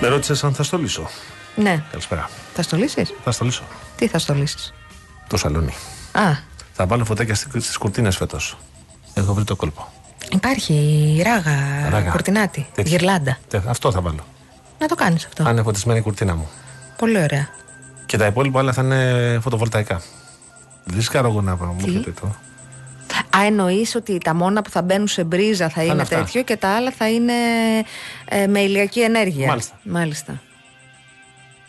[0.00, 1.10] Με ρώτησες αν θα στολίσω.
[1.56, 2.30] Ναι, Καλησπέρα.
[2.54, 3.62] θα στολίσεις; Θα στολίσω.
[3.96, 4.74] Τι θα στολίσεις;
[5.28, 5.74] Το σαλόνι.
[6.12, 6.22] Α,
[6.72, 8.56] Θα βάλω φωτάκια στις κουρτίνες φέτος.
[9.14, 9.92] Έχω βρει το κόλπο.
[10.32, 10.72] υπάρχει
[11.18, 12.10] η ράγα, Ράγα.
[12.10, 12.90] κουρτινάτη, Τέτοια.
[12.96, 13.38] γυρλάντα.
[13.48, 14.24] Τε- Αυτό θα βάλω.
[14.78, 15.42] Να το κάνεις αυτό.
[15.44, 16.48] Αν είναι φωτισμένη η κουρτίνα μου.
[16.96, 17.48] Πολύ ωραία.
[18.06, 20.00] Και τα υπόλοιπα άλλα θα είναι φωτοβολταϊκά.
[20.84, 22.26] Δεν ρισκάρω εγώ να μου Τι; πείτε το.
[23.38, 26.16] Α, εννοείς ότι τα μόνα που θα μπαίνουν σε μπρίζα θα είναι αυτά.
[26.16, 27.32] τέτοιο και τα άλλα θα είναι
[28.24, 29.46] ε, με ηλιακή ενέργεια.
[29.46, 29.78] Μάλιστα.
[29.82, 30.40] Μάλιστα.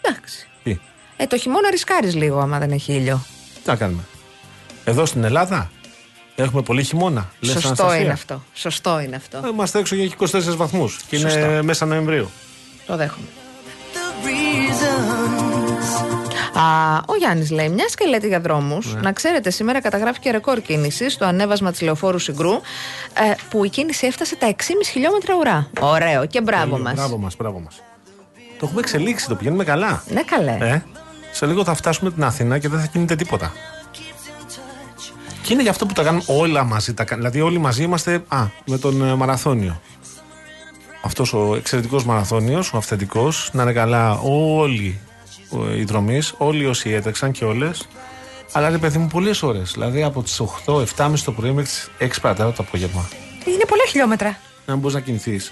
[0.08, 0.48] Εντάξει.
[0.64, 0.78] Τι,
[1.18, 3.26] Ε, το χειμώνα ρισκάρεις λίγο άμα δεν έχει ήλιο.
[3.64, 4.02] τι να κάνουμε;
[4.86, 5.72] Εδώ στην Ελλάδα
[6.36, 7.30] έχουμε πολύ χειμώνα.
[7.40, 8.44] Λες, Σωστό Αναστασία; είναι αυτό.
[8.54, 9.38] Σωστό είναι αυτό.
[9.46, 11.64] Ε, Είμαστε έξω για 24 βαθμούς και είναι Σωστό.
[11.64, 12.30] μέσα Νοεμβρίου.
[12.86, 13.26] Το δέχομαι.
[16.54, 19.00] Α, ο Γιάννης λέει: Μιας και λέτε για δρόμους, Ναι.
[19.02, 22.60] να ξέρετε, σήμερα καταγράφηκε ρεκόρ κίνησης στο ανέβασμα της λεωφόρου Συγκρού, ε,
[23.50, 25.70] που η κίνηση έφτασε τα 6,5 χιλιόμετρα ουρά.
[25.80, 26.94] Ωραίο και μπράβο Τέλειο, μας.
[26.94, 27.82] Μπράβο μας, μπράβο μας.
[28.60, 30.04] Το έχουμε εξελίξει, το πηγαίνουμε καλά.
[30.10, 30.58] Ναι, καλέ.
[30.62, 30.84] Ε,
[31.32, 33.52] σε λίγο θα φτάσουμε την Αθήνα και δεν θα κινείται τίποτα.
[35.42, 36.94] Και είναι γι' αυτό που τα κάνουμε όλα μαζί.
[36.94, 39.82] Τα, κα- δηλαδή, όλοι μαζί είμαστε α, με τον ε, μαραθώνιο.
[41.02, 45.00] Αυτός ο εξαιρετικός μαραθώνιος, ο αυθεντικός, να είναι καλά όλοι
[45.50, 47.88] ο, οι δρομή, όλοι όσοι έτρεξαν και όλες.
[48.52, 49.72] Αλλά ρε παιδί μου, πολλές ώρες.
[49.74, 53.08] Δηλαδή από τις 8, 7.30 το πρωί μέχρι τις 6 παρατέταρτο το απόγευμα.
[53.46, 54.38] Είναι πολλά χιλιόμετρα.
[54.66, 55.52] Να μπορείς να κινηθείς.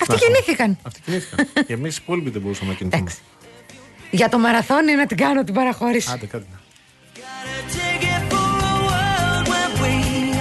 [0.00, 0.78] Αυτοί γεννήθηκαν.
[0.82, 1.48] Αυτοί κινήθηκαν.
[1.66, 3.10] και εμείς οι υπόλοιποι δεν μπορούσαμε να κινηθούμε.
[4.10, 6.10] Για το μαραθώνιο να την κάνω την παραχώρηση.
[6.12, 6.60] Άντε, κάτι να.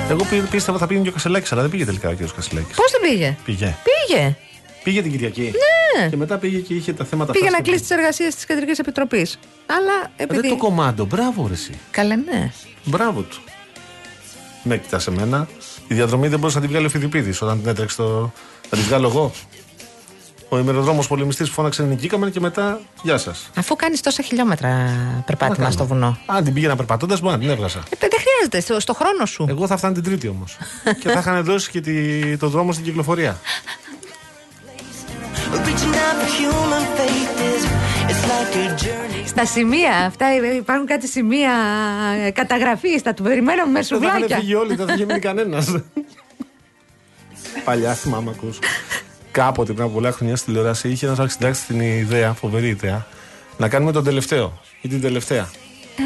[0.10, 2.18] Εγώ πή- πίστευα θα πήγαινε και ο Κασελάκης, αλλά δεν πήγε τελικά ο κ.
[2.36, 2.76] Κασελάκης.
[2.76, 3.76] Πώς δεν πήγε; Πήγε.
[4.08, 4.36] Πήγε.
[4.84, 5.54] Πήγε την Κυριακή.
[5.98, 6.10] Ναι.
[6.10, 8.46] Και μετά πήγε και είχε τα θέματα Πήγε αυτά να στο- κλείσει τις εργασίες της
[8.46, 9.40] Κεντρικής Επιτροπής.
[9.66, 10.50] Αλλά Ρε επειδή.
[10.50, 11.72] το κομμάντο, μπράβο ρε εσύ.
[11.92, 12.52] Καλά, ναι.
[12.84, 13.42] Μπράβο του.
[14.64, 15.48] Με κοιτάς σε μένα.
[15.92, 18.32] Η διαδρομή δεν μπορούσε να τη βγάλει ο Φιδιπίδη όταν την έτρεξε το.
[18.70, 19.32] Θα τη βγάλω εγώ.
[20.50, 23.50] Ο ημεροδρόμος πολεμιστής που φώναξε νικήκαμε και μετά γεια σας.
[23.56, 24.90] Αφού κάνεις τόσα χιλιόμετρα
[25.26, 26.18] περπάτημα στο βουνό.
[26.26, 27.80] Αν την πήγαινα περπατώντας, μπορεί να την έβγαζα.
[27.80, 29.46] Ε, δεν χρειάζεται, στο, στο χρόνο σου.
[29.50, 30.58] Εγώ θα φτάνει την Τρίτη όμως.
[31.02, 33.40] και θα είχαν δώσει και τη, το δρόμο στην κυκλοφορία.
[39.26, 41.52] Στα σημεία, αυτά ε, υπάρχουν κάτι σημεία
[42.34, 43.02] καταγραφής.
[43.02, 44.38] Θα του περιμένουμε με Δεν θα είχαν σουβλάκια.
[44.38, 45.76] φύγει όλοι, δεν θα είχε μείνει κανένας.
[47.66, 48.60] Παλιά θυμάμαι, ακούς.
[49.32, 53.06] Κάποτε πριν από πολλά χρόνια στη τηλεόραση είχε ένας αρχισυντάκτης την ιδέα, φοβερή ιδέα,
[53.58, 55.50] να κάνουμε τον τελευταίο ή την τελευταία.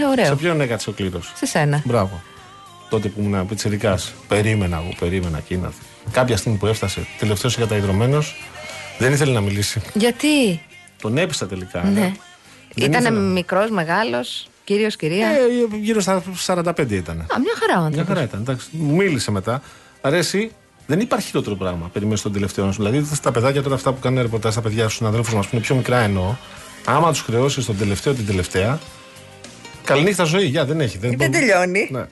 [0.01, 0.25] Ε, ωραίο.
[0.25, 1.81] Σε ποιον έκατσε ο κλήρος; Σε σένα.
[1.85, 2.21] Μπράβο.
[2.89, 5.71] Τότε που ήμουν πιτσερικά, περίμενα εγώ, περίμενα εκείνα.
[6.11, 8.23] Κάποια στιγμή που έφτασε, τελευταίος και καταϊδρωμένο,
[8.97, 9.81] δεν ήθελε να μιλήσει.
[9.93, 10.61] Γιατί;
[11.05, 11.83] Τον έπεισα τελικά.
[11.83, 11.99] Ναι.
[11.99, 12.11] αλλά
[12.75, 13.07] δεν ήθελε.
[13.07, 15.27] Ήταν μικρός, μεγάλος, κύριος, κυρία.
[15.27, 17.19] Ε, γύρω στα 45 ήταν.
[17.19, 18.07] Α, μια χαρά ο Μια άνθρωπος.
[18.07, 18.39] χαρά ήταν.
[18.39, 18.67] Εντάξει.
[18.71, 19.61] Μου μίλησε μετά.
[20.01, 20.51] Αρέσει,
[20.87, 21.89] δεν υπάρχει χειρότερο πράγμα.
[21.93, 22.83] Περιμένεις τον τελευταίο σου.
[22.83, 25.63] Δηλαδή, στα παιδάκια τώρα αυτά που κάνουν ρεπορτάζ, στα παιδιά στους συναδέλφους μας που είναι
[25.63, 26.35] πιο μικρά εννοώ,
[26.85, 28.79] άμα τους χρεώσει τον τελευταίο την τελευταία.
[29.83, 30.97] Καληνύχτα ζωή, γεια, δεν έχει.
[30.97, 31.89] Δεν τελειώνει.
[31.91, 32.05] Ναι.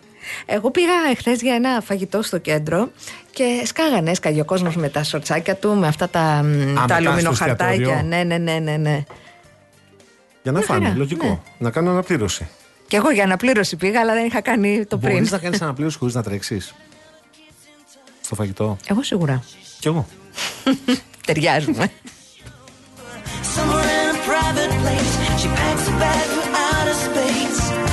[0.46, 2.92] Εγώ πήγα εχθές για ένα φαγητό στο κέντρο
[3.32, 6.84] και σκάγανε, έσκαγε ο κόσμος με τα σορτσάκια του, με αυτά τα, μ, μετά τα
[6.86, 7.72] στο αλουμινοχαρτάκια.
[7.74, 8.08] εστιατόριο.
[8.08, 9.04] Ναι, ναι, ναι, ναι, ναι.
[10.44, 11.28] Για να Μια φάνε, χαρά, λογικό.
[11.28, 11.40] ναι.
[11.58, 12.48] Να κάνω αναπλήρωση.
[12.88, 15.28] Και εγώ για αναπλήρωση πήγα, αλλά δεν είχα κάνει το Μπορείς πριν.
[15.32, 16.74] να κάνεις αναπλήρωση χωρίς να τρέξεις;
[18.22, 18.78] Στο φαγητό.
[18.88, 19.44] Εγώ σίγουρα.
[19.80, 20.08] Κι εγώ.
[21.26, 21.92] Ταιριάζουμε.
[24.28, 25.12] private place.
[25.42, 27.93] She packs a bag for outer space.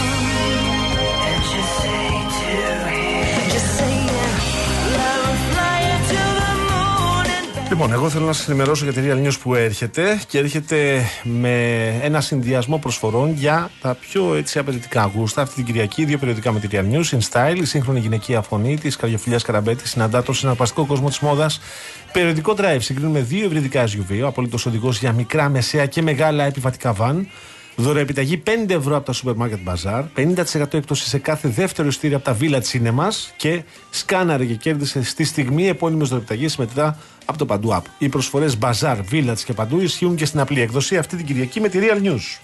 [7.81, 11.85] Λοιπόν, εγώ θέλω να σας ενημερώσω για τη Real News που έρχεται και έρχεται με
[12.01, 15.41] ένα συνδυασμό προσφορών για τα πιο έτσι απαιτητικά γούστα.
[15.41, 18.77] Αυτή την Κυριακή, δύο περιοδικά με τη Real News, In Style, η σύγχρονη γυναικεία φωνή
[18.77, 21.59] της Καρδιοφιλιάς Καραμπέτη, συναντά τον συναρπαστικό κόσμο της μόδας.
[22.11, 26.93] Περιοδικό Drive συγκρίνουμε δύο ευρυδικά SUV, ο απόλυτο οδηγός για μικρά, μεσαία και μεγάλα επιβατικά
[26.93, 27.27] βαν.
[27.75, 32.37] Δωρεοεπιταγή 5 ευρώ από τα Supermarket Bazaar, 50% έκπτωση σε κάθε δεύτερο ειστήριο από τα
[32.41, 36.97] Village Cinemas και σκάναρε και κέρδισε στη στιγμή επώνυμε δωρεοεπιταγή μετά
[37.31, 37.83] από το Παντού App.
[37.97, 41.69] Οι προσφορές Bazaar, Village και Παντού ισχύουν και στην απλή εκδοσή αυτή την Κυριακή με
[41.69, 42.39] τη Real News.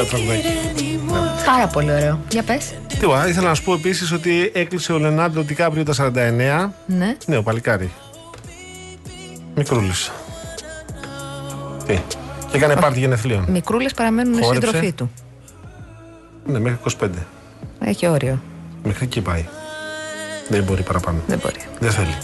[0.00, 0.46] Can't Ωραία take τραγουδάκι.
[0.74, 1.46] it anymore.
[1.46, 2.20] Πάρα πολύ ωραίο.
[2.30, 2.74] Για πες.
[2.98, 6.72] Τίποτα, ήθελα να σου πω επίσης ότι έκλεισε ο Λενάρντο Ντικάπριο τα 49.
[6.86, 7.16] Ναι.
[7.26, 7.90] Ναι, ο παλικάρι.
[9.54, 10.12] Μικρούλης.
[11.86, 11.98] Τι.
[12.50, 13.44] Και έκανε πάρτι γενεθλίων.
[13.48, 14.66] Μικρούλες παραμένουν Χόρεψε.
[14.66, 15.10] σύντροφοί του.
[16.46, 17.08] Ναι, μέχρι 25.
[17.80, 18.42] Έχει όριο.
[18.84, 19.44] Μέχρι εκεί πάει.
[20.48, 21.18] Δεν μπορεί παραπάνω.
[21.26, 21.60] Δεν μπορεί.
[21.78, 22.16] Δεν θέλει.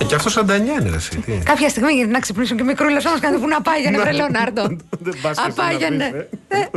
[0.00, 1.16] Ε, και αυτό 49 είναι ρε, εσύ.
[1.16, 1.32] Τι.
[1.44, 4.62] Κάποια στιγμή γίνεται να ξυπνήσουν και μικρούλες όμως κάτι που να πάγαινε, βρε Λεωνάρντο.
[5.06, 6.28] Δεν πας και εσύ να Απάγαινε.
[6.48, 6.68] πεις, ε.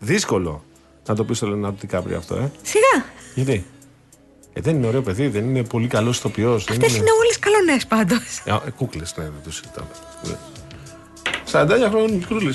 [0.00, 0.64] Δύσκολο
[1.06, 2.50] να το πεις στο Λενάρντο Ντικάπριο αυτό, ε.
[2.62, 3.04] Σιγά.
[3.34, 3.64] Γιατί;
[4.52, 6.68] Ε, δεν είναι ωραίο παιδί, δεν είναι πολύ καλός ηθοποιός.
[6.70, 8.42] Αυτές είναι όλες καλονές πάντως.
[8.66, 9.88] Ε, Κούκλες, ναι, δεν το συζητάμε.
[10.22, 10.34] Ναι.
[11.86, 12.54] 49 χρόνια μικρούλη.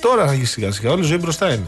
[0.00, 1.66] Τώρα θα γίνει σιγά σιγά, όλη η ζωή μπροστά είναι.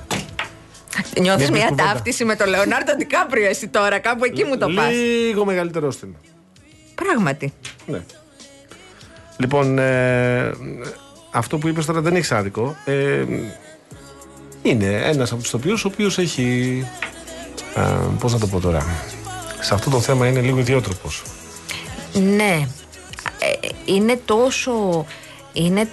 [1.20, 1.92] Νιώθεις Μην μια πεις κουβέντα.
[1.92, 4.90] ταύτιση με τον Λεωνάρντο Ντικάπριο εσύ τώρα, κάπου εκεί μου το πας.
[4.90, 6.14] Λίγο μεγαλύτερο στην.
[7.02, 7.52] Πράγματι.
[7.86, 8.02] Ναι.
[9.36, 10.52] Λοιπόν, ε,
[11.30, 12.76] αυτό που είπες τώρα δεν έχει άδικο.
[12.84, 13.24] Ε,
[14.62, 16.86] είναι ένας από τους τοπίους ο οποίος έχει...
[17.76, 17.80] Ε,
[18.18, 18.86] πώς να το πω τώρα.
[19.60, 21.22] Σε αυτό το θέμα είναι λίγο ιδιότροπος.
[22.12, 22.68] Ναι.
[23.38, 25.06] Ε, είναι τόσο.
[25.52, 25.88] Είναι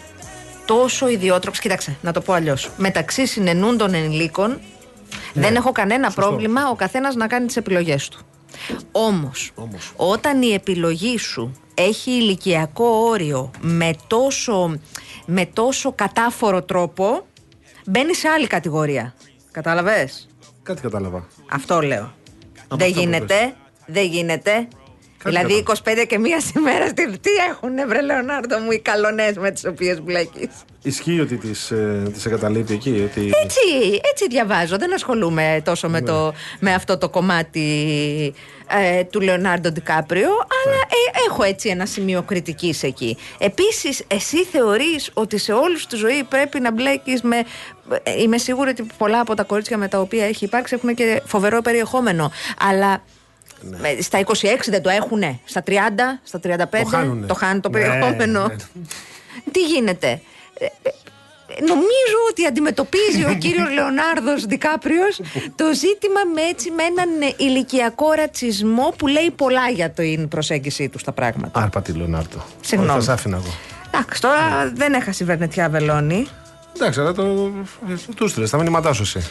[0.66, 1.60] τόσο ιδιότροπος.
[1.60, 2.70] Κοίταξε, να το πω αλλιώς.
[2.78, 4.60] Μεταξύ συνενούν των ενηλίκων
[5.34, 8.20] δεν έχω κανένα πρόβλημα ο καθένας να κάνει τις επιλογές του.
[8.92, 9.52] Όμως,
[9.96, 14.80] όταν η επιλογή σου έχει ηλικιακό όριο με τόσο,
[15.26, 17.26] με τόσο κατάφορο τρόπο,
[17.86, 19.14] μπαίνει σε άλλη κατηγορία.
[19.52, 20.30] Κατάλαβες;
[20.64, 21.28] Κάτι κατάλαβα.
[21.50, 22.14] Αυτό λέω.
[22.68, 23.56] Από δεν αυτό που γίνεται.
[23.86, 24.68] Δεν γίνεται.
[25.24, 25.74] Δηλαδή 25
[26.08, 30.50] και μία ημέρα τι, τι έχουν, βρε Λεωνάρντο μου, οι καλονές με τις οποίες μπλέκει.
[30.84, 33.10] Ισχύει ότι τις, ε, τις εγκαταλείπει εκεί.
[33.10, 33.32] Ότι...
[33.44, 33.60] Έτσι,
[34.12, 34.78] έτσι διαβάζω.
[34.78, 38.34] Δεν ασχολούμαι τόσο με, το, με αυτό το κομμάτι
[38.68, 43.18] ε, του Λεωνάρντο Ντικάπριο, αλλά ε, έχω έτσι ένα σημείο κριτικής εκεί.
[43.38, 47.38] Επίσης, εσύ θεωρείς ότι σε όλη σου τη ζωή πρέπει να μπλέκεις με.
[48.04, 51.22] ε, Είμαι σίγουρη ότι πολλά από τα κορίτσια με τα οποία έχει υπάρξει έχουν και
[51.26, 52.32] φοβερό περιεχόμενο.
[52.70, 53.02] Αλλά
[53.82, 54.34] ε, στα 26
[54.70, 55.72] δεν το έχουνε, στα 30,
[56.24, 57.26] στα 35 Το χάνουνε.
[57.26, 58.48] το χάνουν το Ναι, περιεχόμενο.
[58.48, 58.56] ναι.
[59.52, 60.22] Τι γίνεται.
[60.54, 60.70] Ε, ε,
[61.68, 65.22] Νομίζω ότι αντιμετωπίζει ο κύριος Λεωνάρδος Δικάπριος
[65.56, 70.90] το ζήτημα με έτσι με έναν ε, ηλικιακό ρατσισμό που λέει πολλά για την προσέγγιση
[70.90, 71.60] του στα πράγματα.
[71.62, 72.46] Άρπατη Λεωνάρτο.
[72.62, 73.00] Συγγνώμη.
[73.00, 73.54] Θα σ' άφηνα εγώ.
[73.92, 76.28] Εντάξει, τώρα δεν έχασε η Βερνετιά Βελόνη.
[76.76, 77.52] Εντάξει, αλλά το.
[78.16, 79.30] Του στείλε, τα μηνύματά σου εσύ.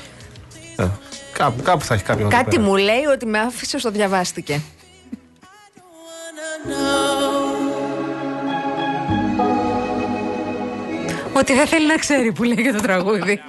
[1.39, 2.27] Ε, κάπου, κάπου θα έχει κάποιον.
[2.29, 2.69] εδώ Κάτι πέρα.
[2.69, 4.61] μου λέει ότι με άφησε στο διαβάστηκε.
[11.33, 13.41] Ότι δεν θέλει να ξέρει που λέει για το τραγούδι.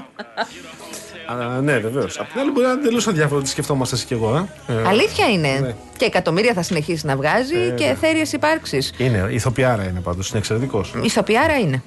[1.28, 2.20] Α, ναι, βεβαίως.
[2.20, 4.48] Απ' την άλλη, μπορεί να είναι τελείω αδιάφορο τι σκεφτόμαστε εσύ και εγώ.
[4.68, 4.74] Ε.
[4.74, 5.60] Ε, Αλήθεια είναι.
[5.60, 5.76] ναι.
[5.98, 7.94] Και εκατομμύρια θα συνεχίσει να βγάζει Ε, και ναι.
[7.96, 8.94] θέριες υπάρξεις.
[8.98, 10.94] Είναι, ηθοποιάρα είναι πάντως, είναι εξαιρετικός.
[11.02, 11.84] Ηθοποιάρα είναι.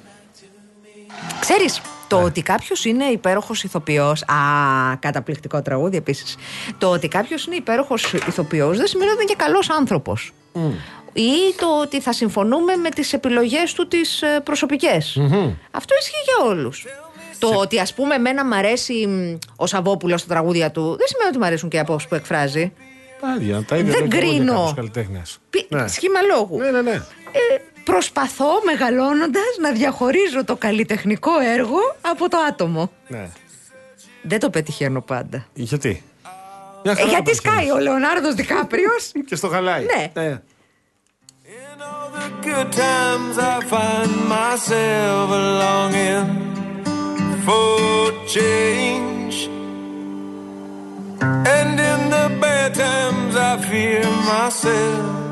[1.39, 2.23] Ξέρεις, το Ναι.
[2.23, 4.21] ότι κάποιος είναι υπέροχος ηθοποιός.
[4.21, 4.35] Α,
[4.99, 6.35] καταπληκτικό τραγούδι επίσης.
[6.77, 10.31] Το ότι κάποιος είναι υπέροχος ηθοποιός δεν σημαίνει ότι είναι και καλός άνθρωπος.
[11.13, 15.17] Ή το ότι θα συμφωνούμε με τις επιλογές του τις προσωπικές.
[15.71, 16.85] Αυτό ισχύει για όλους.
[17.39, 21.29] Το ότι ας πούμε εμένα μ' αρέσει μ, ο Σαββόπουλος στα τραγούδια του δεν σημαίνει
[21.29, 22.73] ότι μ' αρέσουν και οι απόψεις που εκφράζει.
[23.21, 24.53] Τα ίδια, τα ίδια Δεν λέγονται κρίνω.
[24.53, 25.37] κάποιους καλλιτέχνες.
[25.49, 25.87] Πι- Ναι.
[25.87, 26.57] Σχήμα λόγου.
[26.57, 26.91] Ναι, ναι, ναι.
[26.91, 27.01] Ε,
[27.83, 32.91] προσπαθώ μεγαλώνοντας να διαχωρίζω το καλλιτεχνικό έργο από το άτομο.
[33.07, 33.29] ναι.
[34.25, 35.45] Δεν το πετυχαίνω πάντα.
[35.53, 36.03] Γιατί;
[36.83, 37.37] Μια Ε, χαρά γιατί το πετυχαίνεις.
[37.37, 39.11] σκάει ο Λεωνάρδος Δικάπριος.
[39.25, 39.85] Και στο χαλάει.
[40.15, 40.41] Ναι.
[42.45, 45.29] good times I find myself
[45.63, 46.27] longing
[47.45, 49.35] for change.
[51.57, 55.22] And in the bad times I fear myself.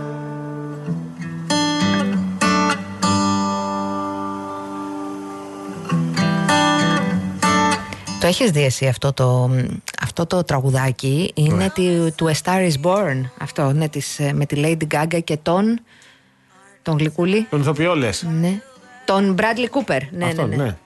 [8.21, 9.49] Το έχεις δει εσύ αυτό το,
[10.01, 11.69] αυτό το τραγουδάκι; Είναι Ναι.
[11.69, 13.21] τη- του A Star is Born.
[13.37, 15.79] Αυτό, ναι, της, ε, με τη Lady Gaga και τον.
[16.81, 17.47] Τον Γλυκούλη.
[17.49, 18.25] Τον ηθοποιό λες.
[18.39, 18.61] Ναι.
[19.05, 19.99] Τον Bradley Cooper.
[20.11, 20.63] Ναι, Αυτό, ναι, ναι.
[20.63, 20.77] ναι.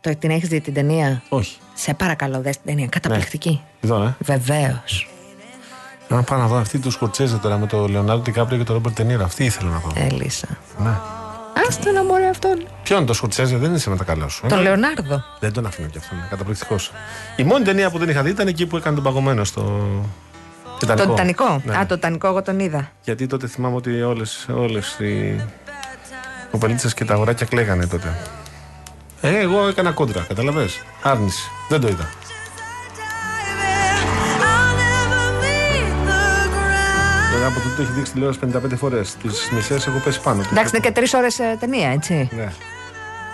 [0.00, 1.56] Το, την έχεις δει την ταινία; Όχι.
[1.74, 2.86] Σε παρακαλώ, δες την ταινία.
[2.86, 3.60] Καταπληκτική.
[3.80, 4.16] Εδώ, ε.
[4.18, 5.08] Βεβαίως.
[6.08, 8.94] Να πάω να δω αυτή του Σκορτσέζε τώρα με τον Λεωνάρντο Τικάπριο και τον Ρόμπερτ
[8.96, 9.24] Τενίρα.
[9.24, 9.92] Αυτή ήθελα να δω.
[9.94, 10.48] Έλισσα.
[10.78, 10.90] Ναι.
[11.68, 12.66] Άστο να μωρέ αυτόν.
[12.82, 14.46] Ποιον είναι το Σκορτσέζε, δεν είσαι με τα καλά σου.
[14.46, 15.24] ε; Τον Λεωνάρδο.
[15.40, 16.18] Δεν τον αφήνω κι αυτόν.
[16.30, 16.92] Καταπληκτικός.
[17.36, 19.82] Η μόνη ταινία που δεν είχα δει ήταν εκεί που έκανε τον παγωμένο στο.
[20.78, 21.06] Τιτανικό.
[21.06, 21.62] Τον Τιτανικό.
[21.64, 21.76] Ναι.
[21.78, 22.90] Α, το Τιτανικό εγώ τον είδα.
[23.02, 25.40] Γιατί τότε θυμάμαι ότι όλες όλες οι
[26.50, 28.14] κοπελίτσε και τα αγοράκια κλαίγανε τότε.
[29.20, 30.68] Ε, εγώ έκανα κόντρα, καταλαβέ.
[31.02, 31.50] Άρνηση.
[31.68, 32.08] Δεν το είδα.
[37.46, 38.38] Από τότε το έχει δείξει τηλεόραση
[38.72, 39.16] 55 φορές.
[39.22, 40.42] Τις μισές έχω πέσει πάνω.
[40.42, 40.48] του.
[40.52, 42.28] Εντάξει, είναι και τρει ώρε ταινία, έτσι.
[42.36, 42.52] Ναι.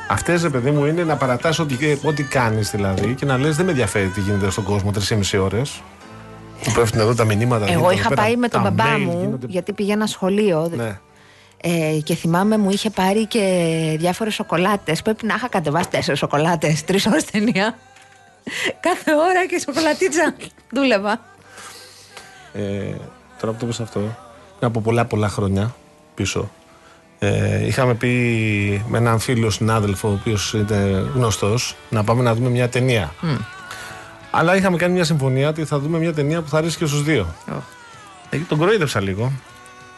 [0.09, 3.65] Αυτές, ρε παιδί μου, είναι να παρατάς ό,τι, ό,τι κάνεις δηλαδή και να λες: Δεν
[3.65, 5.83] με ενδιαφέρει τι γίνεται στον κόσμο 3,5 ώρες.
[6.65, 7.65] Που πέφτουν εδώ τα μηνύματα.
[7.65, 10.07] Εγώ γίνονται είχα εδώ πέρα, πάει με τον τα μπαμπά mail μου, γίνονται- γιατί πήγαινα
[10.07, 10.71] σχολείο.
[10.77, 10.99] Ναι.
[11.63, 13.41] Ε, και θυμάμαι μου είχε πάρει και
[13.99, 15.03] διάφορες σοκολάτες.
[15.03, 17.79] Πρέπει να είχα κατεβάσει τέσσερις σοκολάτες, τρεις ώρες ταινία.
[18.87, 20.35] Κάθε ώρα και σοκολατίτσα
[20.75, 21.21] δούλευα.
[22.53, 22.95] Ε,
[23.41, 24.11] τώρα που το πες αυτό, είναι
[24.61, 25.75] από πολλά πολλά χρόνια
[26.15, 26.51] πίσω.
[27.19, 32.49] Ε, είχαμε πει με έναν φίλο συνάδελφο, ο οποίος είναι γνωστός, να πάμε να δούμε
[32.49, 33.15] μια ταινία.
[34.31, 37.03] Αλλά είχαμε κάνει μια συμφωνία ότι θα δούμε μια ταινία που θα αρέσει και στους
[37.03, 37.35] δύο.
[38.31, 39.33] Ε, τον κοροϊδεύσα λίγο.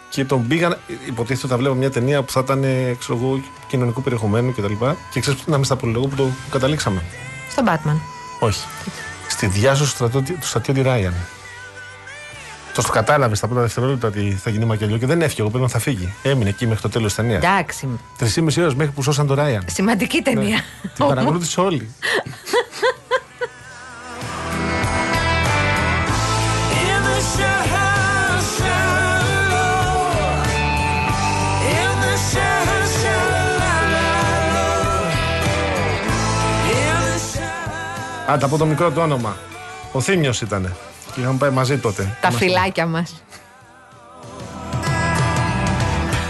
[0.08, 3.40] Και τον πήγαν, υποτίθεται ότι θα βλέπω μια ταινία που θα ήταν ε, ξέρω εγώ,
[3.66, 4.66] κοινωνικού περιεχομένου κτλ.
[4.66, 7.02] Και, και ξέρεις να μην στα απολογώ που το καταλήξαμε.
[7.50, 7.96] Στον Batman.
[8.40, 8.64] Όχι.
[9.28, 11.14] Στη διάσωση του στρατιώτη, του στρατιώτη Ράιαν.
[12.74, 15.40] Το το κατάλαβες στα πρώτα δευτερόλεπτα ότι θα γίνει μακελιό και δεν έφυγε.
[15.40, 16.12] Εγώ πρέπει να θα φύγει.
[16.22, 17.42] Έμεινε εκεί μέχρι το τέλος της ταινίας.
[17.44, 17.88] Εντάξει.
[18.18, 19.64] Τρεις ή μισή ώρες μέχρι που σώσαν τον Ράιαν.
[19.66, 20.60] Σημαντική ταινία.
[20.94, 21.90] Την παρακολούθησε όλη.
[26.72, 29.74] In the shadows, shallow.
[31.76, 34.02] In the shadows, shallow.
[36.78, 38.32] In the shadows.
[38.32, 39.36] Α, τα πω το μικρό του όνομα.
[39.92, 40.72] Ο Θήμιος ήταν.
[41.14, 42.02] Και είχαμε πάει μαζί τότε.
[42.20, 43.22] Τα Είμαστε- φυλάκια μας.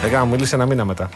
[0.04, 1.08] Έκανα μιλήσει ένα μήνα μετά.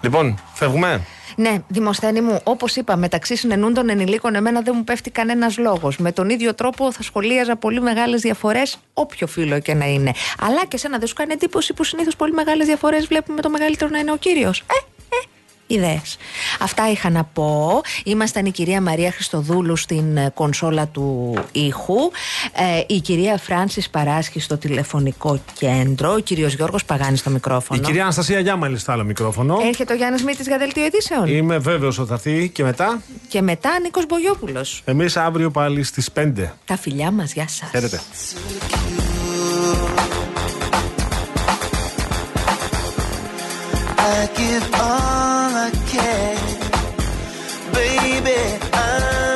[0.00, 1.00] Λοιπόν, φεύγουμε;
[1.36, 5.96] Ναι, Δημοσθένη μου, όπως είπα, μεταξύ συνενούντων ενηλίκων, εμένα δεν μου πέφτει κανένας λόγος.
[5.98, 10.12] Με τον ίδιο τρόπο θα σχολίαζα πολύ μεγάλες διαφορές, όποιο φίλο και να είναι.
[10.40, 13.90] Αλλά και σένα δεν σου κάνει εντύπωση που συνήθως πολύ μεγάλες διαφορές βλέπουμε το μεγαλύτερο
[13.90, 14.60] να είναι ο κύριος.
[14.60, 14.97] Ε, ε,
[15.68, 16.16] ιδέες.
[16.60, 17.80] Αυτά είχα να πω.
[18.04, 21.98] Ήμασταν η κυρία Μαρία Χριστοδούλου στην ε, κονσόλα του ήχου,
[22.52, 27.80] ε, η κυρία Φράνση Παράσχη στο τηλεφωνικό κέντρο, ο κύριος Γιώργος Παγάνης στο μικρόφωνο.
[27.80, 29.58] Η κυρία Αναστασία Γιάμαλη στο άλλο μικρόφωνο.
[29.66, 31.26] Έρχεται ο Γιάννης Μήτης για δελτίο ειδήσεων.
[31.26, 33.02] Είμαι βέβαιος ότι θα έρθει και μετά.
[33.28, 34.82] Και μετά Νίκος Μπογιόπουλος.
[34.84, 36.54] Εμείς αύριο πάλι στις 5.
[36.64, 37.70] Τα φιλιά μας, γεια σας.
[37.70, 38.00] Χαίρετε.
[44.10, 46.38] I give all I can,
[47.74, 48.40] baby.
[48.72, 49.27] I